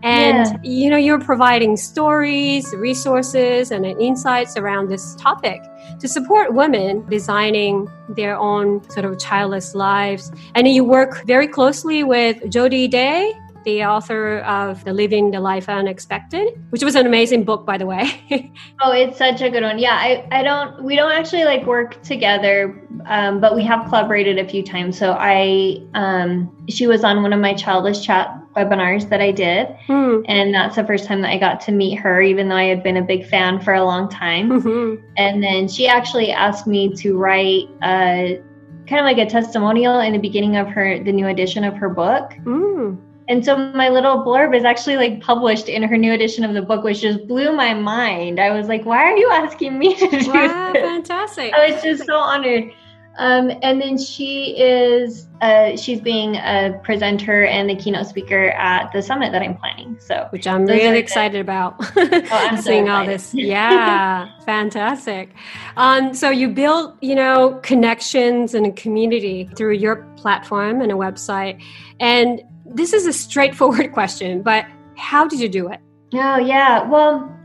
And 0.02 0.48
yeah. 0.48 0.58
you 0.64 0.90
know, 0.90 0.98
you're 0.98 1.20
providing 1.20 1.76
stories, 1.76 2.74
resources, 2.74 3.72
and 3.72 3.86
insights 3.86 4.56
around 4.56 4.90
this 4.90 5.16
topic 5.16 5.62
to 6.00 6.08
support 6.08 6.54
women 6.54 7.06
designing 7.10 7.90
their 8.08 8.38
own 8.38 8.90
sort 8.90 9.06
of 9.06 9.20
childless 9.20 9.76
lives. 9.76 10.32
And 10.56 10.68
you 10.68 10.86
work 10.86 11.26
very 11.26 11.48
closely 11.48 12.04
with 12.04 12.50
Jody 12.50 12.88
Day, 12.88 13.34
the 13.64 13.84
author 13.84 14.40
of 14.40 14.84
The 14.84 14.94
Living 14.94 15.32
the 15.32 15.40
Life 15.40 15.70
Unexpected, 15.70 16.62
which 16.70 16.84
was 16.84 16.96
an 16.96 17.06
amazing 17.06 17.44
book, 17.44 17.66
by 17.66 17.78
the 17.78 17.86
way. 17.86 18.04
oh, 18.82 18.92
it's 18.92 19.18
such 19.18 19.42
a 19.42 19.50
good 19.50 19.64
one. 19.64 19.80
Yeah, 19.80 19.96
I, 19.96 20.28
I 20.32 20.44
don't, 20.44 20.84
we 20.84 20.96
don't 20.96 21.12
actually 21.12 21.46
like 21.46 21.66
work 21.66 22.02
together, 22.04 22.82
um, 23.06 23.40
but 23.40 23.56
we 23.56 23.64
have 23.64 23.88
collaborated 23.88 24.38
a 24.38 24.48
few 24.48 24.64
times. 24.64 24.98
So 24.98 25.16
I, 25.20 25.84
um, 25.94 26.56
she 26.70 26.88
was 26.88 27.04
on 27.04 27.22
one 27.22 27.34
of 27.34 27.40
my 27.40 27.54
childless 27.54 28.04
chat 28.04 28.36
webinars 28.56 29.10
that 29.10 29.22
I 29.22 29.32
did. 29.32 29.68
Mm. 29.88 30.26
And 30.28 30.54
that's 30.54 30.76
the 30.76 30.84
first 30.84 31.06
time 31.06 31.22
that 31.22 31.30
I 31.30 31.38
got 31.38 31.62
to 31.62 31.72
meet 31.72 31.96
her, 31.96 32.22
even 32.22 32.50
though 32.50 32.56
I 32.56 32.66
had 32.66 32.84
been 32.84 32.98
a 32.98 33.02
big 33.02 33.26
fan 33.28 33.62
for 33.62 33.74
a 33.74 33.84
long 33.84 34.10
time. 34.10 34.50
Mm-hmm. 34.50 35.06
And 35.18 35.44
then 35.44 35.68
she 35.68 35.88
actually 35.88 36.32
asked 36.32 36.68
me 36.68 36.94
to 36.96 37.18
write 37.18 37.70
a 37.84 38.42
kind 38.88 39.00
of 39.00 39.06
like 39.06 39.20
a 39.20 39.30
testimonial 39.30 40.00
in 40.00 40.14
the 40.14 40.20
beginning 40.20 40.58
of 40.58 40.68
her, 40.68 41.02
the 41.04 41.12
new 41.12 41.28
edition 41.28 41.64
of 41.64 41.76
her 41.76 41.90
book. 41.90 42.32
Mm. 42.44 43.00
And 43.30 43.46
so 43.46 43.56
my 43.56 43.90
little 43.90 44.24
blurb 44.24 44.58
is 44.58 44.66
actually 44.66 44.98
like 44.98 45.22
published 45.22 45.70
in 45.70 45.84
her 45.84 45.98
new 45.98 46.14
edition 46.14 46.44
of 46.44 46.56
the 46.56 46.64
book, 46.64 46.84
which 46.84 47.02
just 47.02 47.28
blew 47.28 47.54
my 47.56 47.76
mind. 47.76 48.40
I 48.40 48.50
was 48.50 48.68
like, 48.68 48.86
why 48.86 49.04
are 49.04 49.16
you 49.16 49.30
asking 49.32 49.78
me 49.78 49.96
to 49.96 50.10
do 50.10 50.32
wow, 50.32 50.74
this? 50.74 50.82
Fantastic. 50.82 51.54
I 51.54 51.72
was 51.72 51.84
just 51.84 52.06
so 52.06 52.18
honored. 52.18 52.74
Um, 53.20 53.52
and 53.62 53.82
then 53.82 53.98
she 53.98 54.58
is 54.58 55.28
uh, 55.42 55.76
she's 55.76 56.00
being 56.00 56.38
a 56.38 56.80
presenter 56.84 57.44
and 57.46 57.70
the 57.70 57.76
keynote 57.76 58.08
speaker 58.08 58.50
at 58.52 58.92
the 58.94 59.02
summit 59.02 59.32
that 59.34 59.42
I'm 59.42 59.58
planning. 59.58 59.98
So, 60.00 60.28
which 60.30 60.48
I'm 60.48 60.66
really 60.66 61.00
excited 61.00 61.36
the, 61.36 61.42
about. 61.42 61.76
oh, 61.98 62.28
I'm 62.32 62.62
seeing 62.62 62.86
so 62.86 62.92
all 62.92 63.06
this. 63.06 63.34
Yeah, 63.34 64.32
fantastic. 64.46 65.32
Um, 65.76 66.14
so 66.14 66.30
you 66.30 66.50
built, 66.50 66.96
you 67.02 67.14
know, 67.14 67.60
connections 67.62 68.54
and 68.54 68.66
a 68.66 68.72
community 68.72 69.50
through 69.56 69.74
your 69.74 69.98
platform 70.16 70.82
and 70.82 70.92
a 70.92 70.96
website. 70.96 71.62
And 72.00 72.42
this 72.70 72.94
is 72.94 73.06
a 73.06 73.14
straightforward 73.14 73.92
question, 73.94 74.42
but 74.42 74.66
how 74.96 75.28
did 75.28 75.40
you 75.40 75.50
do 75.50 75.70
it? 75.70 75.80
Oh 76.14 76.38
yeah, 76.38 76.84
well, 76.84 77.36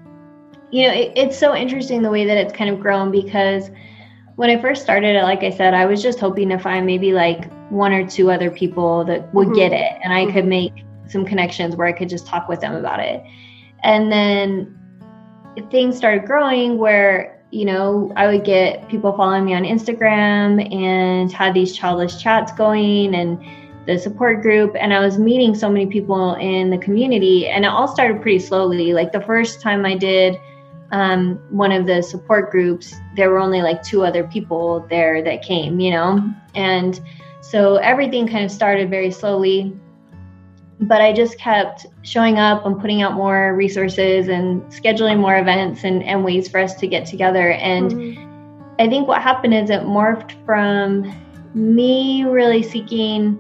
you 0.71 0.87
know, 0.87 0.93
it, 0.93 1.13
it's 1.17 1.39
so 1.39 1.55
interesting 1.55 2.03
the 2.03 2.11
way 2.11 2.25
that 2.27 2.37
it's 2.37 2.53
kind 2.53 2.71
of 2.71 2.81
grown 2.81 3.11
because 3.11 3.71
when 4.37 4.51
I 4.51 4.61
first 4.61 4.83
started 4.83 5.17
it, 5.17 5.23
like 5.23 5.43
I 5.43 5.51
said, 5.51 5.75
I 5.75 5.87
was 5.87 6.03
just 6.03 6.19
hoping 6.19 6.49
to 6.49 6.59
find 6.59 6.85
maybe 6.87 7.13
like 7.13 7.51
one 7.71 7.93
or 7.93 8.07
two 8.07 8.31
other 8.31 8.51
people 8.51 9.05
that 9.05 9.33
would 9.33 9.49
mm-hmm. 9.49 9.57
get 9.57 9.73
it 9.73 9.93
and 10.03 10.13
I 10.13 10.27
could 10.27 10.45
mm-hmm. 10.45 10.49
make 10.49 10.85
some 11.09 11.25
connections 11.25 11.77
where 11.77 11.87
I 11.87 11.93
could 11.93 12.09
just 12.09 12.27
talk 12.27 12.49
with 12.49 12.61
them 12.61 12.75
about 12.75 13.01
it. 13.01 13.23
And 13.83 14.11
then 14.11 14.79
things 15.71 15.97
started 15.97 16.25
growing 16.25 16.79
where, 16.79 17.45
you 17.51 17.65
know, 17.65 18.13
I 18.17 18.27
would 18.27 18.45
get 18.45 18.89
people 18.89 19.13
following 19.13 19.45
me 19.45 19.55
on 19.55 19.63
Instagram 19.63 20.75
and 20.75 21.31
had 21.31 21.55
these 21.55 21.77
childless 21.77 22.21
chats 22.21 22.51
going 22.53 23.15
and 23.15 23.39
the 23.87 23.99
support 23.99 24.43
group 24.43 24.75
and 24.79 24.95
I 24.95 25.01
was 25.01 25.19
meeting 25.19 25.55
so 25.55 25.69
many 25.69 25.87
people 25.87 26.35
in 26.35 26.71
the 26.71 26.79
community 26.79 27.49
and 27.49 27.65
it 27.65 27.69
all 27.69 27.89
started 27.89 28.23
pretty 28.23 28.39
slowly. 28.39 28.93
Like 28.95 29.13
the 29.13 29.21
first 29.21 29.61
time 29.61 29.85
I 29.85 29.95
did 29.95 30.39
um, 30.93 31.41
one 31.51 31.73
of 31.73 31.87
the 31.87 32.03
support 32.03 32.51
groups, 32.51 32.95
there 33.17 33.31
were 33.31 33.39
only 33.39 33.63
like 33.63 33.83
two 33.83 34.05
other 34.05 34.25
people 34.25 34.87
there 34.89 35.23
that 35.23 35.43
came, 35.43 35.81
you 35.81 35.91
know? 35.91 36.33
And 36.55 37.01
so 37.41 37.77
everything 37.77 38.27
kind 38.29 38.45
of 38.45 38.51
started 38.51 38.91
very 38.91 39.11
slowly. 39.11 39.77
But 40.81 41.01
I 41.01 41.13
just 41.13 41.39
kept 41.39 41.87
showing 42.03 42.39
up 42.39 42.65
and 42.67 42.81
putting 42.81 43.03
out 43.03 43.15
more 43.15 43.55
resources 43.55 44.29
and 44.29 44.63
scheduling 44.65 45.19
more 45.19 45.37
events 45.39 45.85
and, 45.85 46.03
and 46.03 46.25
ways 46.25 46.49
for 46.49 46.59
us 46.59 46.75
to 46.75 46.87
get 46.87 47.07
together. 47.07 47.53
And 47.53 47.93
mm-hmm. 47.93 48.81
I 48.81 48.89
think 48.89 49.07
what 49.07 49.23
happened 49.23 49.55
is 49.55 49.71
it 49.71 49.83
morphed 49.83 50.45
from 50.45 51.13
me 51.55 52.25
really 52.25 52.63
seeking 52.63 53.39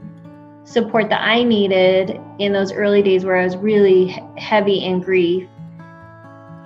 support 0.64 1.08
that 1.10 1.20
I 1.20 1.42
needed 1.42 2.20
in 2.38 2.52
those 2.52 2.72
early 2.72 3.02
days 3.02 3.24
where 3.24 3.36
I 3.36 3.44
was 3.44 3.56
really 3.56 4.18
heavy 4.36 4.84
in 4.84 5.00
grief 5.00 5.48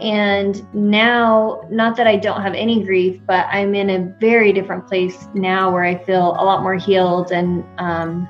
and 0.00 0.62
now, 0.72 1.66
not 1.70 1.96
that 1.96 2.06
I 2.06 2.16
don't 2.16 2.40
have 2.40 2.54
any 2.54 2.84
grief, 2.84 3.20
but 3.26 3.46
I'm 3.50 3.74
in 3.74 3.90
a 3.90 4.14
very 4.20 4.52
different 4.52 4.87
place 4.87 5.26
now 5.34 5.72
where 5.72 5.82
I 5.82 5.96
feel 6.04 6.30
a 6.30 6.44
lot 6.44 6.62
more 6.62 6.76
healed 6.76 7.32
and 7.32 7.64
um, 7.78 8.28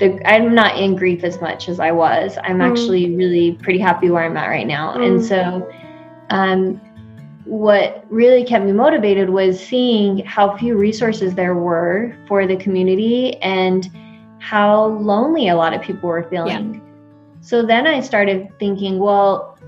the, 0.00 0.20
I'm 0.26 0.54
not 0.54 0.76
in 0.76 0.96
grief 0.96 1.22
as 1.22 1.40
much 1.40 1.68
as 1.68 1.78
I 1.78 1.92
was. 1.92 2.36
I'm 2.42 2.58
mm. 2.58 2.68
actually 2.68 3.14
really 3.14 3.52
pretty 3.52 3.78
happy 3.78 4.10
where 4.10 4.24
I'm 4.24 4.36
at 4.36 4.48
right 4.48 4.66
now. 4.66 4.96
Mm. 4.96 5.06
And 5.06 5.24
so, 5.24 5.72
um, 6.30 6.80
what 7.44 8.04
really 8.10 8.44
kept 8.44 8.64
me 8.64 8.72
motivated 8.72 9.30
was 9.30 9.58
seeing 9.58 10.24
how 10.24 10.56
few 10.56 10.76
resources 10.76 11.34
there 11.34 11.54
were 11.54 12.16
for 12.28 12.46
the 12.46 12.56
community 12.56 13.36
and 13.38 13.88
how 14.40 14.86
lonely 14.86 15.48
a 15.48 15.54
lot 15.54 15.72
of 15.72 15.82
people 15.82 16.08
were 16.08 16.24
feeling. 16.24 16.74
Yeah. 16.74 16.80
So 17.42 17.64
then 17.64 17.86
I 17.86 18.00
started 18.00 18.48
thinking, 18.58 18.98
well, 18.98 19.58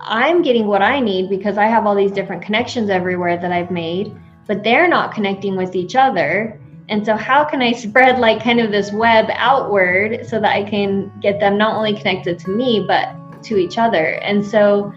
I'm 0.00 0.42
getting 0.42 0.66
what 0.66 0.82
I 0.82 1.00
need 1.00 1.30
because 1.30 1.56
I 1.56 1.66
have 1.66 1.86
all 1.86 1.94
these 1.94 2.12
different 2.12 2.42
connections 2.42 2.90
everywhere 2.90 3.36
that 3.38 3.52
I've 3.52 3.70
made, 3.70 4.14
but 4.46 4.62
they're 4.62 4.88
not 4.88 5.14
connecting 5.14 5.56
with 5.56 5.74
each 5.74 5.96
other. 5.96 6.60
And 6.88 7.04
so, 7.04 7.16
how 7.16 7.44
can 7.44 7.62
I 7.62 7.72
spread 7.86 8.18
like 8.18 8.42
kind 8.42 8.60
of 8.60 8.70
this 8.70 8.92
web 8.92 9.26
outward 9.30 10.26
so 10.26 10.40
that 10.40 10.52
I 10.54 10.64
can 10.64 11.10
get 11.20 11.40
them 11.40 11.56
not 11.56 11.76
only 11.76 11.96
connected 11.96 12.38
to 12.40 12.50
me, 12.50 12.84
but 12.86 13.42
to 13.44 13.56
each 13.56 13.78
other? 13.78 14.20
And 14.22 14.44
so, 14.44 14.92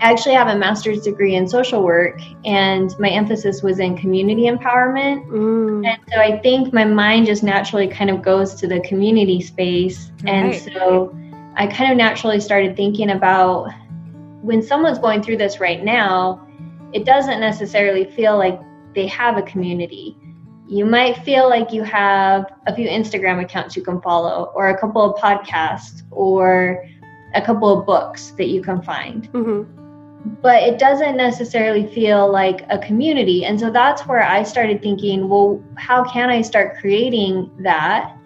I 0.00 0.12
actually 0.12 0.34
have 0.34 0.48
a 0.48 0.56
master's 0.56 1.02
degree 1.02 1.34
in 1.34 1.48
social 1.48 1.82
work, 1.82 2.20
and 2.44 2.94
my 2.98 3.08
emphasis 3.08 3.62
was 3.62 3.78
in 3.78 3.96
community 3.96 4.42
empowerment. 4.42 5.26
Mm. 5.28 5.86
And 5.86 5.98
so, 6.12 6.20
I 6.20 6.38
think 6.38 6.72
my 6.72 6.84
mind 6.84 7.26
just 7.26 7.42
naturally 7.42 7.88
kind 7.88 8.10
of 8.10 8.22
goes 8.22 8.54
to 8.56 8.66
the 8.66 8.80
community 8.80 9.40
space. 9.40 10.10
Right. 10.22 10.34
And 10.34 10.72
so, 10.72 11.16
I 11.56 11.66
kind 11.66 11.90
of 11.90 11.98
naturally 11.98 12.40
started 12.40 12.76
thinking 12.76 13.10
about 13.10 13.70
when 14.42 14.62
someone's 14.62 14.98
going 14.98 15.22
through 15.22 15.38
this 15.38 15.58
right 15.58 15.82
now, 15.82 16.46
it 16.92 17.04
doesn't 17.04 17.40
necessarily 17.40 18.04
feel 18.04 18.38
like 18.38 18.60
they 18.94 19.06
have 19.08 19.36
a 19.36 19.42
community 19.42 20.16
you 20.68 20.84
might 20.84 21.16
feel 21.24 21.48
like 21.48 21.72
you 21.72 21.82
have 21.82 22.52
a 22.66 22.74
few 22.74 22.86
Instagram 22.86 23.42
accounts 23.42 23.74
you 23.74 23.82
can 23.82 24.00
follow, 24.02 24.52
or 24.54 24.68
a 24.68 24.78
couple 24.78 25.02
of 25.02 25.18
podcasts, 25.18 26.02
or 26.10 26.84
a 27.34 27.40
couple 27.40 27.78
of 27.78 27.86
books 27.86 28.32
that 28.32 28.48
you 28.48 28.62
can 28.62 28.82
find. 28.82 29.32
Mm-hmm. 29.32 29.87
But 30.24 30.62
it 30.62 30.78
doesn't 30.78 31.16
necessarily 31.16 31.86
feel 31.94 32.30
like 32.30 32.66
a 32.70 32.78
community. 32.78 33.44
And 33.44 33.58
so 33.58 33.70
that's 33.70 34.02
where 34.02 34.22
I 34.22 34.42
started 34.42 34.82
thinking, 34.82 35.28
well, 35.28 35.62
how 35.76 36.04
can 36.04 36.28
I 36.28 36.42
start 36.42 36.76
creating 36.78 37.50
that? 37.62 38.16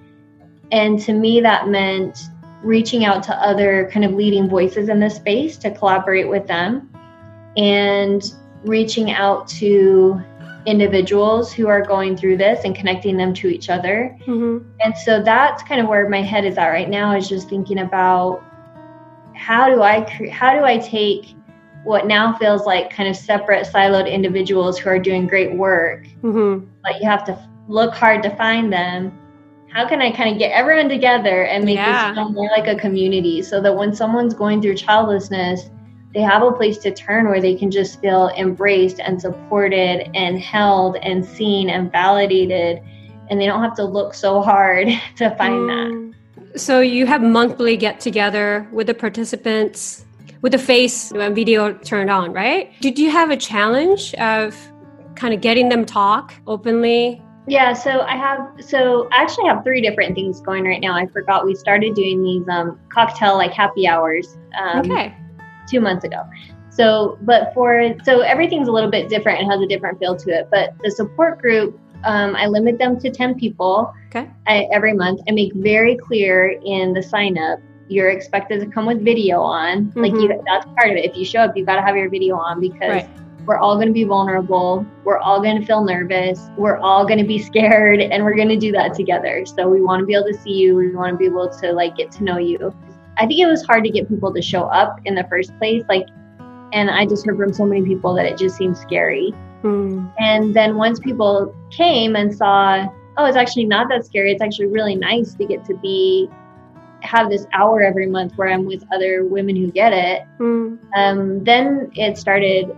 And 0.71 0.99
to 1.01 1.13
me, 1.13 1.41
that 1.41 1.69
meant 1.69 2.19
reaching 2.63 3.05
out 3.05 3.23
to 3.25 3.35
other 3.35 3.91
kind 3.93 4.05
of 4.05 4.13
leading 4.15 4.49
voices 4.49 4.89
in 4.89 5.01
the 5.01 5.11
space 5.11 5.57
to 5.59 5.71
collaborate 5.71 6.29
with 6.29 6.47
them 6.47 6.91
and 7.57 8.33
reaching 8.65 9.11
out 9.11 9.49
to 9.49 10.23
individuals 10.65 11.53
who 11.53 11.67
are 11.67 11.85
going 11.85 12.17
through 12.17 12.37
this 12.37 12.65
and 12.65 12.75
connecting 12.75 13.17
them 13.17 13.35
to 13.35 13.49
each 13.49 13.69
other. 13.69 14.17
Mm-hmm. 14.27 14.69
And 14.81 14.97
so 14.97 15.23
that's 15.23 15.63
kind 15.65 15.81
of 15.81 15.89
where 15.89 16.09
my 16.09 16.23
head 16.23 16.45
is 16.45 16.57
at 16.57 16.69
right 16.69 16.89
now 16.89 17.17
is 17.17 17.29
just 17.29 17.49
thinking 17.49 17.79
about 17.79 18.45
how 19.35 19.69
do 19.69 19.83
I 19.83 20.03
cre- 20.03 20.31
how 20.31 20.57
do 20.57 20.65
I 20.65 20.79
take 20.79 21.35
what 21.85 22.07
now 22.07 22.37
feels 22.37 22.67
like 22.67 22.91
kind 22.91 23.09
of 23.09 23.17
separate 23.17 23.67
siloed 23.67 24.11
individuals 24.11 24.79
who 24.79 24.89
are 24.91 24.99
doing 24.99 25.27
great 25.27 25.55
work, 25.55 26.07
mm-hmm. 26.23 26.65
but 26.83 27.01
you 27.01 27.09
have 27.09 27.25
to 27.25 27.49
look 27.69 27.95
hard 27.95 28.23
to 28.23 28.37
find 28.37 28.73
them. 28.73 29.19
How 29.71 29.89
can 29.89 30.03
I 30.03 30.11
kind 30.11 30.31
of 30.31 30.39
get 30.39 30.53
everyone 30.53 30.89
together 30.89 31.45
and 31.45 31.65
make 31.65 31.77
yeah. 31.77 32.09
this 32.09 32.17
feel 32.17 32.31
more 32.31 32.51
like 32.57 32.69
a 32.69 32.79
community 32.79 33.43
so 33.43 33.61
that 33.63 33.75
when 33.75 33.95
someone's 33.95 34.35
going 34.35 34.61
through 34.61 34.75
childlessness, 34.77 35.71
they 36.15 36.21
have 36.21 36.43
a 36.43 36.53
place 36.53 36.79
to 36.79 36.93
turn 36.93 37.29
where 37.29 37.41
they 37.41 37.55
can 37.55 37.71
just 37.71 38.01
feel 38.01 38.29
embraced 38.37 39.01
and 39.01 39.21
supported 39.21 40.11
and 40.15 40.39
held 40.39 40.97
and 40.97 41.25
seen 41.25 41.71
and 41.71 41.91
validated 41.91 42.83
and 43.31 43.41
they 43.41 43.47
don't 43.47 43.63
have 43.63 43.75
to 43.77 43.85
look 43.85 44.15
so 44.15 44.43
hard 44.43 44.89
to 45.17 45.35
find 45.37 45.55
mm. 45.55 46.13
that 46.53 46.59
so 46.59 46.81
you 46.81 47.07
have 47.07 47.23
monthly 47.23 47.77
get 47.77 47.99
together 47.99 48.69
with 48.73 48.87
the 48.87 48.95
participants 48.95 50.05
with 50.43 50.53
the 50.53 50.59
face 50.59 51.11
and 51.13 51.35
video 51.35 51.73
turned 51.73 52.11
on 52.11 52.33
right 52.33 52.73
did 52.81 52.99
you 52.99 53.11
have 53.11 53.31
a 53.31 53.37
challenge 53.37 54.15
of 54.15 54.57
kind 55.15 55.33
of 55.33 55.41
getting 55.41 55.69
them 55.69 55.85
talk 55.85 56.35
openly 56.47 57.23
yeah, 57.49 57.73
so 57.73 58.03
I 58.03 58.17
have 58.17 58.53
so 58.61 59.09
I 59.11 59.21
actually 59.21 59.49
have 59.49 59.65
three 59.65 59.81
different 59.81 60.15
things 60.15 60.41
going 60.41 60.63
right 60.63 60.81
now. 60.81 60.95
I 60.95 61.07
forgot 61.07 61.45
we 61.45 61.57
started 61.57 61.97
doing 61.97 62.23
these 62.23 62.49
um, 62.49 62.79
cocktail 62.89 63.37
like 63.37 63.51
happy 63.51 63.89
hours. 63.89 64.39
Um, 64.57 64.89
okay 64.89 65.13
two 65.67 65.81
months 65.81 66.05
ago. 66.05 66.23
So, 66.71 67.19
but 67.23 67.53
for 67.55 67.95
so 68.05 68.21
everything's 68.21 68.69
a 68.69 68.73
little 68.73 68.91
bit 68.91 69.09
different 69.09 69.41
and 69.41 69.51
has 69.51 69.61
a 69.61 69.67
different 69.67 69.99
feel 69.99 70.17
to 70.17 70.31
it. 70.31 70.49
But 70.51 70.75
the 70.83 70.91
support 70.91 71.41
group, 71.41 71.79
um, 72.05 72.35
I 72.35 72.47
limit 72.47 72.79
them 72.79 72.99
to 73.01 73.11
ten 73.11 73.39
people 73.39 73.93
okay. 74.09 74.31
I, 74.47 74.69
every 74.73 74.95
month. 74.95 75.21
I 75.29 75.33
make 75.33 75.53
very 75.55 75.97
clear 75.97 76.59
in 76.65 76.93
the 76.93 77.03
sign 77.03 77.37
up 77.39 77.59
you're 77.93 78.11
expected 78.11 78.61
to 78.61 78.67
come 78.67 78.87
with 78.87 79.05
video 79.05 79.41
on. 79.41 79.87
Mm-hmm. 79.87 80.01
Like 80.01 80.13
you, 80.13 80.43
that's 80.47 80.67
part 80.77 80.91
of 80.91 80.97
it. 80.97 81.05
If 81.05 81.17
you 81.17 81.25
show 81.25 81.41
up, 81.41 81.57
you've 81.57 81.67
got 81.67 81.77
to 81.77 81.83
have 81.83 81.97
your 81.97 82.09
video 82.09 82.37
on 82.37 82.61
because. 82.61 82.91
Right. 82.91 83.09
We're 83.45 83.59
all 83.59 83.75
going 83.75 83.89
to 83.89 83.93
be 83.93 84.05
vulnerable. 84.05 84.87
We're 85.03 85.19
all 85.19 85.43
going 85.43 85.61
to 85.61 85.67
feel 85.67 85.83
nervous. 85.83 86.41
We're 86.57 86.77
all 86.77 87.05
going 87.05 87.19
to 87.19 87.25
be 87.25 87.39
scared, 87.43 88.01
and 88.01 88.23
we're 88.23 88.37
going 88.37 88.51
to 88.51 88.57
do 88.57 88.71
that 88.71 88.95
together. 88.95 89.45
So 89.45 89.69
we 89.69 89.81
want 89.81 89.99
to 89.99 90.07
be 90.07 90.15
able 90.15 90.29
to 90.29 90.39
see 90.39 90.53
you. 90.53 90.77
We 90.77 90.95
want 90.95 91.15
to 91.15 91.19
be 91.19 91.25
able 91.25 91.49
to 91.59 91.73
like 91.73 91.97
get 91.97 92.13
to 92.13 92.23
know 92.23 92.39
you. 92.39 92.73
I 93.17 93.27
think 93.27 93.41
it 93.41 93.47
was 93.47 93.65
hard 93.65 93.83
to 93.83 93.91
get 93.91 94.09
people 94.09 94.33
to 94.33 94.41
show 94.41 94.67
up 94.67 95.01
in 95.07 95.17
the 95.17 95.25
first 95.25 95.59
place. 95.59 95.83
Like, 95.89 96.07
and 96.73 96.89
I 96.89 97.05
just 97.05 97.27
heard 97.27 97.37
from 97.37 97.53
so 97.53 97.67
many 97.67 97.83
people 97.83 98.15
that 98.15 98.27
it 98.27 98.39
just 98.39 98.57
seemed 98.57 98.77
scary. 98.77 99.35
Mm. 99.63 100.13
And 100.19 100.55
then 100.55 100.77
once 100.77 100.99
people 100.99 101.55
came 101.71 102.17
and 102.17 102.35
saw, 102.35 102.87
oh, 103.17 103.25
it's 103.25 103.37
actually 103.37 103.65
not 103.65 103.89
that 103.91 104.05
scary. 104.05 104.33
It's 104.33 104.43
actually 104.43 104.67
really 104.67 104.95
nice 104.95 105.35
to 105.35 105.45
get 105.45 105.65
to 105.67 105.75
be 105.75 106.29
have 107.03 107.31
this 107.31 107.47
hour 107.53 107.83
every 107.83 108.07
month 108.07 108.35
where 108.37 108.49
I'm 108.49 108.65
with 108.65 108.85
other 108.93 109.25
women 109.25 109.57
who 109.57 109.71
get 109.71 109.93
it. 109.93 110.23
Mm. 110.39 110.79
Um, 110.97 111.45
then 111.45 111.91
it 111.95 112.17
started, 112.17 112.71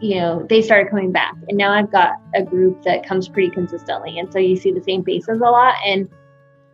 you 0.00 0.16
know, 0.16 0.46
they 0.48 0.62
started 0.62 0.90
coming 0.90 1.12
back, 1.12 1.34
and 1.48 1.56
now 1.56 1.72
I've 1.72 1.92
got 1.92 2.14
a 2.34 2.42
group 2.42 2.82
that 2.84 3.06
comes 3.06 3.28
pretty 3.28 3.50
consistently, 3.50 4.18
and 4.18 4.32
so 4.32 4.38
you 4.38 4.56
see 4.56 4.72
the 4.72 4.82
same 4.82 5.04
faces 5.04 5.40
a 5.40 5.50
lot, 5.50 5.74
and 5.84 6.08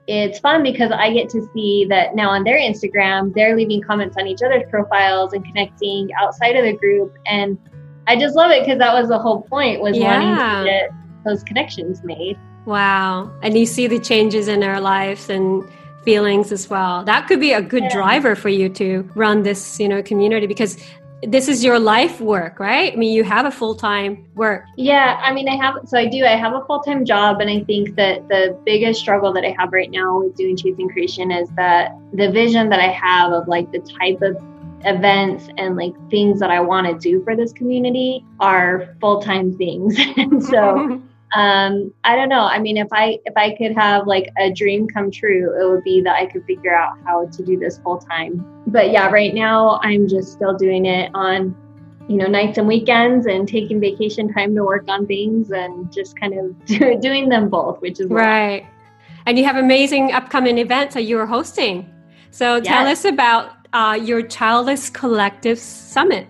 it's 0.07 0.39
fun 0.39 0.63
because 0.63 0.91
I 0.91 1.11
get 1.13 1.31
to 1.31 1.49
see 1.55 1.87
that 1.89 2.15
now 2.15 2.31
on 2.31 2.45
their 2.45 2.59
Instagram, 2.59 3.35
they're 3.35 3.57
leaving 3.57 3.81
comments 3.81 4.17
on 4.19 4.27
each 4.27 4.43
other's 4.45 4.65
profiles 4.71 5.33
and 5.33 5.45
connecting 5.45 6.11
outside 6.21 6.57
of 6.57 6.65
the 6.65 6.75
group. 6.75 7.17
And 7.27 7.59
I 8.07 8.17
just 8.17 8.37
love 8.37 8.51
it 8.51 8.65
because 8.65 8.79
that 8.79 8.93
was 8.93 9.09
the 9.09 9.19
whole 9.19 9.43
point 9.43 9.81
was 9.81 9.97
yeah. 9.97 10.19
wanting 10.19 10.65
to 10.65 10.71
get 10.71 10.91
those 11.25 11.43
connections 11.43 12.03
made. 12.05 12.39
Wow. 12.67 13.33
And 13.43 13.57
you 13.57 13.65
see 13.65 13.87
the 13.87 13.99
changes 13.99 14.47
in 14.47 14.61
their 14.61 14.79
lives 14.81 15.31
and 15.31 15.67
feelings 16.05 16.53
as 16.53 16.69
well. 16.69 17.05
That 17.05 17.27
could 17.27 17.41
be 17.41 17.53
a 17.53 17.63
good 17.63 17.85
yeah. 17.85 17.93
driver 17.93 18.35
for 18.35 18.49
you 18.49 18.69
to 18.71 19.09
run 19.15 19.43
this, 19.43 19.81
you 19.81 19.89
know, 19.89 20.03
community 20.03 20.47
because 20.47 20.77
this 21.27 21.49
is 21.49 21.65
your 21.65 21.79
life 21.79 22.21
work, 22.21 22.61
right? 22.61 22.93
I 22.93 22.97
mean, 22.97 23.15
you 23.15 23.25
have 23.25 23.47
a 23.47 23.51
full 23.51 23.75
time 23.75 24.27
work. 24.35 24.65
Yeah, 24.77 25.19
I 25.23 25.33
mean, 25.33 25.49
I 25.49 25.57
have, 25.57 25.77
so 25.87 25.99
I 25.99 26.07
do, 26.07 26.25
I 26.25 26.37
have 26.37 26.55
a 26.55 26.65
full 26.67 26.81
time 26.81 27.05
job. 27.05 27.41
And 27.41 27.51
I 27.51 27.65
think 27.65 27.97
that 27.97 28.29
the 28.29 28.59
biggest 28.65 29.01
struggle 29.01 29.33
that 29.33 29.45
I 29.45 29.55
have 29.59 29.73
right 29.73 29.91
now 29.91 30.21
with 30.21 30.37
doing 30.37 30.57
Chasing 30.57 30.89
Creation 30.89 31.31
is 31.31 31.49
that 31.51 31.97
the 32.13 32.31
vision 32.31 32.69
that 32.71 32.81
I 32.81 32.89
have 32.89 33.33
of 33.33 33.49
like 33.49 33.71
the 33.73 33.81
type 33.81 34.23
of 34.23 34.37
events 34.85 35.49
and 35.57 35.77
like 35.77 35.95
things 36.11 36.41
that 36.41 36.51
I 36.51 36.61
want 36.61 36.87
to 36.87 36.99
do 36.99 37.23
for 37.25 37.35
this 37.35 37.53
community 37.53 38.25
are 38.41 38.95
full 39.01 39.23
time 39.23 39.57
things. 39.57 39.97
and 40.17 40.45
so, 40.45 41.01
um, 41.35 41.93
I 42.05 42.14
don't 42.14 42.28
know. 42.28 42.45
I 42.45 42.59
mean, 42.59 42.76
if 42.76 42.89
I 42.93 43.18
if 43.24 43.37
I 43.37 43.55
could 43.57 43.74
have 43.76 44.07
like 44.07 44.30
a 44.39 44.53
dream 44.53 44.87
come 44.87 45.11
true, 45.11 45.61
it 45.61 45.68
would 45.68 45.82
be 45.82 46.01
that 46.03 46.16
I 46.16 46.26
could 46.26 46.45
figure 46.45 46.74
out 46.74 46.97
how 47.05 47.26
to 47.26 47.45
do 47.45 47.59
this 47.59 47.78
full 47.78 47.99
time. 47.99 48.45
But 48.68 48.93
yeah, 48.93 49.11
right 49.11 49.35
now 49.35 49.80
I'm 49.82 50.07
just 50.09 50.32
still 50.32 50.57
doing 50.57 50.87
it 50.87 51.11
on, 51.12 51.57
you 52.09 52.16
know, 52.16 52.26
nights 52.26 52.59
and 52.59 52.68
weekends 52.68 53.26
and 53.26 53.49
taking 53.49 53.80
vacation 53.80 54.32
time 54.32 54.55
to 54.55 54.62
work 54.62 54.85
on 54.89 55.07
things 55.07 55.51
and 55.51 55.93
just 55.93 56.18
kind 56.18 56.35
of 56.39 56.64
doing 57.01 57.28
them 57.28 57.49
both, 57.49 57.80
which 57.80 57.99
is 57.99 58.07
right. 58.07 58.66
And 59.26 59.39
you 59.39 59.45
have 59.45 59.57
amazing 59.57 60.12
upcoming 60.12 60.59
events 60.59 60.95
that 60.95 61.03
you 61.03 61.18
are 61.18 61.26
hosting. 61.26 61.91
So 62.30 62.57
yes. 62.57 62.66
tell 62.66 62.87
us 62.87 63.05
about 63.05 63.53
uh, 63.72 63.99
your 64.01 64.22
Childless 64.22 64.91
Collective 64.91 65.59
Summit. 65.59 66.28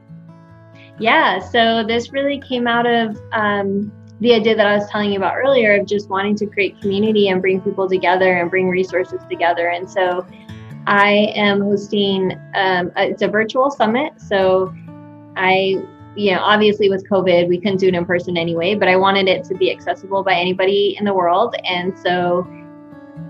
Yeah, 0.99 1.41
so 1.41 1.85
this 1.85 2.13
really 2.13 2.41
came 2.41 2.69
out 2.69 2.87
of 2.87 3.21
um, 3.33 3.93
the 4.21 4.33
idea 4.33 4.55
that 4.57 4.67
I 4.67 4.77
was 4.77 4.89
telling 4.91 5.13
you 5.13 5.19
about 5.19 5.35
earlier 5.37 5.79
of 5.79 5.87
just 5.87 6.09
wanting 6.09 6.37
to 6.37 6.47
create 6.47 6.81
community 6.81 7.29
and 7.29 7.41
bring 7.41 7.61
people 7.61 7.89
together 7.89 8.39
and 8.39 8.51
bring 8.51 8.69
resources 8.69 9.21
together. 9.29 9.69
And 9.69 9.91
so 9.91 10.27
I 10.87 11.33
am 11.35 11.61
hosting, 11.61 12.33
um, 12.55 12.93
a, 12.97 13.11
it's 13.11 13.23
a 13.23 13.29
virtual 13.29 13.71
summit. 13.71 14.13
So 14.21 14.73
I, 15.37 15.83
you 16.15 16.33
know, 16.33 16.41
obviously 16.41 16.89
with 16.91 17.09
COVID, 17.09 17.49
we 17.49 17.59
couldn't 17.59 17.79
do 17.79 17.89
it 17.89 17.95
in 17.95 18.05
person 18.05 18.37
anyway, 18.37 18.77
but 18.77 18.89
I 18.89 18.97
wanted 18.97 19.29
it 19.29 19.45
to 19.45 19.55
be 19.55 19.73
accessible 19.73 20.23
by 20.23 20.35
anybody 20.35 20.97
in 20.99 21.05
the 21.05 21.13
world. 21.13 21.57
And 21.65 21.99
so 21.99 22.47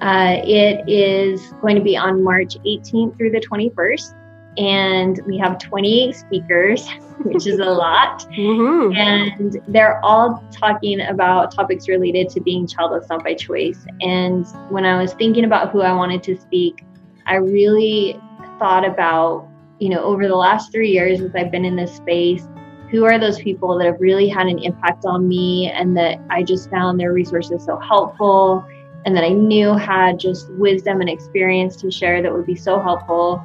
uh, 0.02 0.36
it 0.44 0.88
is 0.88 1.54
going 1.62 1.76
to 1.76 1.82
be 1.82 1.96
on 1.96 2.22
March 2.22 2.56
18th 2.58 3.16
through 3.16 3.30
the 3.30 3.40
21st 3.40 4.14
and 4.56 5.20
we 5.26 5.38
have 5.38 5.58
28 5.58 6.14
speakers, 6.14 6.88
which 7.24 7.46
is 7.46 7.58
a 7.58 7.64
lot. 7.64 8.20
Mm-hmm. 8.30 8.96
And 8.96 9.60
they're 9.68 10.04
all 10.04 10.44
talking 10.52 11.00
about 11.00 11.52
topics 11.54 11.88
related 11.88 12.28
to 12.30 12.40
being 12.40 12.66
childless 12.66 13.08
not 13.08 13.24
by 13.24 13.34
choice. 13.34 13.84
And 14.00 14.46
when 14.70 14.84
I 14.84 15.00
was 15.00 15.14
thinking 15.14 15.44
about 15.44 15.70
who 15.70 15.80
I 15.82 15.92
wanted 15.92 16.22
to 16.24 16.40
speak, 16.40 16.84
I 17.26 17.36
really 17.36 18.20
thought 18.58 18.86
about, 18.86 19.48
you 19.80 19.88
know, 19.88 20.02
over 20.02 20.28
the 20.28 20.36
last 20.36 20.70
three 20.70 20.90
years 20.90 21.20
as 21.20 21.34
I've 21.34 21.50
been 21.50 21.64
in 21.64 21.76
this 21.76 21.94
space, 21.94 22.46
who 22.90 23.04
are 23.04 23.18
those 23.18 23.40
people 23.40 23.76
that 23.78 23.86
have 23.86 24.00
really 24.00 24.28
had 24.28 24.46
an 24.46 24.58
impact 24.60 25.04
on 25.04 25.26
me 25.26 25.70
and 25.70 25.96
that 25.96 26.20
I 26.30 26.44
just 26.44 26.70
found 26.70 27.00
their 27.00 27.12
resources 27.12 27.64
so 27.64 27.78
helpful 27.78 28.64
and 29.04 29.16
that 29.16 29.24
I 29.24 29.30
knew 29.30 29.74
had 29.74 30.18
just 30.18 30.50
wisdom 30.52 31.00
and 31.00 31.10
experience 31.10 31.76
to 31.76 31.90
share 31.90 32.22
that 32.22 32.32
would 32.32 32.46
be 32.46 32.54
so 32.54 32.80
helpful 32.80 33.44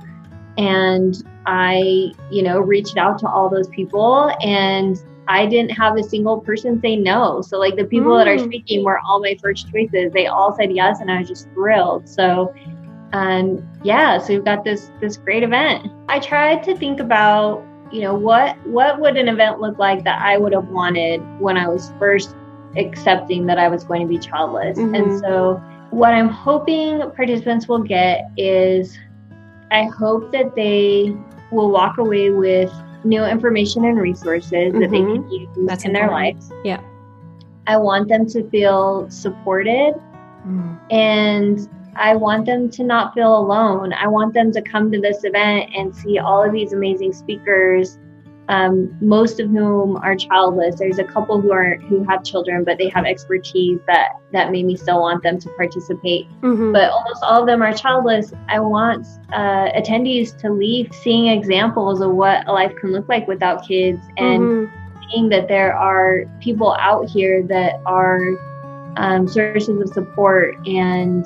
and 0.59 1.23
I, 1.45 2.11
you 2.29 2.43
know, 2.43 2.59
reached 2.59 2.97
out 2.97 3.17
to 3.19 3.27
all 3.29 3.49
those 3.49 3.69
people 3.69 4.31
and 4.43 5.01
I 5.29 5.45
didn't 5.45 5.71
have 5.71 5.95
a 5.95 6.03
single 6.03 6.41
person 6.41 6.81
say 6.81 6.97
no. 6.97 7.41
So 7.41 7.57
like 7.59 7.77
the 7.77 7.85
people 7.85 8.11
mm. 8.11 8.19
that 8.19 8.27
are 8.27 8.35
mm. 8.35 8.43
speaking 8.43 8.83
were 8.83 8.99
all 8.99 9.21
my 9.21 9.37
first 9.41 9.71
choices. 9.71 10.11
They 10.11 10.27
all 10.27 10.55
said 10.57 10.75
yes, 10.75 10.99
and 10.99 11.09
I 11.09 11.19
was 11.19 11.29
just 11.29 11.47
thrilled. 11.51 12.09
So, 12.09 12.53
and 13.13 13.65
yeah, 13.83 14.17
so 14.17 14.33
we've 14.33 14.43
got 14.43 14.63
this 14.63 14.91
this 14.99 15.17
great 15.17 15.43
event. 15.43 15.87
I 16.09 16.19
tried 16.19 16.63
to 16.63 16.75
think 16.75 16.99
about 16.99 17.63
you 17.91 18.01
know 18.01 18.15
what 18.15 18.57
what 18.67 18.99
would 18.99 19.17
an 19.17 19.27
event 19.27 19.61
look 19.61 19.77
like 19.77 20.03
that 20.03 20.19
I 20.21 20.37
would 20.37 20.51
have 20.51 20.67
wanted 20.69 21.21
when 21.39 21.57
I 21.57 21.67
was 21.69 21.93
first 21.99 22.35
accepting 22.75 23.45
that 23.45 23.59
I 23.59 23.67
was 23.67 23.83
going 23.83 24.01
to 24.01 24.07
be 24.07 24.17
childless. 24.17 24.77
Mm-hmm. 24.77 24.95
And 24.95 25.19
so 25.19 25.61
what 25.91 26.13
I'm 26.13 26.29
hoping 26.29 27.01
participants 27.11 27.67
will 27.67 27.83
get 27.83 28.31
is 28.35 28.97
I 29.71 29.83
hope 29.85 30.31
that 30.31 30.55
they 30.55 31.15
will 31.51 31.71
walk 31.71 31.97
away 31.97 32.29
with 32.29 32.71
new 33.03 33.23
information 33.25 33.85
and 33.85 33.97
resources 33.97 34.51
mm-hmm. 34.51 34.79
that 34.79 34.91
they 34.91 34.97
can 34.97 35.23
mm-hmm. 35.23 35.31
use 35.31 35.49
That's 35.67 35.85
in 35.85 35.91
important. 35.91 35.93
their 35.93 36.09
lives. 36.09 36.51
Yeah. 36.63 36.81
I 37.67 37.77
want 37.77 38.09
them 38.09 38.25
to 38.27 38.49
feel 38.49 39.09
supported 39.11 39.93
mm. 40.45 40.79
and 40.91 41.69
I 41.95 42.15
want 42.15 42.45
them 42.45 42.69
to 42.71 42.83
not 42.83 43.13
feel 43.13 43.37
alone. 43.37 43.93
I 43.93 44.07
want 44.07 44.33
them 44.33 44.51
to 44.53 44.61
come 44.61 44.91
to 44.91 44.99
this 44.99 45.23
event 45.23 45.69
and 45.75 45.95
see 45.95 46.17
all 46.17 46.43
of 46.43 46.51
these 46.51 46.73
amazing 46.73 47.13
speakers 47.13 47.99
um, 48.49 48.97
most 48.99 49.39
of 49.39 49.49
whom 49.49 49.95
are 49.97 50.15
childless. 50.15 50.79
There's 50.79 50.97
a 50.97 51.03
couple 51.03 51.39
who 51.39 51.51
are 51.51 51.77
who 51.87 52.03
have 52.05 52.23
children, 52.23 52.63
but 52.63 52.79
they 52.79 52.89
have 52.89 53.05
expertise 53.05 53.79
that 53.85 54.09
that 54.33 54.51
made 54.51 54.65
me 54.65 54.75
still 54.75 55.01
want 55.01 55.21
them 55.21 55.39
to 55.39 55.49
participate. 55.49 56.27
Mm-hmm. 56.41 56.73
But 56.73 56.89
almost 56.89 57.23
all 57.23 57.41
of 57.41 57.47
them 57.47 57.61
are 57.61 57.71
childless. 57.71 58.33
I 58.47 58.59
want 58.59 59.05
uh, 59.31 59.69
attendees 59.77 60.35
to 60.39 60.51
leave 60.51 60.91
seeing 61.03 61.27
examples 61.27 62.01
of 62.01 62.11
what 62.11 62.47
a 62.47 62.51
life 62.51 62.75
can 62.81 62.91
look 62.91 63.07
like 63.07 63.27
without 63.27 63.67
kids, 63.67 64.01
and 64.17 64.41
mm-hmm. 64.41 65.09
seeing 65.11 65.29
that 65.29 65.47
there 65.47 65.75
are 65.75 66.25
people 66.41 66.75
out 66.79 67.07
here 67.07 67.43
that 67.43 67.81
are 67.85 68.35
um, 68.97 69.27
sources 69.27 69.79
of 69.79 69.89
support 69.89 70.55
and 70.67 71.23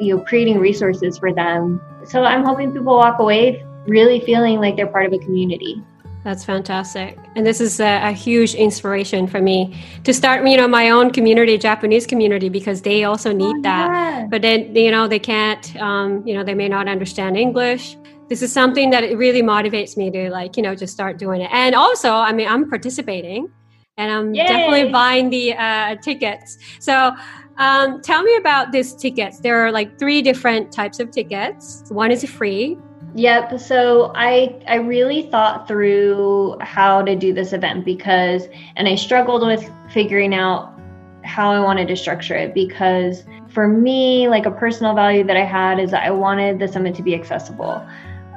you 0.00 0.16
know 0.16 0.24
creating 0.24 0.58
resources 0.58 1.18
for 1.18 1.34
them. 1.34 1.82
So 2.06 2.24
I'm 2.24 2.44
hoping 2.44 2.72
people 2.72 2.96
walk 2.96 3.18
away 3.18 3.62
really 3.86 4.20
feeling 4.20 4.58
like 4.58 4.76
they're 4.76 4.86
part 4.86 5.06
of 5.06 5.12
a 5.12 5.18
community. 5.18 5.82
That's 6.26 6.44
fantastic. 6.44 7.16
And 7.36 7.46
this 7.46 7.60
is 7.60 7.78
a, 7.78 8.08
a, 8.08 8.10
huge 8.10 8.56
inspiration 8.56 9.28
for 9.28 9.40
me 9.40 9.80
to 10.02 10.12
start, 10.12 10.44
you 10.44 10.56
know, 10.56 10.66
my 10.66 10.90
own 10.90 11.12
community, 11.12 11.56
Japanese 11.56 12.04
community, 12.04 12.48
because 12.48 12.82
they 12.82 13.04
also 13.04 13.32
need 13.32 13.54
oh, 13.58 13.62
that. 13.62 13.86
Yeah. 13.86 14.26
But 14.28 14.42
then, 14.42 14.74
you 14.74 14.90
know, 14.90 15.06
they 15.06 15.20
can't, 15.20 15.76
um, 15.76 16.26
you 16.26 16.34
know, 16.34 16.42
they 16.42 16.54
may 16.54 16.68
not 16.68 16.88
understand 16.88 17.36
English. 17.36 17.96
This 18.28 18.42
is 18.42 18.52
something 18.52 18.90
that 18.90 19.04
it 19.04 19.16
really 19.16 19.40
motivates 19.40 19.96
me 19.96 20.10
to 20.10 20.28
like, 20.30 20.56
you 20.56 20.64
know, 20.64 20.74
just 20.74 20.92
start 20.92 21.16
doing 21.16 21.42
it. 21.42 21.50
And 21.52 21.76
also, 21.76 22.10
I 22.10 22.32
mean, 22.32 22.48
I'm 22.48 22.68
participating 22.68 23.48
and 23.96 24.10
I'm 24.10 24.34
Yay. 24.34 24.48
definitely 24.48 24.90
buying 24.90 25.30
the 25.30 25.54
uh, 25.54 25.94
tickets. 26.02 26.58
So, 26.80 27.14
um, 27.58 28.02
tell 28.02 28.24
me 28.24 28.36
about 28.36 28.72
these 28.72 28.94
tickets. 28.94 29.38
There 29.38 29.64
are 29.64 29.70
like 29.70 29.96
three 29.96 30.22
different 30.22 30.72
types 30.72 30.98
of 30.98 31.12
tickets. 31.12 31.84
One 31.88 32.10
is 32.10 32.24
free, 32.28 32.76
Yep. 33.16 33.58
So 33.60 34.12
I 34.14 34.60
I 34.68 34.74
really 34.74 35.22
thought 35.22 35.66
through 35.66 36.58
how 36.60 37.00
to 37.00 37.16
do 37.16 37.32
this 37.32 37.54
event 37.54 37.86
because 37.86 38.46
and 38.76 38.86
I 38.86 38.94
struggled 38.94 39.40
with 39.40 39.66
figuring 39.90 40.34
out 40.34 40.78
how 41.24 41.50
I 41.50 41.60
wanted 41.60 41.88
to 41.88 41.96
structure 41.96 42.36
it 42.36 42.52
because 42.52 43.24
for 43.48 43.68
me, 43.68 44.28
like 44.28 44.44
a 44.44 44.50
personal 44.50 44.94
value 44.94 45.24
that 45.24 45.36
I 45.36 45.46
had 45.46 45.80
is 45.80 45.92
that 45.92 46.04
I 46.04 46.10
wanted 46.10 46.58
the 46.58 46.68
summit 46.68 46.94
to 46.96 47.02
be 47.02 47.14
accessible. 47.14 47.82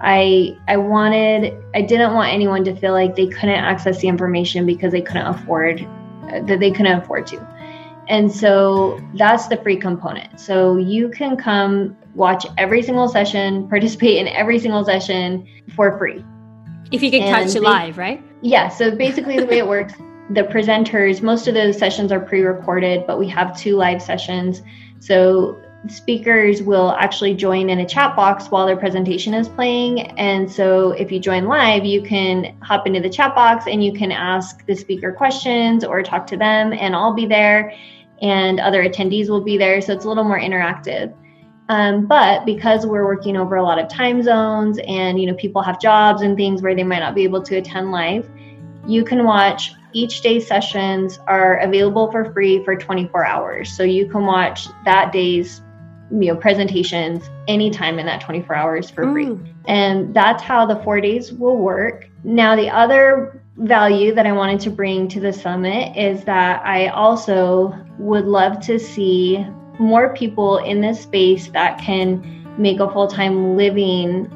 I 0.01 0.57
I 0.69 0.77
wanted 0.77 1.61
I 1.75 1.81
didn't 1.81 2.13
want 2.13 2.31
anyone 2.31 2.63
to 2.63 2.73
feel 2.73 2.93
like 2.93 3.17
they 3.17 3.27
couldn't 3.27 3.49
access 3.49 3.99
the 3.99 4.07
information 4.07 4.65
because 4.65 4.93
they 4.93 5.01
couldn't 5.01 5.27
afford 5.27 5.85
that 6.47 6.61
they 6.61 6.71
couldn't 6.71 6.99
afford 6.99 7.27
to. 7.27 7.45
And 8.07 8.31
so 8.31 8.97
that's 9.15 9.47
the 9.47 9.57
free 9.57 9.75
component. 9.75 10.39
So 10.39 10.77
you 10.77 11.09
can 11.09 11.35
come 11.35 11.97
watch 12.15 12.45
every 12.57 12.81
single 12.81 13.07
session, 13.07 13.67
participate 13.69 14.17
in 14.17 14.27
every 14.27 14.59
single 14.59 14.83
session 14.83 15.47
for 15.75 15.97
free. 15.97 16.23
If 16.91 17.03
you 17.03 17.11
can 17.11 17.21
and 17.23 17.35
catch 17.35 17.55
it 17.55 17.61
live, 17.61 17.97
right? 17.97 18.23
Yeah. 18.41 18.69
So 18.69 18.95
basically, 18.95 19.39
the 19.39 19.45
way 19.45 19.59
it 19.59 19.67
works, 19.67 19.93
the 20.29 20.43
presenters, 20.43 21.21
most 21.21 21.47
of 21.47 21.53
those 21.53 21.77
sessions 21.77 22.11
are 22.11 22.19
pre 22.19 22.41
recorded, 22.41 23.05
but 23.05 23.19
we 23.19 23.27
have 23.29 23.57
two 23.57 23.75
live 23.75 24.01
sessions. 24.01 24.61
So 24.99 25.61
speakers 25.87 26.61
will 26.61 26.91
actually 26.99 27.33
join 27.33 27.69
in 27.69 27.79
a 27.79 27.85
chat 27.85 28.15
box 28.15 28.47
while 28.47 28.65
their 28.65 28.75
presentation 28.75 29.33
is 29.33 29.47
playing. 29.47 30.01
And 30.17 30.51
so 30.51 30.91
if 30.91 31.11
you 31.11 31.19
join 31.19 31.45
live, 31.45 31.85
you 31.85 32.01
can 32.01 32.57
hop 32.61 32.85
into 32.85 32.99
the 32.99 33.09
chat 33.09 33.33
box 33.33 33.65
and 33.65 33.83
you 33.83 33.93
can 33.93 34.11
ask 34.11 34.65
the 34.65 34.75
speaker 34.75 35.13
questions 35.13 35.85
or 35.85 36.03
talk 36.03 36.27
to 36.27 36.37
them, 36.37 36.73
and 36.73 36.95
I'll 36.95 37.13
be 37.13 37.25
there 37.25 37.73
and 38.21 38.59
other 38.59 38.83
attendees 38.83 39.29
will 39.29 39.41
be 39.41 39.57
there. 39.57 39.81
So 39.81 39.93
it's 39.93 40.05
a 40.05 40.07
little 40.07 40.23
more 40.23 40.39
interactive. 40.39 41.13
Um, 41.69 42.07
but 42.07 42.45
because 42.45 42.87
we're 42.87 43.05
working 43.05 43.37
over 43.37 43.55
a 43.55 43.63
lot 43.63 43.77
of 43.77 43.87
time 43.87 44.23
zones 44.23 44.79
and 44.87 45.21
you 45.21 45.27
know 45.27 45.35
people 45.35 45.61
have 45.61 45.79
jobs 45.79 46.23
and 46.23 46.35
things 46.35 46.63
where 46.63 46.75
they 46.75 46.83
might 46.83 46.99
not 46.99 47.13
be 47.13 47.23
able 47.23 47.43
to 47.43 47.57
attend 47.57 47.91
live, 47.91 48.29
you 48.87 49.05
can 49.05 49.23
watch 49.23 49.73
each 49.93 50.21
day's 50.21 50.45
sessions 50.47 51.19
are 51.27 51.57
available 51.59 52.11
for 52.11 52.31
free 52.33 52.63
for 52.63 52.75
24 52.75 53.25
hours. 53.25 53.71
So 53.71 53.83
you 53.83 54.07
can 54.07 54.25
watch 54.25 54.67
that 54.85 55.13
day's 55.13 55.61
you 56.11 56.33
know 56.33 56.35
presentations 56.35 57.29
anytime 57.47 57.99
in 57.99 58.05
that 58.07 58.21
24 58.21 58.55
hours 58.55 58.89
for 58.89 59.03
free. 59.03 59.27
Mm. 59.27 59.53
And 59.67 60.13
that's 60.13 60.41
how 60.41 60.65
the 60.65 60.77
4 60.77 61.01
days 61.01 61.31
will 61.31 61.57
work. 61.57 62.09
Now 62.23 62.55
the 62.55 62.69
other 62.69 63.43
value 63.57 64.15
that 64.15 64.25
I 64.25 64.31
wanted 64.31 64.59
to 64.61 64.71
bring 64.71 65.07
to 65.09 65.19
the 65.19 65.33
summit 65.33 65.95
is 65.95 66.23
that 66.23 66.65
I 66.65 66.87
also 66.87 67.75
would 67.99 68.25
love 68.25 68.59
to 68.61 68.79
see 68.79 69.45
more 69.79 70.13
people 70.13 70.57
in 70.57 70.81
this 70.81 71.01
space 71.01 71.47
that 71.49 71.79
can 71.79 72.45
make 72.57 72.79
a 72.79 72.91
full-time 72.91 73.55
living 73.55 74.35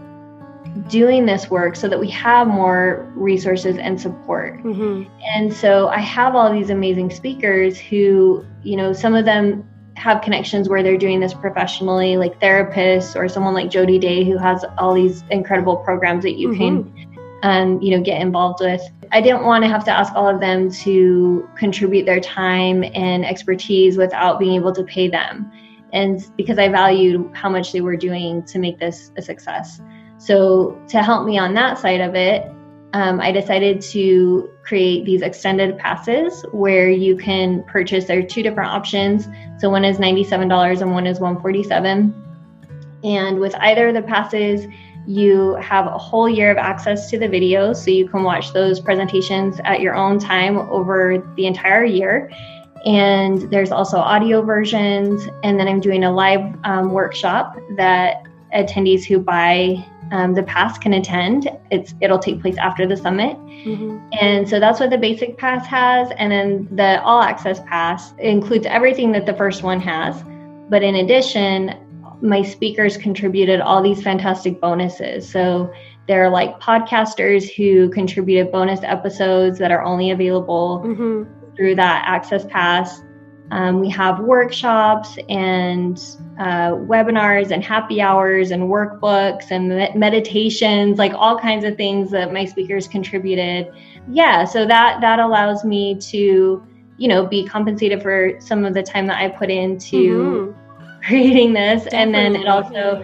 doing 0.88 1.26
this 1.26 1.50
work 1.50 1.76
so 1.76 1.88
that 1.88 2.00
we 2.00 2.10
have 2.10 2.48
more 2.48 3.12
resources 3.16 3.78
and 3.78 4.00
support. 4.00 4.64
Mm-hmm. 4.64 5.04
And 5.36 5.54
so 5.54 5.89
I 5.89 6.00
have 6.00 6.36
all 6.36 6.52
these 6.52 6.70
amazing 6.70 7.12
speakers 7.12 7.80
who, 7.80 8.46
you 8.64 8.76
know, 8.76 8.94
some 8.94 9.14
of 9.14 9.26
them 9.26 9.70
have 9.96 10.22
connections 10.22 10.70
where 10.70 10.82
they're 10.82 10.98
doing 10.98 11.20
this 11.20 11.34
professionally, 11.34 12.18
like 12.18 12.39
therapists 12.39 13.16
or 13.16 13.30
someone 13.30 13.54
like 13.54 13.70
Jody 13.70 14.00
Day 14.00 14.24
who 14.24 14.38
has 14.38 14.66
all 14.80 14.96
these 14.96 15.24
incredible 15.30 15.78
programs 15.78 16.24
that 16.24 16.39
you 16.39 16.50
mm-hmm. 16.50 16.91
can 16.91 17.12
um, 17.44 17.80
you 17.82 17.96
know, 17.96 18.02
get 18.02 18.22
involved 18.22 18.62
with. 18.62 18.82
I 19.12 19.22
didn't 19.22 19.44
want 19.44 19.64
to 19.64 19.70
have 19.70 19.84
to 19.86 19.91
ask 19.91 20.14
all 20.16 20.28
of 20.28 20.39
them 20.39 20.72
to 20.72 21.48
contribute 21.56 22.06
their 22.06 22.20
time 22.20 22.84
and 22.96 23.26
expertise 23.26 23.98
without 23.98 24.39
being 24.39 24.56
able 24.56 24.74
to 24.74 24.84
pay 24.84 25.10
them. 25.10 25.52
And 25.91 26.26
because 26.38 26.58
I 26.58 26.70
valued 26.70 27.30
how 27.34 27.50
much 27.50 27.72
they 27.72 27.82
were 27.82 27.98
doing 27.98 28.44
to 28.46 28.58
make 28.58 28.80
this 28.80 29.12
a 29.18 29.22
success. 29.22 29.80
So, 30.18 30.82
to 30.88 31.04
help 31.04 31.28
me 31.28 31.38
on 31.38 31.54
that 31.54 31.78
side 31.78 32.02
of 32.02 32.16
it, 32.16 32.50
um, 32.94 33.20
I 33.20 33.32
decided 33.32 33.82
to 33.82 34.50
create 34.64 35.04
these 35.06 35.22
extended 35.22 35.78
passes 35.78 36.46
where 36.52 36.89
you 36.89 37.18
can 37.18 37.64
purchase. 37.64 38.06
There 38.06 38.20
are 38.20 38.24
two 38.24 38.44
different 38.44 38.70
options. 38.70 39.28
So 39.60 39.70
one 39.70 39.84
is 39.84 39.98
$97 39.98 40.82
and 40.82 40.91
one 40.91 41.08
is 41.08 41.20
147. 41.20 42.14
And 43.04 43.39
with 43.39 43.56
either 43.56 43.89
of 43.89 43.96
the 43.96 44.04
passes, 44.04 44.68
you 45.06 45.56
have 45.56 45.86
a 45.86 45.97
whole 45.97 46.30
year 46.30 46.51
of 46.51 46.58
access 46.58 47.10
to 47.10 47.20
the 47.20 47.28
videos, 47.28 47.78
so 47.78 47.91
you 47.91 48.08
can 48.08 48.24
watch 48.24 48.54
those 48.54 48.80
presentations 48.80 49.60
at 49.64 49.82
your 49.82 49.95
own 49.95 50.20
time 50.20 50.58
over 50.58 51.24
the 51.36 51.45
entire 51.45 51.86
year. 51.86 52.32
And 52.86 53.49
there's 53.51 53.72
also 53.72 53.97
audio 53.97 54.41
versions. 54.41 55.28
And 55.43 55.60
then 55.60 55.68
I'm 55.68 55.80
doing 55.80 56.04
a 56.04 56.12
live 56.12 56.56
um, 56.64 56.91
workshop 56.91 57.58
that 57.78 58.24
attendees 58.54 59.06
who 59.06 59.20
buy 59.20 59.86
um, 60.12 60.34
the 60.34 60.43
pass 60.43 60.78
can 60.78 60.93
attend. 60.93 61.49
It's 61.72 61.95
it'll 61.99 62.20
take 62.20 62.41
place 62.41 62.58
after 62.58 62.86
the 62.86 62.95
summit, 62.95 63.36
mm-hmm. 63.38 63.97
and 64.22 64.47
so 64.47 64.60
that's 64.60 64.80
what 64.80 64.91
the 64.91 64.97
basic 64.97 65.38
pass 65.38 65.66
has. 65.66 66.12
And 66.18 66.32
then 66.32 66.68
the 66.76 67.01
all 67.01 67.22
access 67.22 67.60
pass 67.62 68.14
includes 68.20 68.68
everything 68.68 69.12
that 69.14 69.26
the 69.26 69.34
first 69.34 69.64
one 69.64 69.80
has. 69.80 70.24
But 70.70 70.84
in 70.84 70.95
addition, 70.95 71.76
my 72.24 72.41
speakers 72.41 72.95
contributed 72.95 73.59
all 73.59 73.84
these 73.84 74.01
fantastic 74.01 74.61
bonuses. 74.61 75.30
So 75.30 75.71
there 76.07 76.24
are 76.24 76.30
like 76.30 76.57
podcasters 76.59 77.53
who 77.53 77.89
contributed 77.89 78.49
bonus 78.49 78.80
episodes 78.82 79.59
that 79.59 79.71
are 79.71 79.84
only 79.84 80.11
available 80.11 80.82
mm-hmm. 80.86 81.55
through 81.55 81.76
that 81.76 82.05
Access 82.07 82.45
Pass. 82.45 83.03
Um, 83.51 83.82
we 83.82 83.89
have 83.89 84.19
workshops 84.21 85.17
and 85.28 85.97
uh, 86.39 86.71
webinars 86.71 87.51
and 87.51 87.61
happy 87.61 88.01
hours 88.01 88.51
and 88.51 88.63
workbooks 88.63 89.51
and 89.51 89.67
meditations, 89.99 90.97
like 90.97 91.13
all 91.13 91.38
kinds 91.38 91.65
of 91.65 91.76
things 91.76 92.09
that 92.11 92.32
my 92.32 92.45
speakers 92.45 92.88
contributed. 92.88 93.67
Yeah, 94.09 94.45
so 94.45 94.65
that 94.65 95.01
that 95.01 95.19
allows 95.19 95.65
me 95.65 95.95
to, 95.95 96.65
you 96.97 97.07
know, 97.07 97.28
be 97.28 97.45
compensated 97.45 98.01
for 98.01 98.39
some 98.39 98.63
of 98.63 98.74
the 98.74 98.82
time 98.82 99.07
that 99.07 99.17
I 99.17 99.28
put 99.28 99.49
into 99.51 99.97
mm-hmm 99.97 100.62
creating 101.04 101.54
this. 101.54 101.84
Definitely. 101.84 101.99
And 101.99 102.16
then 102.16 102.36
it 102.36 102.47
also 102.47 103.04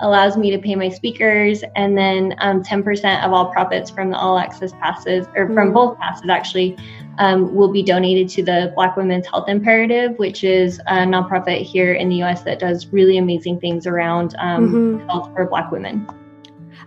allows 0.00 0.36
me 0.36 0.50
to 0.50 0.58
pay 0.58 0.74
my 0.74 0.88
speakers, 0.88 1.62
and 1.76 1.96
then 1.96 2.34
um, 2.38 2.62
10% 2.62 3.24
of 3.24 3.32
all 3.32 3.52
profits 3.52 3.90
from 3.90 4.10
the 4.10 4.16
all 4.16 4.38
access 4.38 4.72
passes, 4.72 5.26
or 5.36 5.46
from 5.46 5.56
mm-hmm. 5.56 5.72
both 5.74 5.98
passes 5.98 6.28
actually, 6.28 6.76
um, 7.18 7.54
will 7.54 7.70
be 7.70 7.82
donated 7.82 8.28
to 8.30 8.42
the 8.42 8.72
Black 8.74 8.96
Women's 8.96 9.26
Health 9.26 9.48
Imperative, 9.48 10.18
which 10.18 10.42
is 10.42 10.78
a 10.86 11.00
nonprofit 11.00 11.62
here 11.62 11.92
in 11.92 12.08
the 12.08 12.22
US 12.22 12.42
that 12.42 12.58
does 12.58 12.86
really 12.88 13.18
amazing 13.18 13.60
things 13.60 13.86
around 13.86 14.34
um, 14.38 14.68
mm-hmm. 14.68 15.08
health 15.08 15.30
for 15.34 15.46
Black 15.46 15.70
women. 15.70 16.06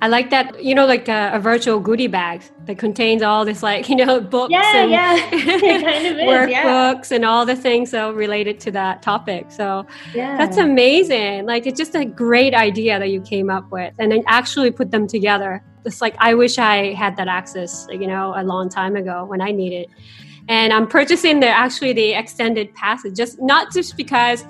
I 0.03 0.07
like 0.07 0.31
that, 0.31 0.61
you 0.61 0.75
know, 0.75 0.85
like 0.85 1.07
a, 1.07 1.31
a, 1.33 1.39
virtual 1.39 1.79
goodie 1.79 2.07
bag 2.07 2.43
that 2.65 2.77
contains 2.77 3.21
all 3.21 3.45
this, 3.45 3.63
like, 3.63 3.87
you 3.91 3.95
know, 3.95 4.19
books 4.19 4.51
yeah, 4.51 4.83
and 4.83 4.91
yeah. 4.91 5.29
kind 5.29 6.07
of 6.07 6.17
workbooks 6.17 7.09
yeah. 7.09 7.15
and 7.15 7.23
all 7.23 7.45
the 7.45 7.55
things 7.55 7.91
so 7.91 8.11
related 8.11 8.59
to 8.59 8.71
that 8.71 9.01
topic. 9.01 9.49
So 9.49 9.87
yeah. 10.13 10.35
that's 10.35 10.57
amazing. 10.57 11.45
Like, 11.45 11.65
it's 11.65 11.77
just 11.77 11.95
a 11.95 12.03
great 12.03 12.53
idea 12.53 12.99
that 12.99 13.11
you 13.11 13.21
came 13.21 13.49
up 13.49 13.71
with 13.71 13.93
and 13.97 14.11
then 14.11 14.23
actually 14.27 14.71
put 14.71 14.91
them 14.91 15.07
together. 15.07 15.63
It's 15.85 16.01
like, 16.01 16.15
I 16.19 16.33
wish 16.33 16.57
I 16.57 16.91
had 16.95 17.15
that 17.15 17.29
access, 17.29 17.87
you 17.89 18.05
know, 18.05 18.33
a 18.35 18.43
long 18.43 18.67
time 18.67 18.97
ago 18.97 19.23
when 19.23 19.39
I 19.39 19.51
needed. 19.51 19.87
And 20.49 20.73
I'm 20.73 20.85
purchasing 20.85 21.39
the 21.39 21.47
actually 21.47 21.93
the 21.93 22.11
extended 22.11 22.75
passes, 22.75 23.13
just 23.13 23.41
not 23.41 23.71
just 23.71 23.95
because 23.95 24.43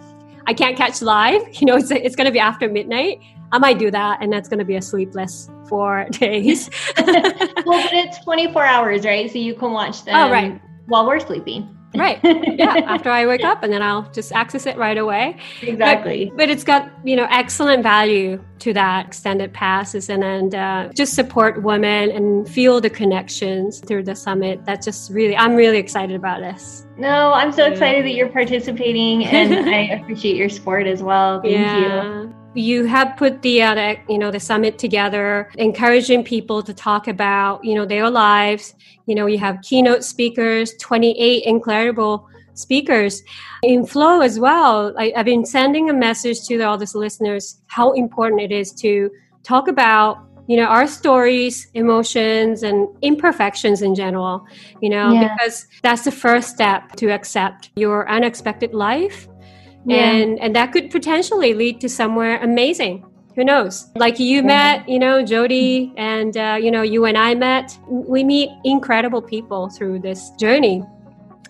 I 0.47 0.55
can't 0.55 0.75
catch 0.75 1.03
live, 1.03 1.43
you 1.53 1.67
know, 1.67 1.75
it's, 1.75 1.91
it's 1.91 2.15
going 2.15 2.25
to 2.25 2.31
be 2.31 2.39
after 2.39 2.67
midnight 2.67 3.21
I 3.53 3.59
might 3.59 3.77
do 3.77 3.91
that, 3.91 4.17
and 4.19 4.33
that's 4.33 4.49
going 4.49 4.57
to 4.59 4.65
be 4.65 4.75
a 4.75 4.81
sleepless 4.81 5.47
four 5.69 6.07
days. 6.11 6.71
well, 6.97 7.83
but 7.83 7.93
it's 7.93 8.17
24 8.23 8.65
hours, 8.65 9.05
right? 9.05 9.31
So 9.31 9.37
you 9.37 9.53
can 9.53 9.71
watch 9.71 10.03
them 10.03 10.15
oh, 10.15 10.31
right. 10.31 10.59
while 10.87 11.07
we're 11.07 11.19
sleeping. 11.19 11.69
right. 11.95 12.19
Yeah. 12.53 12.81
After 12.87 13.11
I 13.11 13.27
wake 13.27 13.43
up, 13.43 13.61
and 13.61 13.71
then 13.71 13.83
I'll 13.83 14.09
just 14.11 14.31
access 14.31 14.65
it 14.65 14.75
right 14.77 14.97
away. 14.97 15.37
Exactly. 15.61 16.25
But, 16.29 16.37
but 16.37 16.49
it's 16.49 16.63
got 16.63 16.89
you 17.03 17.15
know 17.15 17.27
excellent 17.29 17.83
value 17.83 18.43
to 18.59 18.73
that 18.73 19.05
extended 19.05 19.53
passes, 19.53 20.09
and 20.09 20.23
and 20.23 20.55
uh, 20.55 20.89
just 20.95 21.13
support 21.13 21.61
women 21.61 22.09
and 22.09 22.49
feel 22.49 22.81
the 22.81 22.89
connections 22.89 23.79
through 23.79 24.03
the 24.03 24.15
summit. 24.15 24.65
That's 24.65 24.85
just 24.85 25.11
really, 25.11 25.37
I'm 25.37 25.53
really 25.53 25.77
excited 25.77 26.15
about 26.15 26.41
this. 26.41 26.87
No, 26.97 27.33
I'm 27.33 27.51
so 27.51 27.65
excited 27.65 28.03
that 28.05 28.13
you're 28.13 28.29
participating, 28.29 29.25
and 29.25 29.69
I 29.69 29.95
appreciate 30.01 30.35
your 30.35 30.49
support 30.49 30.87
as 30.87 31.03
well. 31.03 31.41
Thank 31.41 31.53
yeah. 31.53 32.23
you 32.23 32.35
you 32.55 32.85
have 32.85 33.15
put 33.17 33.41
the, 33.41 33.61
uh, 33.61 33.95
you 34.09 34.17
know 34.17 34.31
the 34.31 34.39
summit 34.39 34.77
together 34.77 35.51
encouraging 35.57 36.23
people 36.23 36.61
to 36.63 36.73
talk 36.73 37.07
about 37.07 37.63
you 37.63 37.75
know 37.75 37.85
their 37.85 38.09
lives. 38.09 38.75
You 39.05 39.15
know 39.15 39.25
you 39.25 39.37
have 39.39 39.61
keynote 39.61 40.03
speakers 40.03 40.73
28 40.79 41.43
incredible 41.43 42.27
speakers. 42.53 43.23
In 43.63 43.85
flow 43.85 44.21
as 44.21 44.39
well 44.39 44.93
I, 44.97 45.13
have 45.15 45.25
been 45.25 45.45
sending 45.45 45.89
a 45.89 45.93
message 45.93 46.45
to 46.47 46.61
all 46.61 46.77
these 46.77 46.95
listeners 46.95 47.61
how 47.67 47.93
important 47.93 48.41
it 48.41 48.51
is 48.51 48.71
to 48.73 49.09
talk 49.43 49.67
about 49.67 50.25
you 50.47 50.57
know 50.57 50.65
our 50.65 50.87
stories 50.87 51.69
emotions 51.73 52.63
and 52.63 52.87
imperfections 53.01 53.81
in 53.81 53.95
general 53.95 54.45
you 54.81 54.89
know 54.89 55.13
yeah. 55.13 55.35
because 55.35 55.67
that's 55.81 56.03
the 56.03 56.11
first 56.11 56.49
step 56.49 56.91
to 56.97 57.09
accept 57.09 57.71
your 57.75 58.09
unexpected 58.09 58.73
life 58.73 59.27
yeah. 59.85 60.11
and 60.11 60.39
and 60.39 60.55
that 60.55 60.71
could 60.71 60.89
potentially 60.89 61.53
lead 61.53 61.79
to 61.81 61.89
somewhere 61.89 62.41
amazing 62.41 63.05
who 63.35 63.43
knows 63.43 63.87
like 63.95 64.19
you 64.19 64.37
yeah. 64.37 64.41
met 64.41 64.89
you 64.89 64.99
know 64.99 65.23
jody 65.23 65.93
and 65.97 66.37
uh, 66.37 66.57
you 66.59 66.71
know 66.71 66.81
you 66.81 67.05
and 67.05 67.17
i 67.17 67.33
met 67.33 67.77
we 67.87 68.23
meet 68.23 68.49
incredible 68.63 69.21
people 69.21 69.69
through 69.69 69.99
this 69.99 70.31
journey 70.39 70.83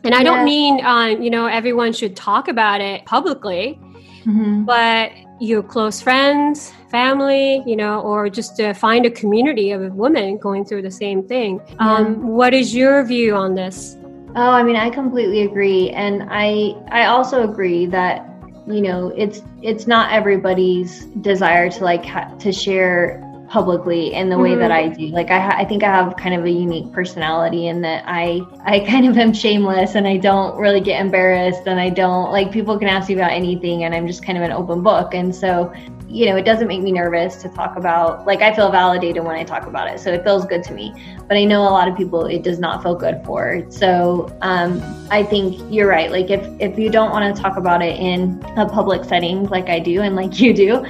and 0.03 0.13
i 0.13 0.19
yeah. 0.19 0.23
don't 0.23 0.45
mean 0.45 0.83
um, 0.85 1.21
you 1.21 1.29
know 1.29 1.45
everyone 1.45 1.93
should 1.93 2.15
talk 2.15 2.47
about 2.47 2.81
it 2.81 3.05
publicly 3.05 3.79
mm-hmm. 4.25 4.63
but 4.63 5.11
your 5.39 5.61
close 5.61 6.01
friends 6.01 6.71
family 6.89 7.61
you 7.65 7.75
know 7.75 7.99
or 8.01 8.29
just 8.29 8.55
to 8.55 8.73
find 8.73 9.05
a 9.05 9.11
community 9.11 9.71
of 9.71 9.93
women 9.93 10.37
going 10.37 10.63
through 10.63 10.81
the 10.81 10.91
same 10.91 11.27
thing 11.27 11.59
um, 11.79 12.27
what 12.27 12.53
is 12.53 12.73
your 12.73 13.03
view 13.03 13.35
on 13.35 13.55
this 13.55 13.97
Oh, 14.35 14.49
I 14.49 14.63
mean, 14.63 14.75
I 14.75 14.89
completely 14.89 15.41
agree, 15.41 15.91
and 15.91 16.27
I 16.29 16.75
I 16.89 17.05
also 17.05 17.49
agree 17.49 17.85
that 17.87 18.29
you 18.67 18.81
know 18.81 19.13
it's 19.15 19.41
it's 19.61 19.85
not 19.85 20.11
everybody's 20.11 21.05
desire 21.21 21.69
to 21.69 21.83
like 21.83 22.05
ha- 22.05 22.33
to 22.39 22.51
share 22.51 23.21
publicly 23.53 24.11
in 24.13 24.29
the 24.29 24.37
way 24.37 24.49
mm-hmm. 24.49 24.61
that 24.61 24.71
I 24.71 24.87
do. 24.87 25.07
Like 25.09 25.29
I, 25.29 25.39
ha- 25.39 25.55
I 25.55 25.63
think 25.63 25.83
I 25.83 25.87
have 25.87 26.17
kind 26.17 26.33
of 26.33 26.43
a 26.43 26.49
unique 26.49 26.91
personality 26.91 27.67
in 27.67 27.81
that 27.81 28.03
I, 28.07 28.41
I 28.65 28.79
kind 28.79 29.07
of 29.07 29.15
am 29.15 29.31
shameless 29.31 29.93
and 29.93 30.07
I 30.07 30.17
don't 30.17 30.57
really 30.57 30.81
get 30.81 30.99
embarrassed 30.99 31.67
and 31.67 31.79
I 31.79 31.89
don't 31.89 32.31
like 32.31 32.51
people 32.51 32.79
can 32.79 32.87
ask 32.87 33.09
me 33.09 33.13
about 33.13 33.31
anything 33.31 33.83
and 33.83 33.93
I'm 33.93 34.07
just 34.07 34.25
kind 34.25 34.39
of 34.39 34.43
an 34.43 34.51
open 34.51 34.81
book. 34.81 35.13
And 35.13 35.33
so, 35.35 35.71
you 36.13 36.27
know, 36.27 36.35
it 36.35 36.43
doesn't 36.43 36.67
make 36.67 36.81
me 36.81 36.91
nervous 36.91 37.37
to 37.37 37.49
talk 37.49 37.75
about, 37.75 38.27
like 38.27 38.43
I 38.43 38.53
feel 38.53 38.69
validated 38.69 39.23
when 39.23 39.35
I 39.35 39.43
talk 39.43 39.65
about 39.65 39.87
it. 39.87 39.99
So 39.99 40.13
it 40.13 40.23
feels 40.23 40.45
good 40.45 40.63
to 40.65 40.73
me, 40.73 40.93
but 41.27 41.37
I 41.37 41.43
know 41.43 41.63
a 41.63 41.73
lot 41.73 41.87
of 41.87 41.97
people 41.97 42.27
it 42.27 42.43
does 42.43 42.59
not 42.59 42.83
feel 42.83 42.93
good 42.93 43.25
for. 43.25 43.65
So 43.69 44.37
um, 44.43 44.79
I 45.09 45.23
think 45.23 45.59
you're 45.73 45.87
right. 45.87 46.11
Like 46.11 46.29
if, 46.29 46.45
if 46.59 46.77
you 46.77 46.91
don't 46.91 47.09
want 47.09 47.35
to 47.35 47.41
talk 47.41 47.57
about 47.57 47.81
it 47.81 47.99
in 47.99 48.39
a 48.57 48.69
public 48.69 49.03
setting 49.05 49.45
like 49.45 49.69
I 49.69 49.79
do 49.79 50.01
and 50.01 50.15
like 50.15 50.39
you 50.39 50.53
do, 50.53 50.85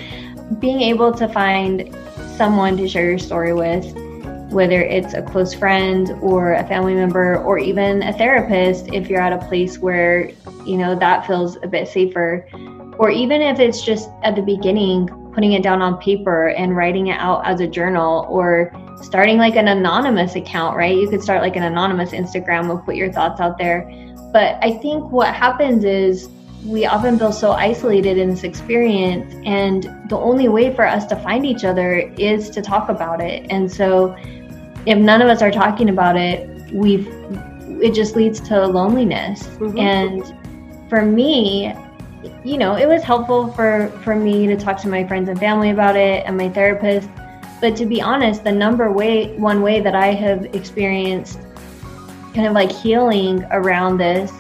being 0.60 0.82
able 0.82 1.14
to 1.14 1.30
find 1.30 1.96
someone 2.36 2.76
to 2.76 2.88
share 2.90 3.10
your 3.10 3.18
story 3.18 3.54
with, 3.54 3.96
whether 4.52 4.82
it's 4.82 5.14
a 5.14 5.22
close 5.22 5.54
friend 5.54 6.12
or 6.22 6.56
a 6.56 6.68
family 6.68 6.96
member 6.96 7.38
or 7.44 7.58
even 7.58 8.04
a 8.04 8.12
therapist 8.12 8.88
if 8.92 9.10
you're 9.10 9.22
at 9.22 9.32
a 9.32 9.48
place 9.48 9.80
where, 9.80 10.32
you 10.66 10.76
know, 10.76 10.96
that 10.96 11.26
feels 11.26 11.56
a 11.64 11.68
bit 11.68 11.88
safer. 11.88 12.46
Or 13.00 13.10
even 13.10 13.42
if 13.42 13.60
it's 13.60 13.82
just 13.82 14.10
at 14.24 14.36
the 14.36 14.42
beginning, 14.42 15.08
putting 15.34 15.54
it 15.54 15.64
down 15.64 15.82
on 15.82 15.98
paper 15.98 16.50
and 16.50 16.76
writing 16.76 17.08
it 17.08 17.20
out 17.20 17.46
as 17.46 17.60
a 17.60 17.68
journal 17.68 18.26
or 18.30 18.72
starting 19.02 19.38
like 19.38 19.56
an 19.56 19.68
anonymous 19.68 20.36
account, 20.36 20.78
right? 20.78 20.96
You 20.96 21.10
could 21.10 21.22
start 21.22 21.42
like 21.42 21.56
an 21.56 21.64
anonymous 21.64 22.12
Instagram 22.12 22.70
and 22.70 22.84
put 22.86 22.96
your 22.96 23.12
thoughts 23.12 23.42
out 23.42 23.58
there. 23.58 23.90
But 24.32 24.58
I 24.62 24.72
think 24.78 25.12
what 25.12 25.34
happens 25.34 25.84
is 25.84 26.30
we 26.66 26.86
often 26.86 27.20
feel 27.20 27.32
so 27.32 27.52
isolated 27.52 28.18
in 28.18 28.30
this 28.30 28.44
experience 28.44 29.36
and 29.46 29.84
the 30.10 30.16
only 30.18 30.48
way 30.48 30.74
for 30.74 30.88
us 30.88 31.06
to 31.08 31.16
find 31.18 31.46
each 31.46 31.66
other 31.66 31.98
is 32.18 32.50
to 32.52 32.62
talk 32.62 32.88
about 32.88 33.20
it 33.22 33.46
and 33.50 33.70
so 33.70 34.16
if 34.86 34.98
none 34.98 35.22
of 35.22 35.28
us 35.28 35.42
are 35.42 35.52
talking 35.52 35.90
about 35.90 36.16
it 36.16 36.50
we've 36.74 37.08
it 37.82 37.94
just 37.94 38.16
leads 38.16 38.40
to 38.40 38.66
loneliness 38.66 39.44
mm-hmm. 39.44 39.78
and 39.78 40.90
for 40.90 41.02
me 41.02 41.74
you 42.44 42.58
know 42.58 42.76
it 42.76 42.88
was 42.88 43.04
helpful 43.04 43.52
for 43.54 43.90
for 44.04 44.16
me 44.16 44.48
to 44.48 44.56
talk 44.56 44.80
to 44.82 44.88
my 44.88 45.06
friends 45.08 45.30
and 45.30 45.40
family 45.40 45.70
about 45.70 45.96
it 45.96 46.24
and 46.26 46.38
my 46.38 46.50
therapist 46.50 47.10
but 47.62 47.76
to 47.76 47.86
be 47.86 48.02
honest 48.02 48.44
the 48.44 48.52
number 48.52 48.92
way 48.92 49.36
one 49.38 49.62
way 49.62 49.80
that 49.80 49.96
i 49.96 50.08
have 50.08 50.46
experienced 50.56 51.40
kind 52.34 52.48
of 52.48 52.54
like 52.54 52.72
healing 52.72 53.44
around 53.52 53.98
this 53.98 54.32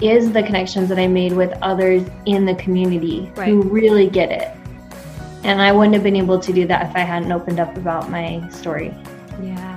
is 0.00 0.32
the 0.32 0.42
connections 0.42 0.88
that 0.88 0.98
I 0.98 1.06
made 1.06 1.32
with 1.32 1.52
others 1.62 2.08
in 2.26 2.44
the 2.46 2.54
community 2.54 3.30
right. 3.36 3.48
who 3.48 3.62
really 3.62 4.08
get 4.08 4.30
it. 4.30 4.56
And 5.42 5.60
I 5.60 5.72
wouldn't 5.72 5.94
have 5.94 6.02
been 6.02 6.16
able 6.16 6.38
to 6.38 6.52
do 6.52 6.66
that 6.66 6.90
if 6.90 6.96
I 6.96 7.00
hadn't 7.00 7.30
opened 7.32 7.60
up 7.60 7.76
about 7.76 8.10
my 8.10 8.46
story. 8.50 8.94
Yeah. 9.42 9.76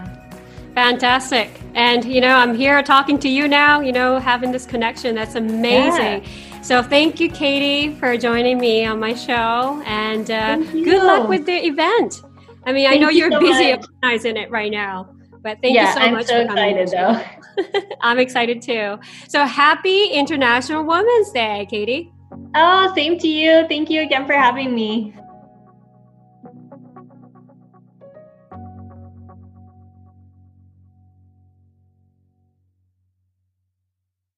Fantastic. 0.76 1.50
And, 1.76 2.04
you 2.06 2.20
know, 2.20 2.36
I'm 2.36 2.56
here 2.56 2.82
talking 2.84 3.20
to 3.20 3.30
you 3.30 3.48
now, 3.48 3.80
you 3.80 3.92
know, 3.92 4.18
having 4.18 4.52
this 4.52 4.66
connection. 4.66 5.16
That's 5.16 5.36
amazing. 5.36 6.24
Yeah. 6.24 6.53
So 6.64 6.82
thank 6.82 7.20
you, 7.20 7.30
Katie, 7.30 7.94
for 7.96 8.16
joining 8.16 8.58
me 8.58 8.86
on 8.86 8.98
my 8.98 9.14
show. 9.14 9.84
And 9.86 10.32
uh, 10.32 10.56
good 10.56 11.04
luck 11.04 11.28
with 11.28 11.46
the 11.46 11.66
event. 11.68 12.22
I 12.66 12.72
mean, 12.72 12.88
thank 12.88 13.02
I 13.02 13.04
know 13.04 13.10
you're 13.10 13.30
so 13.30 13.40
busy 13.42 13.74
much. 13.74 13.86
organizing 14.02 14.38
it 14.38 14.50
right 14.50 14.72
now. 14.72 15.14
But 15.42 15.60
thank 15.62 15.76
yeah, 15.76 15.90
you 15.90 15.94
so 15.94 16.00
I'm 16.00 16.14
much 16.14 16.28
so 16.28 16.42
for 16.42 16.48
coming. 16.48 16.78
Excited, 16.78 17.68
though. 17.68 17.82
I'm 18.02 18.18
excited 18.18 18.62
too. 18.62 18.98
So 19.28 19.46
happy 19.46 20.06
International 20.06 20.86
Women's 20.86 21.32
Day, 21.32 21.68
Katie. 21.70 22.14
Oh, 22.56 22.94
same 22.96 23.20
to 23.20 23.28
you. 23.28 23.68
Thank 23.68 23.90
you 23.90 24.02
again 24.02 24.26
for 24.26 24.34
having 24.34 24.74
me. 24.74 25.14